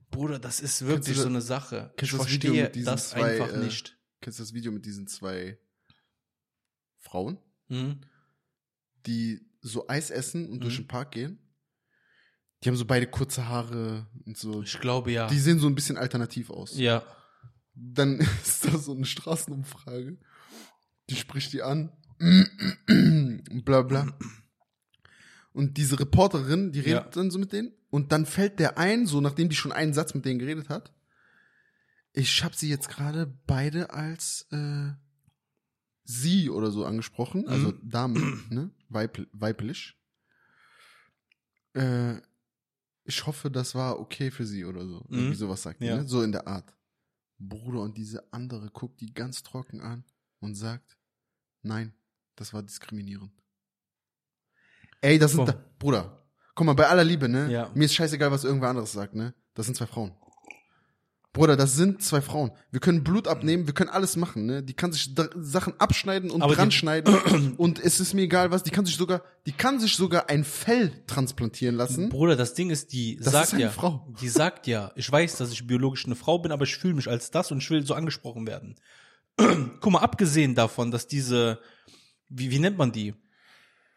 Bruder, 0.09 0.39
das 0.39 0.59
ist 0.59 0.85
wirklich 0.85 1.15
du 1.17 1.23
so 1.23 1.29
eine 1.29 1.41
Sache. 1.41 1.93
Ich 2.01 2.11
das 2.11 2.19
verstehe 2.21 2.69
diesen 2.69 2.85
das 2.85 3.11
zwei, 3.11 3.39
einfach 3.41 3.53
äh, 3.53 3.57
nicht. 3.57 3.97
Kennst 4.21 4.39
du 4.39 4.43
das 4.43 4.53
Video 4.53 4.71
mit 4.71 4.85
diesen 4.85 5.07
zwei 5.07 5.57
Frauen, 6.99 7.37
Mhm. 7.67 8.01
die 9.05 9.45
so 9.63 9.87
Eis 9.87 10.11
essen 10.11 10.47
und 10.49 10.59
durch 10.61 10.77
Mhm. 10.77 10.83
den 10.83 10.87
Park 10.87 11.11
gehen? 11.13 11.39
Die 12.63 12.69
haben 12.69 12.75
so 12.77 12.85
beide 12.85 13.07
kurze 13.07 13.47
Haare 13.47 14.05
und 14.25 14.37
so. 14.37 14.61
Ich 14.61 14.79
glaube 14.79 15.11
ja. 15.11 15.27
Die 15.27 15.39
sehen 15.39 15.57
so 15.59 15.67
ein 15.67 15.75
bisschen 15.75 15.97
alternativ 15.97 16.49
aus. 16.51 16.77
ja. 16.77 17.01
Dann 17.75 18.19
ist 18.43 18.65
da 18.65 18.77
so 18.77 18.93
eine 18.93 19.05
Straßenumfrage. 19.05 20.19
Die 21.09 21.15
spricht 21.15 21.53
die 21.53 21.63
an. 21.63 21.91
bla 23.65 23.81
bla. 23.81 24.07
Und 25.53 25.77
diese 25.77 25.99
Reporterin, 25.99 26.71
die 26.71 26.79
redet 26.81 27.03
Ja. 27.05 27.09
dann 27.09 27.31
so 27.31 27.39
mit 27.39 27.51
denen. 27.51 27.71
Und 27.89 28.11
dann 28.11 28.25
fällt 28.25 28.59
der 28.59 28.77
ein, 28.77 29.05
so 29.07 29.21
nachdem 29.21 29.49
die 29.49 29.55
schon 29.55 29.71
einen 29.71 29.93
Satz 29.93 30.13
mit 30.13 30.25
denen 30.25 30.39
geredet 30.39 30.69
hat. 30.69 30.93
Ich 32.13 32.43
habe 32.43 32.55
sie 32.55 32.69
jetzt 32.69 32.89
gerade 32.89 33.25
beide 33.47 33.89
als 33.91 34.47
äh, 34.51 34.91
sie 36.03 36.49
oder 36.49 36.71
so 36.71 36.85
angesprochen. 36.85 37.47
Also 37.47 37.71
Mhm. 37.71 37.89
Dame, 37.89 38.19
ne? 38.49 38.71
Weib, 38.93 39.19
weiblich. 39.31 39.97
Äh, 41.73 42.15
ich 43.05 43.25
hoffe, 43.25 43.51
das 43.51 43.75
war 43.75 43.99
okay 43.99 44.31
für 44.31 44.45
sie 44.45 44.63
oder 44.65 44.85
so. 44.85 45.05
Irgendwie 45.09 45.29
Mhm. 45.29 45.33
sowas 45.35 45.61
sagt 45.63 45.81
Ja. 45.81 45.97
ne? 45.97 46.07
So 46.07 46.21
in 46.23 46.31
der 46.31 46.47
Art. 46.47 46.73
Bruder, 47.39 47.81
und 47.81 47.97
diese 47.97 48.31
andere 48.31 48.69
guckt 48.69 49.01
die 49.01 49.13
ganz 49.13 49.43
trocken 49.43 49.81
an 49.81 50.05
und 50.39 50.55
sagt, 50.55 50.97
nein, 51.61 51.93
das 52.35 52.53
war 52.53 52.63
diskriminierend. 52.63 53.31
Ey, 55.01 55.19
das 55.19 55.31
sind, 55.31 55.45
Boah. 55.45 55.51
da, 55.51 55.65
Bruder, 55.79 56.25
guck 56.55 56.65
mal, 56.65 56.73
bei 56.73 56.87
aller 56.87 57.03
Liebe, 57.03 57.27
ne? 57.27 57.51
Ja. 57.51 57.69
Mir 57.75 57.85
ist 57.85 57.93
scheißegal, 57.95 58.31
was 58.31 58.45
irgendwer 58.45 58.69
anderes 58.69 58.93
sagt, 58.93 59.13
ne? 59.15 59.33
Das 59.53 59.65
sind 59.65 59.75
zwei 59.75 59.87
Frauen. 59.87 60.15
Bruder, 61.33 61.57
das 61.57 61.75
sind 61.75 62.03
zwei 62.03 62.21
Frauen. 62.21 62.51
Wir 62.69 62.79
können 62.79 63.03
Blut 63.03 63.27
abnehmen, 63.27 63.65
wir 63.65 63.73
können 63.73 63.89
alles 63.89 64.15
machen, 64.17 64.45
ne? 64.45 64.61
Die 64.61 64.75
kann 64.75 64.91
sich 64.91 65.15
Sachen 65.35 65.73
abschneiden 65.79 66.29
und 66.29 66.43
Aber 66.43 66.53
dran 66.53 66.69
schneiden 66.69 67.53
und 67.57 67.79
es 67.83 67.99
ist 67.99 68.13
mir 68.13 68.21
egal 68.21 68.51
was, 68.51 68.61
die 68.61 68.69
kann 68.69 68.85
sich 68.85 68.97
sogar, 68.97 69.23
die 69.47 69.51
kann 69.51 69.79
sich 69.79 69.95
sogar 69.95 70.29
ein 70.29 70.43
Fell 70.43 71.03
transplantieren 71.07 71.75
lassen. 71.75 72.09
Bruder, 72.09 72.35
das 72.35 72.53
Ding 72.53 72.69
ist, 72.69 72.93
die 72.93 73.17
Das 73.17 73.33
sagt 73.33 73.53
ist 73.53 73.59
ja, 73.59 73.69
Frau. 73.71 74.13
die 74.21 74.29
sagt 74.29 74.67
ja, 74.67 74.91
ich 74.95 75.11
weiß, 75.11 75.37
dass 75.37 75.51
ich 75.51 75.65
biologisch 75.65 76.05
eine 76.05 76.13
Frau 76.15 76.37
bin, 76.37 76.51
aber 76.51 76.65
ich 76.65 76.77
fühle 76.77 76.93
mich 76.93 77.09
als 77.09 77.31
das 77.31 77.51
und 77.51 77.57
ich 77.57 77.69
will 77.71 77.83
so 77.83 77.95
angesprochen 77.95 78.45
werden. 78.45 78.75
Guck 79.37 79.91
mal, 79.91 79.99
abgesehen 79.99 80.53
davon, 80.53 80.91
dass 80.91 81.07
diese, 81.07 81.57
wie, 82.29 82.51
wie 82.51 82.59
nennt 82.59 82.77
man 82.77 82.91
die? 82.91 83.15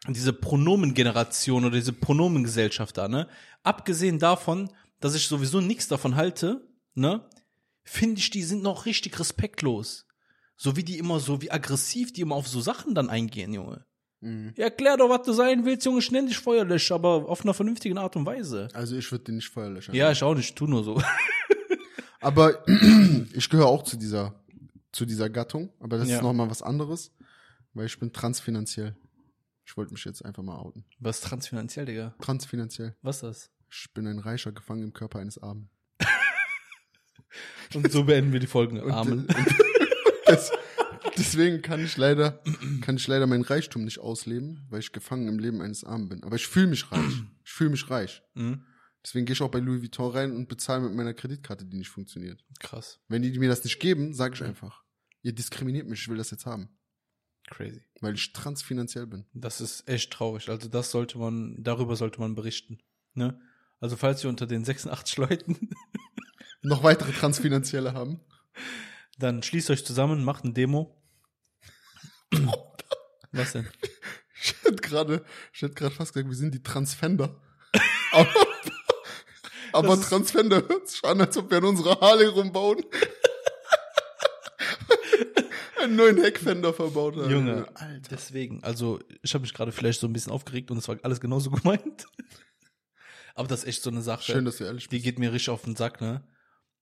Diese 0.07 0.33
Pronomengeneration 0.33 1.65
oder 1.65 1.75
diese 1.75 1.93
Pronomengesellschaft 1.93 2.97
da, 2.97 3.07
ne? 3.07 3.27
Abgesehen 3.61 4.17
davon, 4.17 4.71
dass 4.99 5.13
ich 5.13 5.27
sowieso 5.27 5.61
nichts 5.61 5.87
davon 5.87 6.15
halte, 6.15 6.66
ne? 6.97 7.27
Finde 7.83 8.19
ich, 8.19 8.29
die 8.29 8.43
sind 8.43 8.63
noch 8.63 8.85
richtig 8.85 9.19
respektlos. 9.19 10.05
So 10.57 10.75
wie 10.75 10.83
die 10.83 10.97
immer 10.97 11.19
so, 11.19 11.41
wie 11.41 11.51
aggressiv 11.51 12.11
die 12.11 12.21
immer 12.21 12.35
auf 12.35 12.47
so 12.47 12.59
Sachen 12.59 12.95
dann 12.95 13.09
eingehen, 13.09 13.53
Junge. 13.53 13.85
Mhm. 14.21 14.53
Ja, 14.57 14.65
erklär 14.65 14.97
doch, 14.97 15.09
was 15.09 15.21
du 15.25 15.31
sein 15.33 15.63
willst, 15.65 15.85
Junge, 15.85 15.99
ich 15.99 16.11
nenn 16.11 16.25
dich 16.25 16.39
Feuerlöscher, 16.39 16.95
aber 16.95 17.29
auf 17.29 17.41
einer 17.43 17.53
vernünftigen 17.53 17.97
Art 17.97 18.15
und 18.15 18.25
Weise. 18.25 18.67
Also 18.73 18.97
ich 18.97 19.09
würde 19.11 19.25
den 19.25 19.35
nicht 19.35 19.49
Feuer 19.49 19.69
löschen. 19.69 19.93
Ja, 19.95 20.11
ich 20.11 20.23
auch 20.23 20.33
nicht, 20.35 20.55
tu 20.55 20.65
nur 20.67 20.83
so. 20.83 21.01
Aber 22.19 22.63
ich 23.33 23.47
gehöre 23.49 23.67
auch 23.67 23.83
zu 23.83 23.95
dieser, 23.95 24.43
zu 24.91 25.05
dieser 25.05 25.29
Gattung, 25.29 25.71
aber 25.79 25.97
das 25.99 26.09
Ja. 26.09 26.17
ist 26.17 26.23
nochmal 26.23 26.49
was 26.49 26.63
anderes, 26.63 27.11
weil 27.73 27.85
ich 27.85 27.99
bin 27.99 28.11
transfinanziell. 28.11 28.95
Ich 29.65 29.77
wollte 29.77 29.93
mich 29.93 30.03
jetzt 30.03 30.25
einfach 30.25 30.41
mal 30.43 30.57
outen. 30.57 30.83
Was 30.99 31.21
transfinanziell, 31.21 31.85
Digga? 31.85 32.15
Transfinanziell. 32.19 32.95
Was 33.03 33.17
ist 33.17 33.23
das? 33.23 33.51
Ich 33.69 33.93
bin 33.93 34.07
ein 34.07 34.17
Reicher 34.19 34.51
gefangen 34.51 34.81
im 34.83 34.93
Körper 34.93 35.19
eines 35.19 35.37
Armen. 35.37 35.69
Und 37.73 37.91
so 37.91 38.03
beenden 38.03 38.33
wir 38.33 38.39
die 38.39 38.47
Folgen. 38.47 38.79
Und, 38.79 38.91
Amen. 38.91 39.19
und 39.25 40.27
des, 40.27 40.51
deswegen 41.17 41.61
kann 41.61 41.83
ich 41.83 41.97
leider, 41.97 42.41
kann 42.81 42.95
ich 42.95 43.07
leider 43.07 43.27
meinen 43.27 43.43
Reichtum 43.43 43.83
nicht 43.83 43.99
ausleben, 43.99 44.65
weil 44.69 44.79
ich 44.79 44.91
gefangen 44.91 45.27
im 45.27 45.39
Leben 45.39 45.61
eines 45.61 45.83
Armen 45.83 46.09
bin. 46.09 46.23
Aber 46.23 46.35
ich 46.35 46.47
fühle 46.47 46.67
mich 46.67 46.91
reich. 46.91 47.23
Ich 47.43 47.51
fühle 47.51 47.71
mich 47.71 47.89
reich. 47.89 48.23
Mhm. 48.33 48.63
Deswegen 49.03 49.25
gehe 49.25 49.33
ich 49.33 49.41
auch 49.41 49.51
bei 49.51 49.59
Louis 49.59 49.81
Vuitton 49.81 50.11
rein 50.11 50.35
und 50.35 50.49
bezahle 50.49 50.81
mit 50.83 50.93
meiner 50.93 51.13
Kreditkarte, 51.13 51.65
die 51.65 51.77
nicht 51.77 51.89
funktioniert. 51.89 52.43
Krass. 52.59 52.99
Wenn 53.07 53.21
die 53.21 53.37
mir 53.39 53.47
das 53.47 53.63
nicht 53.63 53.79
geben, 53.79 54.13
sage 54.13 54.35
ich 54.35 54.43
einfach, 54.43 54.83
ihr 55.21 55.33
diskriminiert 55.33 55.87
mich, 55.87 56.01
ich 56.01 56.07
will 56.09 56.17
das 56.17 56.31
jetzt 56.31 56.45
haben. 56.45 56.69
Crazy. 57.47 57.81
Weil 58.01 58.15
ich 58.15 58.33
transfinanziell 58.33 59.07
bin. 59.07 59.25
Das 59.33 59.61
ist 59.61 59.87
echt 59.87 60.11
traurig. 60.11 60.49
Also 60.49 60.67
das 60.67 60.91
sollte 60.91 61.17
man, 61.17 61.55
darüber 61.63 61.95
sollte 61.95 62.19
man 62.19 62.35
berichten. 62.35 62.79
Ne? 63.13 63.39
Also 63.79 63.95
falls 63.95 64.23
ihr 64.23 64.29
unter 64.29 64.45
den 64.45 64.65
86 64.65 65.17
Leuten, 65.17 65.69
Noch 66.67 66.83
weitere 66.83 67.13
Transfinanzielle 67.13 67.93
haben. 67.93 68.19
dann 69.17 69.41
schließt 69.41 69.69
euch 69.69 69.85
zusammen, 69.85 70.23
macht 70.23 70.43
ein 70.43 70.53
Demo. 70.53 71.01
Was 73.31 73.53
denn? 73.53 73.67
Ich 74.41 74.53
hätte 74.63 74.75
gerade, 74.75 75.25
ich 75.53 75.61
hätte 75.61 75.73
gerade 75.73 75.95
fast 75.95 76.13
gesagt, 76.13 76.29
wir 76.29 76.35
sind 76.35 76.53
die 76.53 76.61
Transfender. 76.61 77.41
aber 78.11 78.47
aber 79.71 79.99
Transfender 79.99 80.57
hört 80.67 80.89
sich 80.89 81.03
an, 81.03 81.21
als 81.21 81.37
ob 81.37 81.49
wir 81.49 81.57
an 81.59 81.65
unserer 81.65 81.99
Harley 81.99 82.27
rumbauen. 82.27 82.83
Einen 85.81 85.95
neuen 85.95 86.21
Heckfender 86.21 86.73
verbaut 86.73 87.15
haben. 87.15 87.29
Junge, 87.29 87.67
Alter. 87.75 88.09
deswegen, 88.11 88.63
also 88.63 88.99
ich 89.21 89.33
habe 89.33 89.43
mich 89.43 89.53
gerade 89.53 89.71
vielleicht 89.71 90.01
so 90.01 90.07
ein 90.07 90.13
bisschen 90.13 90.31
aufgeregt 90.31 90.69
und 90.69 90.77
es 90.77 90.87
war 90.87 90.97
alles 91.03 91.21
genauso 91.21 91.49
gemeint. 91.51 92.07
Aber 93.35 93.47
das 93.47 93.59
ist 93.61 93.67
echt 93.67 93.83
so 93.83 93.89
eine 93.89 94.01
Sache. 94.01 94.23
Schön, 94.23 94.45
dass 94.45 94.57
du 94.57 94.65
ehrlich 94.65 94.89
die 94.89 94.97
bist. 94.97 95.05
geht 95.05 95.19
mir 95.19 95.31
richtig 95.31 95.49
auf 95.49 95.63
den 95.63 95.75
Sack, 95.75 96.01
ne? 96.01 96.23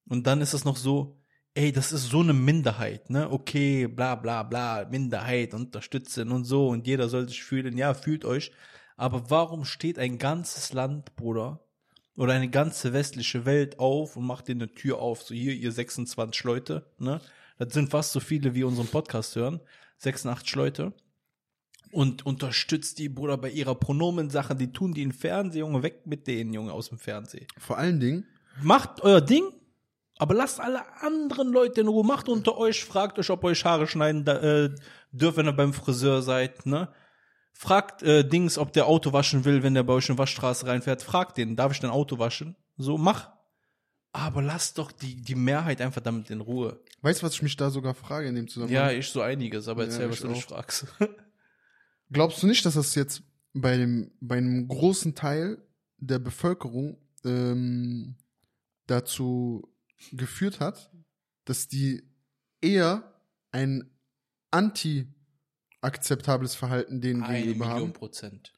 Und 0.08 0.28
dann 0.28 0.42
ist 0.42 0.54
es 0.54 0.66
noch 0.66 0.78
so, 0.78 1.18
ey, 1.56 1.72
das 1.72 1.92
ist 1.92 2.10
so 2.10 2.20
eine 2.20 2.34
Minderheit, 2.34 3.10
ne? 3.10 3.30
Okay, 3.32 3.88
bla 3.88 4.16
bla 4.16 4.44
bla, 4.44 4.86
Minderheit, 4.90 5.54
unterstützen 5.54 6.32
und 6.32 6.46
so 6.46 6.68
und 6.68 6.86
jeder 6.86 7.10
soll 7.10 7.28
sich 7.28 7.44
fühlen, 7.44 7.78
ja, 7.78 7.94
fühlt 7.94 8.26
euch. 8.26 8.52
Aber 8.98 9.30
warum 9.30 9.66
steht 9.66 9.98
ein 10.00 10.18
ganzes 10.18 10.74
Land, 10.74 11.16
Bruder, 11.16 11.66
oder 12.18 12.34
eine 12.34 12.50
ganze 12.50 12.94
westliche 12.94 13.46
Welt 13.46 13.80
auf 13.80 14.16
und 14.16 14.26
macht 14.26 14.48
dir 14.48 14.54
eine 14.54 14.74
Tür 14.74 15.00
auf, 15.00 15.24
so 15.24 15.34
hier, 15.34 15.54
ihr 15.54 15.72
26 15.72 16.44
Leute, 16.44 16.86
ne? 16.98 17.20
Das 17.58 17.74
sind 17.74 17.90
fast 17.90 18.12
so 18.12 18.20
viele, 18.20 18.54
wie 18.54 18.66
unseren 18.66 18.88
Podcast 18.88 19.36
hören, 19.38 19.62
86 19.98 20.56
Leute. 20.56 20.94
Und 21.92 22.26
unterstützt 22.26 23.00
die, 23.00 23.08
Bruder, 23.08 23.38
bei 23.38 23.50
ihrer 23.50 23.76
Pronomensache, 23.76 24.54
die 24.56 24.74
tun 24.74 24.94
die 24.94 25.04
im 25.04 25.14
Fernsehen, 25.14 25.62
Junge, 25.62 25.82
weg 25.82 26.06
mit 26.06 26.28
denen, 26.28 26.54
Junge, 26.54 26.74
aus 26.74 26.90
dem 26.90 26.98
Fernsehen 26.98 27.48
Vor 27.58 27.78
allen 27.78 28.02
Dingen, 28.02 28.26
macht 28.62 29.02
euer 29.02 29.22
Ding, 29.22 29.44
aber 30.18 30.34
lasst 30.34 30.60
alle 30.60 30.82
anderen 31.02 31.52
Leute 31.52 31.82
in 31.82 31.88
Ruhe. 31.88 32.06
Macht 32.06 32.30
unter 32.30 32.58
euch, 32.58 32.86
fragt 32.86 33.20
euch, 33.20 33.30
ob 33.30 33.44
euch 33.44 33.66
Haare 33.66 33.88
schneiden 33.88 34.24
da, 34.24 34.38
äh, 34.42 34.76
dürft, 35.12 35.38
wenn 35.38 35.48
ihr 35.48 35.54
beim 35.54 35.74
Friseur 35.74 36.22
seid, 36.22 36.66
ne? 36.66 36.90
Fragt 37.52 38.04
äh, 38.04 38.28
Dings, 38.28 38.58
ob 38.58 38.74
der 38.74 38.86
Auto 38.88 39.14
waschen 39.14 39.46
will, 39.46 39.64
wenn 39.64 39.74
der 39.74 39.84
bei 39.84 39.94
euch 39.94 40.10
in 40.10 40.16
die 40.16 40.20
Waschstraße 40.20 40.68
reinfährt. 40.68 41.02
Fragt 41.02 41.38
den, 41.38 41.56
darf 41.56 41.72
ich 41.72 41.80
dein 41.80 41.92
Auto 41.92 42.20
waschen? 42.20 42.56
So, 42.78 42.98
mach. 42.98 43.32
Aber 44.12 44.42
lass 44.42 44.74
doch 44.74 44.92
die, 44.92 45.22
die 45.22 45.36
Mehrheit 45.36 45.82
einfach 45.82 46.02
damit 46.02 46.30
in 46.30 46.42
Ruhe. 46.42 46.82
Weißt 47.02 47.22
du, 47.22 47.26
was 47.26 47.34
ich 47.36 47.42
mich 47.42 47.56
da 47.58 47.70
sogar 47.70 47.94
frage 47.94 48.28
in 48.28 48.36
dem 48.36 48.48
Zusammenhang? 48.48 48.90
Ja, 48.90 48.92
ich 48.92 49.08
so 49.08 49.22
einiges, 49.22 49.68
aber 49.68 49.84
Ja, 49.84 49.90
erzähl, 49.90 50.10
was 50.10 50.16
ich 50.16 50.22
du 50.22 50.28
dich 50.30 50.46
fragst. 50.46 50.86
Glaubst 52.12 52.42
du 52.42 52.48
nicht, 52.48 52.66
dass 52.66 52.76
das 52.76 52.96
jetzt 52.96 53.24
bei 53.54 53.78
dem 53.78 54.12
bei 54.20 54.38
einem 54.38 54.68
großen 54.68 55.16
Teil 55.16 55.58
der 55.98 56.20
Bevölkerung 56.20 56.98
ähm, 57.24 58.16
dazu 58.88 59.75
geführt 60.12 60.60
hat, 60.60 60.92
dass 61.46 61.68
die 61.68 62.04
eher 62.62 63.20
ein 63.52 63.90
anti-akzeptables 64.52 66.56
Verhalten 66.56 67.02
denen 67.02 67.24
Eine 67.24 67.40
gegenüber 67.40 67.68
Million 67.68 67.90
haben? 67.90 67.94
Prozent. 67.94 68.54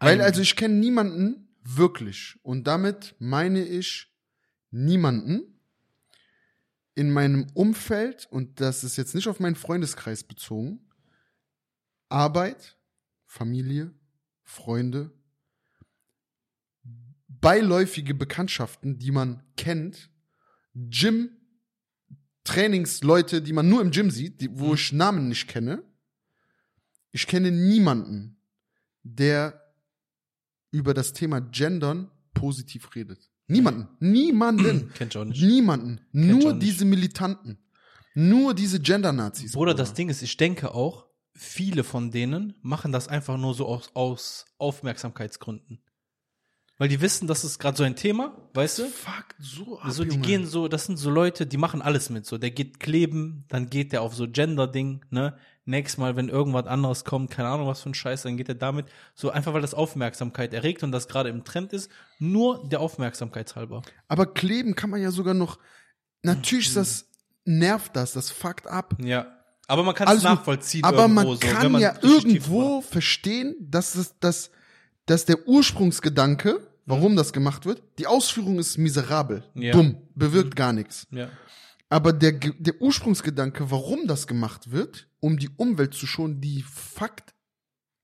Weil 0.00 0.20
also 0.20 0.40
ich 0.40 0.56
kenne 0.56 0.74
niemanden 0.74 1.48
wirklich 1.62 2.38
und 2.42 2.66
damit 2.66 3.14
meine 3.18 3.64
ich 3.64 4.12
niemanden 4.70 5.60
in 6.94 7.10
meinem 7.10 7.46
Umfeld 7.54 8.26
und 8.30 8.60
das 8.60 8.84
ist 8.84 8.96
jetzt 8.96 9.14
nicht 9.14 9.28
auf 9.28 9.40
meinen 9.40 9.54
Freundeskreis 9.54 10.24
bezogen. 10.24 10.80
Arbeit, 12.08 12.76
Familie, 13.26 13.94
Freunde, 14.42 15.12
beiläufige 17.28 18.14
Bekanntschaften, 18.14 18.98
die 18.98 19.10
man 19.10 19.42
kennt, 19.56 20.10
Gym, 20.74 21.30
Trainingsleute, 22.44 23.40
die 23.42 23.52
man 23.52 23.68
nur 23.68 23.80
im 23.82 23.90
Gym 23.90 24.10
sieht, 24.10 24.40
die, 24.40 24.48
wo 24.58 24.68
Mhm. 24.68 24.74
ich 24.74 24.92
Namen 24.92 25.28
nicht 25.28 25.48
kenne. 25.48 25.82
Ich 27.12 27.26
kenne 27.26 27.50
niemanden, 27.50 28.36
der 29.02 29.60
über 30.70 30.94
das 30.94 31.12
Thema 31.12 31.40
Gendern 31.40 32.10
positiv 32.34 32.94
redet. 32.94 33.30
Niemanden. 33.46 33.88
Niemanden. 34.00 34.90
Kennt 34.94 35.16
auch 35.16 35.24
nicht. 35.24 35.42
Niemanden. 35.42 36.00
ich 36.12 36.20
Nur 36.26 36.54
nicht. 36.54 36.62
diese 36.62 36.84
Militanten. 36.84 37.58
Nur 38.14 38.54
diese 38.54 38.80
Gender-Nazis. 38.80 39.52
Bruder, 39.52 39.74
das 39.74 39.94
Ding 39.94 40.08
ist, 40.08 40.22
ich 40.22 40.36
denke 40.36 40.74
auch, 40.74 41.06
viele 41.34 41.84
von 41.84 42.10
denen 42.10 42.54
machen 42.62 42.92
das 42.92 43.08
einfach 43.08 43.36
nur 43.38 43.54
so 43.54 43.66
aus, 43.66 43.90
aus 43.94 44.46
Aufmerksamkeitsgründen. 44.58 45.82
Weil 46.78 46.88
die 46.88 47.00
wissen, 47.00 47.26
das 47.26 47.44
ist 47.44 47.58
gerade 47.58 47.76
so 47.76 47.84
ein 47.84 47.96
Thema, 47.96 48.41
weißt 48.54 48.78
du? 48.80 48.84
Fuck, 48.86 49.26
so 49.38 49.78
ab, 49.80 49.90
So, 49.90 50.04
die 50.04 50.10
Junge. 50.10 50.22
gehen 50.22 50.46
so, 50.46 50.68
das 50.68 50.86
sind 50.86 50.96
so 50.96 51.10
Leute, 51.10 51.46
die 51.46 51.56
machen 51.56 51.82
alles 51.82 52.10
mit. 52.10 52.26
So, 52.26 52.38
der 52.38 52.50
geht 52.50 52.80
kleben, 52.80 53.44
dann 53.48 53.68
geht 53.70 53.92
der 53.92 54.02
auf 54.02 54.14
so 54.14 54.28
Gender-Ding, 54.28 55.04
ne? 55.10 55.36
Nächstes 55.64 55.98
Mal, 55.98 56.16
wenn 56.16 56.28
irgendwas 56.28 56.66
anderes 56.66 57.04
kommt, 57.04 57.30
keine 57.30 57.48
Ahnung, 57.48 57.68
was 57.68 57.82
für 57.82 57.90
ein 57.90 57.94
Scheiß, 57.94 58.22
dann 58.22 58.36
geht 58.36 58.48
er 58.48 58.56
damit. 58.56 58.86
So, 59.14 59.30
einfach 59.30 59.52
weil 59.54 59.60
das 59.62 59.74
Aufmerksamkeit 59.74 60.52
erregt 60.52 60.82
und 60.82 60.90
das 60.90 61.06
gerade 61.06 61.28
im 61.28 61.44
Trend 61.44 61.72
ist, 61.72 61.88
nur 62.18 62.68
der 62.68 62.80
Aufmerksamkeitshalber. 62.80 63.82
Aber 64.08 64.26
kleben 64.26 64.74
kann 64.74 64.90
man 64.90 65.00
ja 65.00 65.12
sogar 65.12 65.34
noch. 65.34 65.58
Natürlich 66.22 66.66
ist 66.68 66.76
das, 66.76 67.08
nervt 67.44 67.94
das, 67.94 68.12
das 68.12 68.30
fuckt 68.30 68.66
ab. 68.66 68.94
Ja. 68.98 69.38
Aber 69.68 69.84
man 69.84 69.94
kann 69.94 70.06
es 70.08 70.10
Alles 70.10 70.22
gut. 70.24 70.30
nachvollziehen. 70.32 70.82
Aber 70.84 71.06
man 71.06 71.26
irgendwo 71.26 71.46
so, 71.46 71.52
kann 71.54 71.62
wenn 71.62 71.72
man 71.72 71.80
ja 71.80 71.94
irgendwo 72.02 72.80
verstehen, 72.80 73.54
dass 73.60 73.94
es, 73.94 74.18
dass, 74.18 74.50
dass 75.06 75.24
der 75.26 75.46
Ursprungsgedanke, 75.46 76.60
warum 76.86 77.16
das 77.16 77.32
gemacht 77.32 77.64
wird, 77.66 77.82
die 77.98 78.06
Ausführung 78.06 78.58
ist 78.58 78.78
miserabel, 78.78 79.44
Ja. 79.54 79.72
dumm, 79.72 79.96
bewirkt 80.14 80.56
gar 80.56 80.72
nichts. 80.72 81.06
Ja. 81.10 81.30
Aber 81.88 82.12
der, 82.12 82.32
der 82.32 82.80
Ursprungsgedanke, 82.80 83.70
warum 83.70 84.06
das 84.06 84.26
gemacht 84.26 84.70
wird, 84.70 85.08
um 85.20 85.38
die 85.38 85.50
Umwelt 85.56 85.94
zu 85.94 86.06
schonen, 86.06 86.40
die 86.40 86.62
Fakt 86.62 87.34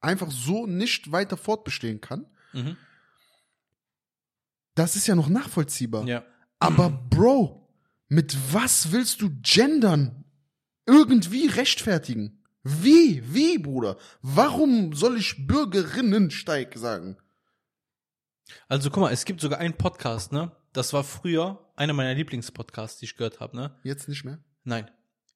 einfach 0.01 0.31
so 0.31 0.67
nicht 0.67 1.11
weiter 1.11 1.37
fortbestehen 1.37 2.01
kann, 2.01 2.27
Mhm. 2.53 2.77
das 4.75 4.97
ist 4.97 5.07
ja 5.07 5.15
noch 5.15 5.29
nachvollziehbar. 5.29 6.07
Ja. 6.07 6.25
Aber 6.59 6.91
Bro, 6.91 7.69
mit 8.09 8.37
was 8.53 8.93
willst 8.93 9.21
du 9.23 9.31
gendern? 9.43 10.25
Irgendwie 10.87 11.47
rechtfertigen? 11.47 12.43
Wie? 12.63 13.23
Wie, 13.33 13.59
Bruder? 13.59 13.97
Warum 14.23 14.93
soll 14.95 15.19
ich 15.19 15.47
Bürgerinnensteig 15.47 16.77
sagen? 16.77 17.17
Also 18.69 18.91
guck 18.91 19.03
mal, 19.03 19.13
es 19.13 19.25
gibt 19.25 19.41
sogar 19.41 19.59
einen 19.59 19.75
Podcast, 19.75 20.33
ne? 20.33 20.53
Das 20.73 20.93
war 20.93 21.05
früher 21.05 21.71
einer 21.77 21.93
meiner 21.93 22.15
Lieblingspodcasts, 22.15 22.99
die 22.99 23.07
ich 23.07 23.17
gehört 23.17 23.41
habe, 23.41 23.57
ne? 23.57 23.77
Jetzt 23.83 24.09
nicht 24.09 24.25
mehr? 24.25 24.39
Nein. 24.65 24.91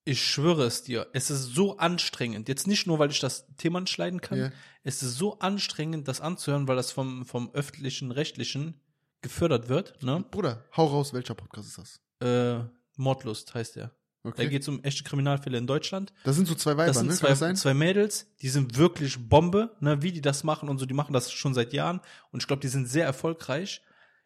Ich 0.05 0.25
schwöre 0.25 0.65
es 0.65 0.83
dir, 0.83 1.07
es 1.13 1.31
ist 1.31 1.55
so 1.55 1.79
anstrengend. 1.79 2.49
Jetzt 2.49 2.67
nicht 2.67 2.89
nur, 2.89 2.99
weil 2.99 3.11
ich 3.11 3.21
das 3.21 3.47
Thema 3.57 3.81
nicht 3.81 3.97
leiden 3.97 4.21
kann. 4.21 4.39
Ja. 4.39 4.51
Es 4.83 5.03
ist 5.03 5.17
so 5.17 5.39
anstrengend, 5.39 6.09
das 6.09 6.21
anzuhören, 6.21 6.67
weil 6.67 6.75
das 6.75 6.91
vom, 6.91 7.25
vom 7.25 7.55
öffentlichen, 7.55 8.11
rechtlichen 8.11 8.81
gefördert 9.21 9.69
wird, 9.69 10.03
ne? 10.03 10.25
Bruder, 10.31 10.65
hau 10.77 10.87
raus, 10.87 11.13
welcher 11.13 11.35
Podcast 11.35 11.69
ist 11.69 11.79
das? 11.79 12.01
Äh, 12.21 12.65
Mordlust 12.97 13.55
heißt 13.55 13.77
der. 13.77 13.93
Da 14.25 14.29
Okay. 14.31 14.49
geht 14.49 14.63
es 14.63 14.69
um 14.69 14.83
echte 14.85 15.03
Kriminalfälle 15.03 15.59
in 15.59 15.67
Deutschland. 15.67 16.13
Das 16.23 16.37
sind 16.37 16.47
so 16.47 16.55
zwei 16.55 16.73
Weiber, 16.73 16.87
Das 16.87 16.99
sind 16.99 17.09
ne? 17.09 17.15
Zwei, 17.15 17.35
das 17.35 17.61
zwei 17.61 17.75
Mädels, 17.75 18.33
die 18.41 18.49
sind 18.51 18.77
wirklich 18.79 19.29
Bombe, 19.29 19.75
ne, 19.81 20.01
wie 20.03 20.13
die 20.13 20.21
das 20.21 20.45
machen 20.45 20.69
und 20.69 20.79
so, 20.79 20.87
die 20.87 20.95
machen 20.95 21.13
das 21.13 21.33
schon 21.33 21.55
seit 21.55 21.73
Jahren 21.73 22.01
und 22.31 22.41
ich 22.43 22.47
glaube, 22.47 22.61
die 22.61 22.69
sind 22.69 22.87
sehr 22.89 23.05
erfolgreich. 23.05 23.83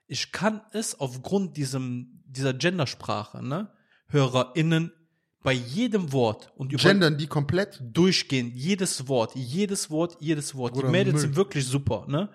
Ich 0.06 0.32
kann 0.32 0.60
es 0.72 1.00
aufgrund 1.00 1.56
diesem, 1.56 2.22
dieser 2.26 2.52
Gendersprache, 2.52 3.42
ne, 3.42 3.72
HörerInnen 4.08 4.92
bei 5.42 5.52
jedem 5.52 6.12
Wort 6.12 6.52
und 6.56 6.72
über 6.72 6.82
Gendern 6.82 7.16
die 7.16 7.26
komplett? 7.26 7.80
durchgehend, 7.82 8.54
jedes 8.54 9.08
Wort, 9.08 9.34
jedes 9.34 9.90
Wort, 9.90 10.16
jedes 10.20 10.54
Wort. 10.56 10.74
Bruder, 10.74 10.88
die 10.88 10.92
Mädels 10.92 11.12
Müll. 11.14 11.20
sind 11.22 11.36
wirklich 11.36 11.64
super, 11.66 12.04
ne? 12.08 12.28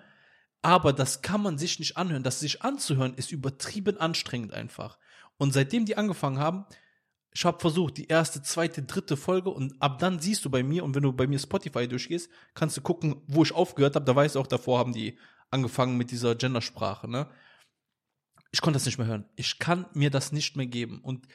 Aber 0.62 0.92
das 0.92 1.22
kann 1.22 1.42
man 1.42 1.58
sich 1.58 1.78
nicht 1.78 1.96
anhören. 1.96 2.22
Das 2.22 2.40
sich 2.40 2.62
anzuhören 2.62 3.14
ist 3.14 3.32
übertrieben 3.32 3.98
anstrengend 3.98 4.52
einfach. 4.52 4.96
Und 5.36 5.52
seitdem 5.52 5.84
die 5.86 5.96
angefangen 5.96 6.38
haben, 6.38 6.64
ich 7.34 7.44
habe 7.44 7.58
versucht, 7.58 7.96
die 7.96 8.08
erste, 8.08 8.42
zweite, 8.42 8.82
dritte 8.82 9.16
Folge 9.16 9.50
und 9.50 9.80
ab 9.80 9.98
dann 9.98 10.20
siehst 10.20 10.44
du 10.44 10.50
bei 10.50 10.62
mir 10.62 10.84
und 10.84 10.94
wenn 10.94 11.02
du 11.02 11.12
bei 11.12 11.26
mir 11.26 11.38
Spotify 11.38 11.88
durchgehst, 11.88 12.30
kannst 12.54 12.76
du 12.76 12.82
gucken, 12.82 13.22
wo 13.26 13.42
ich 13.42 13.54
aufgehört 13.54 13.94
habe. 13.94 14.04
Da 14.04 14.14
weißt 14.14 14.34
du 14.34 14.40
auch, 14.40 14.46
davor 14.46 14.78
haben 14.78 14.92
die 14.92 15.18
angefangen 15.50 15.96
mit 15.96 16.10
dieser 16.10 16.34
Gendersprache, 16.34 17.08
ne? 17.08 17.28
Ich 18.50 18.60
konnte 18.60 18.76
das 18.76 18.84
nicht 18.84 18.98
mehr 18.98 19.06
hören. 19.06 19.24
Ich 19.34 19.58
kann 19.58 19.86
mir 19.94 20.10
das 20.10 20.30
nicht 20.30 20.56
mehr 20.56 20.66
geben. 20.66 21.00
Und 21.00 21.26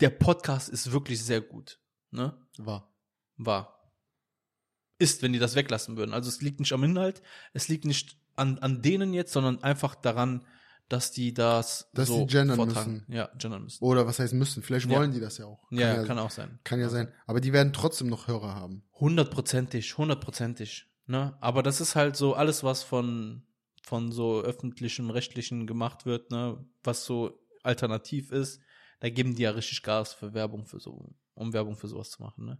der 0.00 0.10
Podcast 0.10 0.68
ist 0.68 0.92
wirklich 0.92 1.24
sehr 1.24 1.40
gut, 1.40 1.80
ne? 2.10 2.38
War. 2.58 2.94
war. 3.38 3.92
Ist, 4.98 5.22
wenn 5.22 5.32
die 5.32 5.38
das 5.38 5.54
weglassen 5.54 5.96
würden. 5.96 6.12
Also 6.12 6.28
es 6.28 6.42
liegt 6.42 6.60
nicht 6.60 6.72
am 6.72 6.84
Inhalt, 6.84 7.22
es 7.54 7.68
liegt 7.68 7.86
nicht 7.86 8.18
an, 8.34 8.58
an 8.58 8.82
denen 8.82 9.14
jetzt, 9.14 9.32
sondern 9.32 9.62
einfach 9.62 9.94
daran, 9.94 10.46
dass 10.88 11.10
die 11.12 11.34
das 11.34 11.90
Dass 11.94 12.08
so 12.08 12.20
die 12.20 12.26
gendern 12.26 12.56
vortragen. 12.56 12.92
müssen. 13.06 13.12
Ja, 13.12 13.28
gendern 13.38 13.64
müssen. 13.64 13.82
Oder 13.84 14.06
was 14.06 14.18
heißt 14.18 14.34
müssen? 14.34 14.62
Vielleicht 14.62 14.88
Ja. 14.88 14.96
wollen 14.98 15.12
die 15.12 15.20
das 15.20 15.38
ja 15.38 15.46
auch. 15.46 15.68
Kann 15.68 15.78
ja, 15.78 16.04
kann 16.04 16.18
auch 16.18 16.30
sein. 16.30 16.58
Kann 16.64 16.78
ja 16.80 16.88
sein. 16.88 17.12
Aber 17.26 17.40
die 17.40 17.52
werden 17.52 17.72
trotzdem 17.72 18.08
noch 18.08 18.28
Hörer 18.28 18.54
haben. 18.54 18.84
Hundertprozentig, 18.94 19.96
hundertprozentig. 19.98 20.86
Ne? 21.06 21.36
Aber 21.40 21.62
das 21.62 21.80
ist 21.80 21.96
halt 21.96 22.16
so 22.16 22.34
alles, 22.34 22.62
was 22.64 22.82
von, 22.82 23.42
von 23.82 24.12
so 24.12 24.40
öffentlichen, 24.40 25.10
rechtlichen 25.10 25.66
gemacht 25.66 26.06
wird, 26.06 26.30
ne? 26.30 26.64
was 26.84 27.04
so 27.04 27.38
alternativ 27.62 28.30
ist, 28.30 28.60
da 29.00 29.10
geben 29.10 29.34
die 29.34 29.42
ja 29.42 29.50
richtig 29.50 29.82
Gas 29.82 30.14
für 30.14 30.34
Werbung 30.34 30.66
für 30.66 30.78
so, 30.80 31.14
um 31.34 31.52
Werbung 31.52 31.76
für 31.76 31.88
sowas 31.88 32.10
zu 32.10 32.22
machen, 32.22 32.44
ne? 32.46 32.58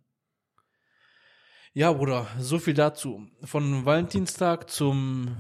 Ja, 1.72 1.93
Bruder, 1.93 2.27
so 2.39 2.59
viel 2.59 2.72
dazu. 2.74 3.27
Von 3.45 3.85
Valentinstag 3.85 4.70
zum, 4.70 5.37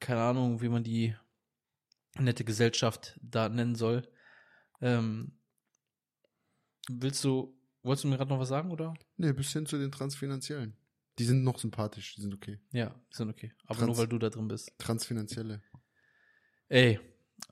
keine 0.00 0.20
Ahnung, 0.20 0.60
wie 0.60 0.68
man 0.68 0.82
die 0.82 1.14
nette 2.20 2.44
Gesellschaft 2.44 3.18
da 3.22 3.48
nennen 3.48 3.74
soll. 3.74 4.08
Ähm, 4.80 5.38
willst 6.88 7.24
du, 7.24 7.58
wolltest 7.82 8.04
du 8.04 8.08
mir 8.08 8.16
gerade 8.16 8.30
noch 8.30 8.38
was 8.40 8.48
sagen, 8.48 8.70
oder? 8.70 8.94
Nee, 9.16 9.32
bis 9.32 9.52
hin 9.52 9.66
zu 9.66 9.78
den 9.78 9.90
Transfinanziellen. 9.92 10.76
Die 11.18 11.24
sind 11.24 11.44
noch 11.44 11.58
sympathisch, 11.58 12.14
die 12.14 12.20
sind 12.20 12.34
okay. 12.34 12.60
Ja, 12.72 12.90
die 13.12 13.16
sind 13.16 13.30
okay. 13.30 13.52
Aber 13.64 13.78
Trans- 13.78 13.86
nur 13.86 13.98
weil 13.98 14.08
du 14.08 14.18
da 14.18 14.28
drin 14.28 14.48
bist. 14.48 14.72
Transfinanzielle. 14.78 15.62
Ey, 16.68 17.00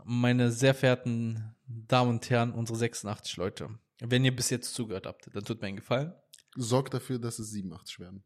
meine 0.04 0.50
sehr 0.52 0.74
verehrten 0.74 1.54
Damen 1.66 2.10
und 2.10 2.28
Herren, 2.30 2.52
unsere 2.52 2.78
86 2.78 3.36
Leute. 3.36 3.70
Wenn 4.00 4.24
ihr 4.24 4.34
bis 4.34 4.50
jetzt 4.50 4.74
zugehört 4.74 5.06
habt, 5.06 5.30
dann 5.34 5.44
tut 5.44 5.60
mir 5.62 5.68
einen 5.68 5.76
Gefallen. 5.76 6.12
Sorgt 6.56 6.92
dafür, 6.94 7.18
dass 7.18 7.38
es 7.38 7.50
87 7.50 8.00
werden. 8.00 8.22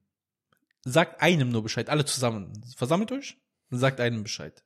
Sagt 0.84 1.20
einem 1.22 1.50
nur 1.50 1.62
Bescheid, 1.62 1.88
alle 1.88 2.04
zusammen. 2.04 2.52
Versammelt 2.76 3.12
euch 3.12 3.36
und 3.70 3.78
sagt 3.78 4.00
einem 4.00 4.22
Bescheid. 4.22 4.64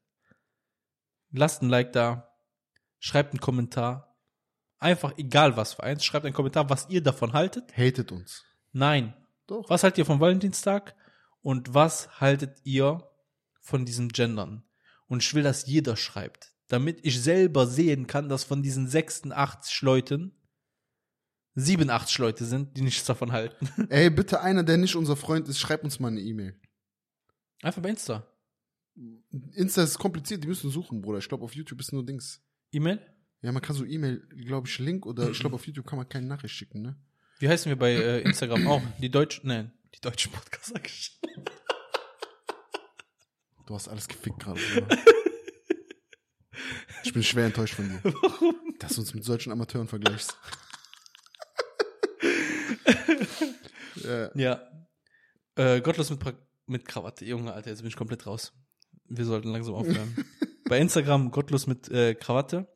Lasst 1.33 1.63
ein 1.63 1.69
Like 1.69 1.93
da, 1.93 2.31
schreibt 2.99 3.33
einen 3.33 3.41
Kommentar. 3.41 4.17
Einfach 4.79 5.17
egal 5.17 5.57
was 5.57 5.75
für 5.75 5.83
eins, 5.83 6.05
schreibt 6.05 6.27
einen 6.27 6.35
Kommentar, 6.35 6.69
was 6.71 6.89
ihr 6.89 7.03
davon 7.03 7.33
haltet. 7.33 7.77
Hatet 7.77 8.13
uns. 8.13 8.45
Nein. 8.73 9.15
Doch. 9.47 9.69
Was 9.69 9.83
haltet 9.83 9.99
ihr 9.99 10.07
vom 10.07 10.21
Valentinstag? 10.21 10.95
Und 11.41 11.75
was 11.75 12.21
haltet 12.21 12.59
ihr 12.65 13.09
von 13.61 13.85
diesem 13.85 14.09
Gendern? 14.09 14.65
Und 15.09 15.23
ich 15.23 15.35
will, 15.35 15.43
dass 15.43 15.67
jeder 15.67 15.97
schreibt, 15.97 16.53
damit 16.69 17.05
ich 17.05 17.21
selber 17.21 17.67
sehen 17.67 18.07
kann, 18.07 18.29
dass 18.29 18.45
von 18.45 18.63
diesen 18.63 18.89
86 18.89 19.83
Leuten 19.83 20.35
87 21.55 22.19
Leute 22.19 22.45
sind, 22.45 22.77
die 22.77 22.83
nichts 22.83 23.05
davon 23.05 23.33
halten. 23.33 23.69
Ey, 23.91 24.11
bitte 24.11 24.41
einer, 24.41 24.63
der 24.63 24.79
nicht 24.79 24.97
unser 24.97 25.17
Freund 25.17 25.49
ist, 25.49 25.59
schreibt 25.59 25.85
uns 25.85 26.01
mal 26.01 26.09
eine 26.09 26.21
E-Mail. 26.21 26.59
Einfach 27.63 27.83
bei 27.83 27.91
Insta. 27.91 28.27
Insta 29.53 29.83
ist 29.83 29.99
kompliziert, 29.99 30.45
die 30.45 30.49
müssen 30.49 30.71
suchen, 30.71 31.01
Bruder. 31.01 31.19
Ich 31.19 31.29
glaube, 31.29 31.45
auf 31.45 31.55
YouTube 31.55 31.81
ist 31.81 31.93
nur 31.93 32.05
Dings. 32.05 32.43
E-Mail? 32.73 33.01
Ja, 33.41 33.51
man 33.53 33.63
kann 33.63 33.75
so 33.75 33.85
E-Mail, 33.85 34.27
glaube 34.29 34.69
ich, 34.69 34.79
Link 34.79 35.05
oder 35.07 35.31
ich 35.31 35.41
glaube 35.41 35.57
auf 35.57 35.67
YouTube 35.67 35.87
kann 35.87 35.97
man 35.99 36.09
keine 36.09 36.27
Nachricht 36.27 36.55
schicken, 36.55 36.83
ne? 36.83 36.97
Wie 37.39 37.49
heißen 37.49 37.69
wir 37.69 37.77
bei 37.77 37.93
äh, 37.93 38.21
Instagram 38.21 38.67
auch? 38.69 38.83
Die 39.01 39.11
deutschen, 39.11 39.49
nein, 39.49 39.73
die 39.95 40.01
deutschen 40.01 40.33
ich. 40.85 41.21
Du 43.67 43.75
hast 43.75 43.89
alles 43.89 44.07
gefickt 44.07 44.39
gerade. 44.39 44.61
Ich 47.05 47.13
bin 47.13 47.23
schwer 47.23 47.47
enttäuscht 47.47 47.75
von 47.75 47.89
dir. 47.89 48.01
Warum? 48.05 48.55
Dass 48.79 48.95
du 48.95 49.01
uns 49.01 49.15
mit 49.15 49.25
solchen 49.25 49.51
Amateuren 49.53 49.89
vergleichst. 49.89 50.37
ja. 54.05 54.31
Ja. 54.35 54.61
Äh, 55.55 55.81
gottlos 55.81 56.11
mit, 56.11 56.19
pra 56.21 56.33
mit 56.67 56.87
Krawatte. 56.87 57.25
Junge, 57.25 57.53
Alter, 57.53 57.71
jetzt 57.71 57.81
bin 57.81 57.89
ich 57.89 57.97
komplett 57.97 58.27
raus. 58.27 58.53
Wir 59.17 59.25
sollten 59.25 59.51
langsam 59.51 59.75
aufhören. 59.77 60.17
bei 60.69 60.79
Instagram 60.79 61.31
gottlos 61.31 61.67
mit 61.67 61.89
äh, 61.91 62.15
Krawatte. 62.15 62.69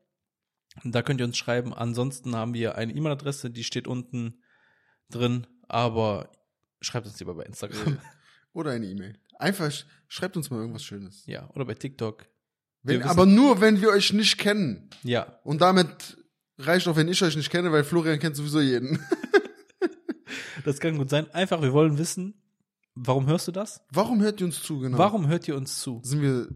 Da 0.84 1.02
könnt 1.02 1.20
ihr 1.20 1.26
uns 1.26 1.38
schreiben. 1.38 1.72
Ansonsten 1.72 2.36
haben 2.36 2.52
wir 2.54 2.74
eine 2.76 2.92
E-Mail-Adresse, 2.94 3.50
die 3.50 3.64
steht 3.64 3.88
unten 3.88 4.42
drin. 5.08 5.46
Aber 5.68 6.30
schreibt 6.80 7.06
uns 7.06 7.18
lieber 7.18 7.34
bei 7.34 7.44
Instagram. 7.44 7.98
Oder 8.52 8.72
eine 8.72 8.86
E-Mail. 8.86 9.18
Einfach 9.38 9.66
sch- 9.66 9.84
schreibt 10.08 10.36
uns 10.36 10.50
mal 10.50 10.60
irgendwas 10.60 10.84
Schönes. 10.84 11.24
ja, 11.26 11.48
oder 11.54 11.64
bei 11.66 11.74
TikTok. 11.74 12.26
Wenn, 12.82 13.02
aber 13.02 13.26
nur, 13.26 13.60
wenn 13.60 13.80
wir 13.82 13.90
euch 13.90 14.12
nicht 14.14 14.38
kennen. 14.38 14.88
Ja, 15.02 15.40
Und 15.44 15.60
damit 15.60 16.16
reicht 16.58 16.86
auch, 16.88 16.96
wenn 16.96 17.08
ich 17.08 17.20
euch 17.22 17.36
nicht 17.36 17.50
kenne, 17.50 17.70
weil 17.72 17.84
Florian 17.84 18.18
kennt 18.18 18.36
sowieso 18.36 18.60
jeden. 18.60 18.98
das 20.64 20.80
kann 20.80 20.96
gut 20.96 21.10
sein. 21.10 21.30
Einfach, 21.32 21.60
wir 21.62 21.72
wollen 21.72 21.98
wissen, 21.98 22.40
warum 22.96 23.26
hörst 23.26 23.46
du 23.48 23.52
das? 23.52 23.80
Warum 23.92 24.20
hört 24.20 24.40
ihr 24.40 24.46
uns 24.46 24.60
zu, 24.62 24.80
genau? 24.80 24.98
Warum 24.98 25.28
hört 25.28 25.46
ihr 25.46 25.56
uns 25.56 25.80
zu? 25.80 26.00
Sind 26.02 26.20
wir, 26.22 26.48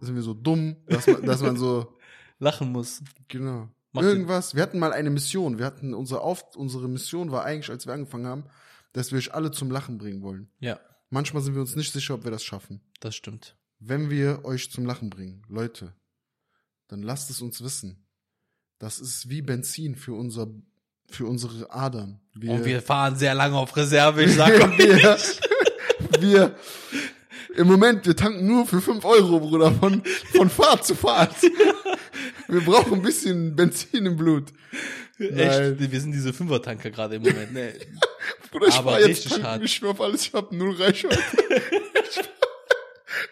sind 0.00 0.14
wir 0.14 0.22
so 0.22 0.34
dumm, 0.34 0.76
dass 0.86 1.06
man, 1.06 1.22
dass 1.22 1.40
man 1.42 1.56
so, 1.56 1.96
Lachen 2.38 2.72
muss. 2.72 3.02
genau. 3.28 3.68
Macht 3.92 4.04
Irgendwas. 4.04 4.54
Wir 4.54 4.62
hatten 4.62 4.78
mal 4.78 4.92
eine 4.92 5.08
Mission. 5.08 5.58
Wir 5.58 5.64
hatten 5.64 5.94
unsere 5.94 6.20
Auf, 6.20 6.54
unsere 6.56 6.86
Mission 6.88 7.30
war 7.30 7.44
eigentlich, 7.44 7.70
als 7.70 7.86
wir 7.86 7.94
angefangen 7.94 8.26
haben, 8.26 8.44
dass 8.92 9.10
wir 9.10 9.16
euch 9.18 9.32
alle 9.32 9.50
zum 9.52 9.70
Lachen 9.70 9.96
bringen 9.96 10.20
wollen. 10.22 10.50
Ja, 10.60 10.78
Manchmal 11.08 11.40
sind 11.42 11.54
wir 11.54 11.60
uns 11.62 11.76
nicht 11.76 11.92
sicher, 11.92 12.14
ob 12.14 12.24
wir 12.24 12.30
das 12.32 12.42
schaffen. 12.42 12.80
das 13.00 13.14
stimmt. 13.14 13.56
Wenn 13.78 14.10
wir 14.10 14.44
euch 14.44 14.70
zum 14.72 14.84
Lachen 14.86 15.08
bringen, 15.08 15.42
Leute, 15.48 15.94
dann 16.88 17.02
lasst 17.02 17.30
es 17.30 17.40
uns 17.40 17.62
wissen. 17.62 18.04
Das 18.78 18.98
ist 18.98 19.28
wie 19.30 19.40
Benzin 19.40 19.94
für 19.96 20.14
unser, 20.14 20.48
für 21.08 21.26
unsere 21.26 21.70
Adern. 21.72 22.20
Wir, 22.34 22.50
Und 22.50 22.64
wir 22.64 22.82
fahren 22.82 23.16
sehr 23.16 23.34
lange 23.34 23.56
auf 23.56 23.74
Reserve, 23.76 24.24
ich 24.24 24.34
sag 24.34 24.50
euch. 24.62 24.78
wir, 24.78 25.16
wir, 26.20 26.56
im 27.54 27.66
Moment, 27.66 28.06
wir 28.06 28.16
tanken 28.16 28.46
nur 28.46 28.66
für 28.66 28.80
5 28.80 29.04
Euro, 29.04 29.40
Bruder, 29.40 29.72
von, 29.72 30.02
von 30.34 30.50
Fahrt 30.50 30.84
zu 30.86 30.94
Fahrt. 30.94 31.34
Wir 32.48 32.60
brauchen 32.60 32.94
ein 32.94 33.02
bisschen 33.02 33.54
Benzin 33.56 34.06
im 34.06 34.16
Blut. 34.16 34.52
Nein. 35.18 35.38
Echt, 35.38 35.90
wir 35.90 36.00
sind 36.00 36.12
diese 36.12 36.32
Fünfertanker 36.32 36.90
gerade 36.90 37.16
im 37.16 37.22
Moment. 37.22 37.52
Ne? 37.52 37.72
Bruder, 38.50 38.68
ich 38.68 38.74
Aber 38.74 39.00
jetzt 39.00 39.26
richtig 39.26 39.42
hart. 39.42 39.62
ich 39.64 39.72
schwör 39.72 39.90
auf 39.90 40.00
alles, 40.00 40.26
ich 40.26 40.32
hab 40.34 40.52
null 40.52 40.74
Reichweite. 40.74 41.18
ich, 42.08 42.20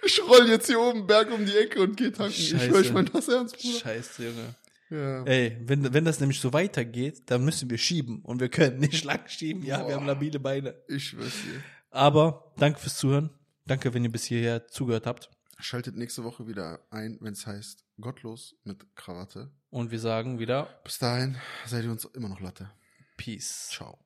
ich 0.18 0.22
roll 0.22 0.48
jetzt 0.48 0.66
hier 0.66 0.80
oben 0.80 1.06
Berg 1.06 1.30
um 1.32 1.44
die 1.44 1.56
Ecke 1.56 1.80
und 1.80 1.96
geh 1.96 2.10
tanken. 2.10 2.32
Ich 2.36 2.50
Scheiße. 2.50 2.66
schwör, 2.68 2.80
ich 2.80 2.92
mein 2.92 3.10
das 3.12 3.28
ernst, 3.28 3.58
Bruder. 3.58 3.78
Scheiße, 3.78 4.24
Junge. 4.24 4.54
Ja. 4.90 5.24
Ey, 5.24 5.56
wenn, 5.66 5.92
wenn 5.92 6.04
das 6.04 6.20
nämlich 6.20 6.40
so 6.40 6.52
weitergeht, 6.52 7.22
dann 7.26 7.44
müssen 7.44 7.68
wir 7.68 7.78
schieben. 7.78 8.20
Und 8.22 8.40
wir 8.40 8.48
können 8.48 8.78
nicht 8.78 9.04
lang 9.04 9.20
schieben. 9.26 9.62
Ja, 9.62 9.78
wir 9.78 9.84
Boah. 9.84 9.94
haben 9.94 10.06
labile 10.06 10.40
Beine. 10.40 10.74
Ich 10.88 11.08
schwör's 11.08 11.32
dir. 11.44 11.62
Aber 11.94 12.52
danke 12.56 12.80
fürs 12.80 12.96
Zuhören. 12.96 13.30
Danke, 13.66 13.94
wenn 13.94 14.02
ihr 14.02 14.10
bis 14.10 14.24
hierher 14.24 14.66
zugehört 14.66 15.06
habt. 15.06 15.30
Schaltet 15.60 15.96
nächste 15.96 16.24
Woche 16.24 16.48
wieder 16.48 16.80
ein, 16.90 17.18
wenn 17.20 17.34
es 17.34 17.46
heißt 17.46 17.84
Gottlos 18.00 18.56
mit 18.64 18.84
Krawatte. 18.96 19.52
Und 19.70 19.92
wir 19.92 20.00
sagen 20.00 20.40
wieder 20.40 20.68
Bis 20.82 20.98
dahin 20.98 21.36
seid 21.66 21.84
ihr 21.84 21.92
uns 21.92 22.04
immer 22.06 22.28
noch 22.28 22.40
Latte. 22.40 22.68
Peace. 23.16 23.68
Ciao. 23.70 24.04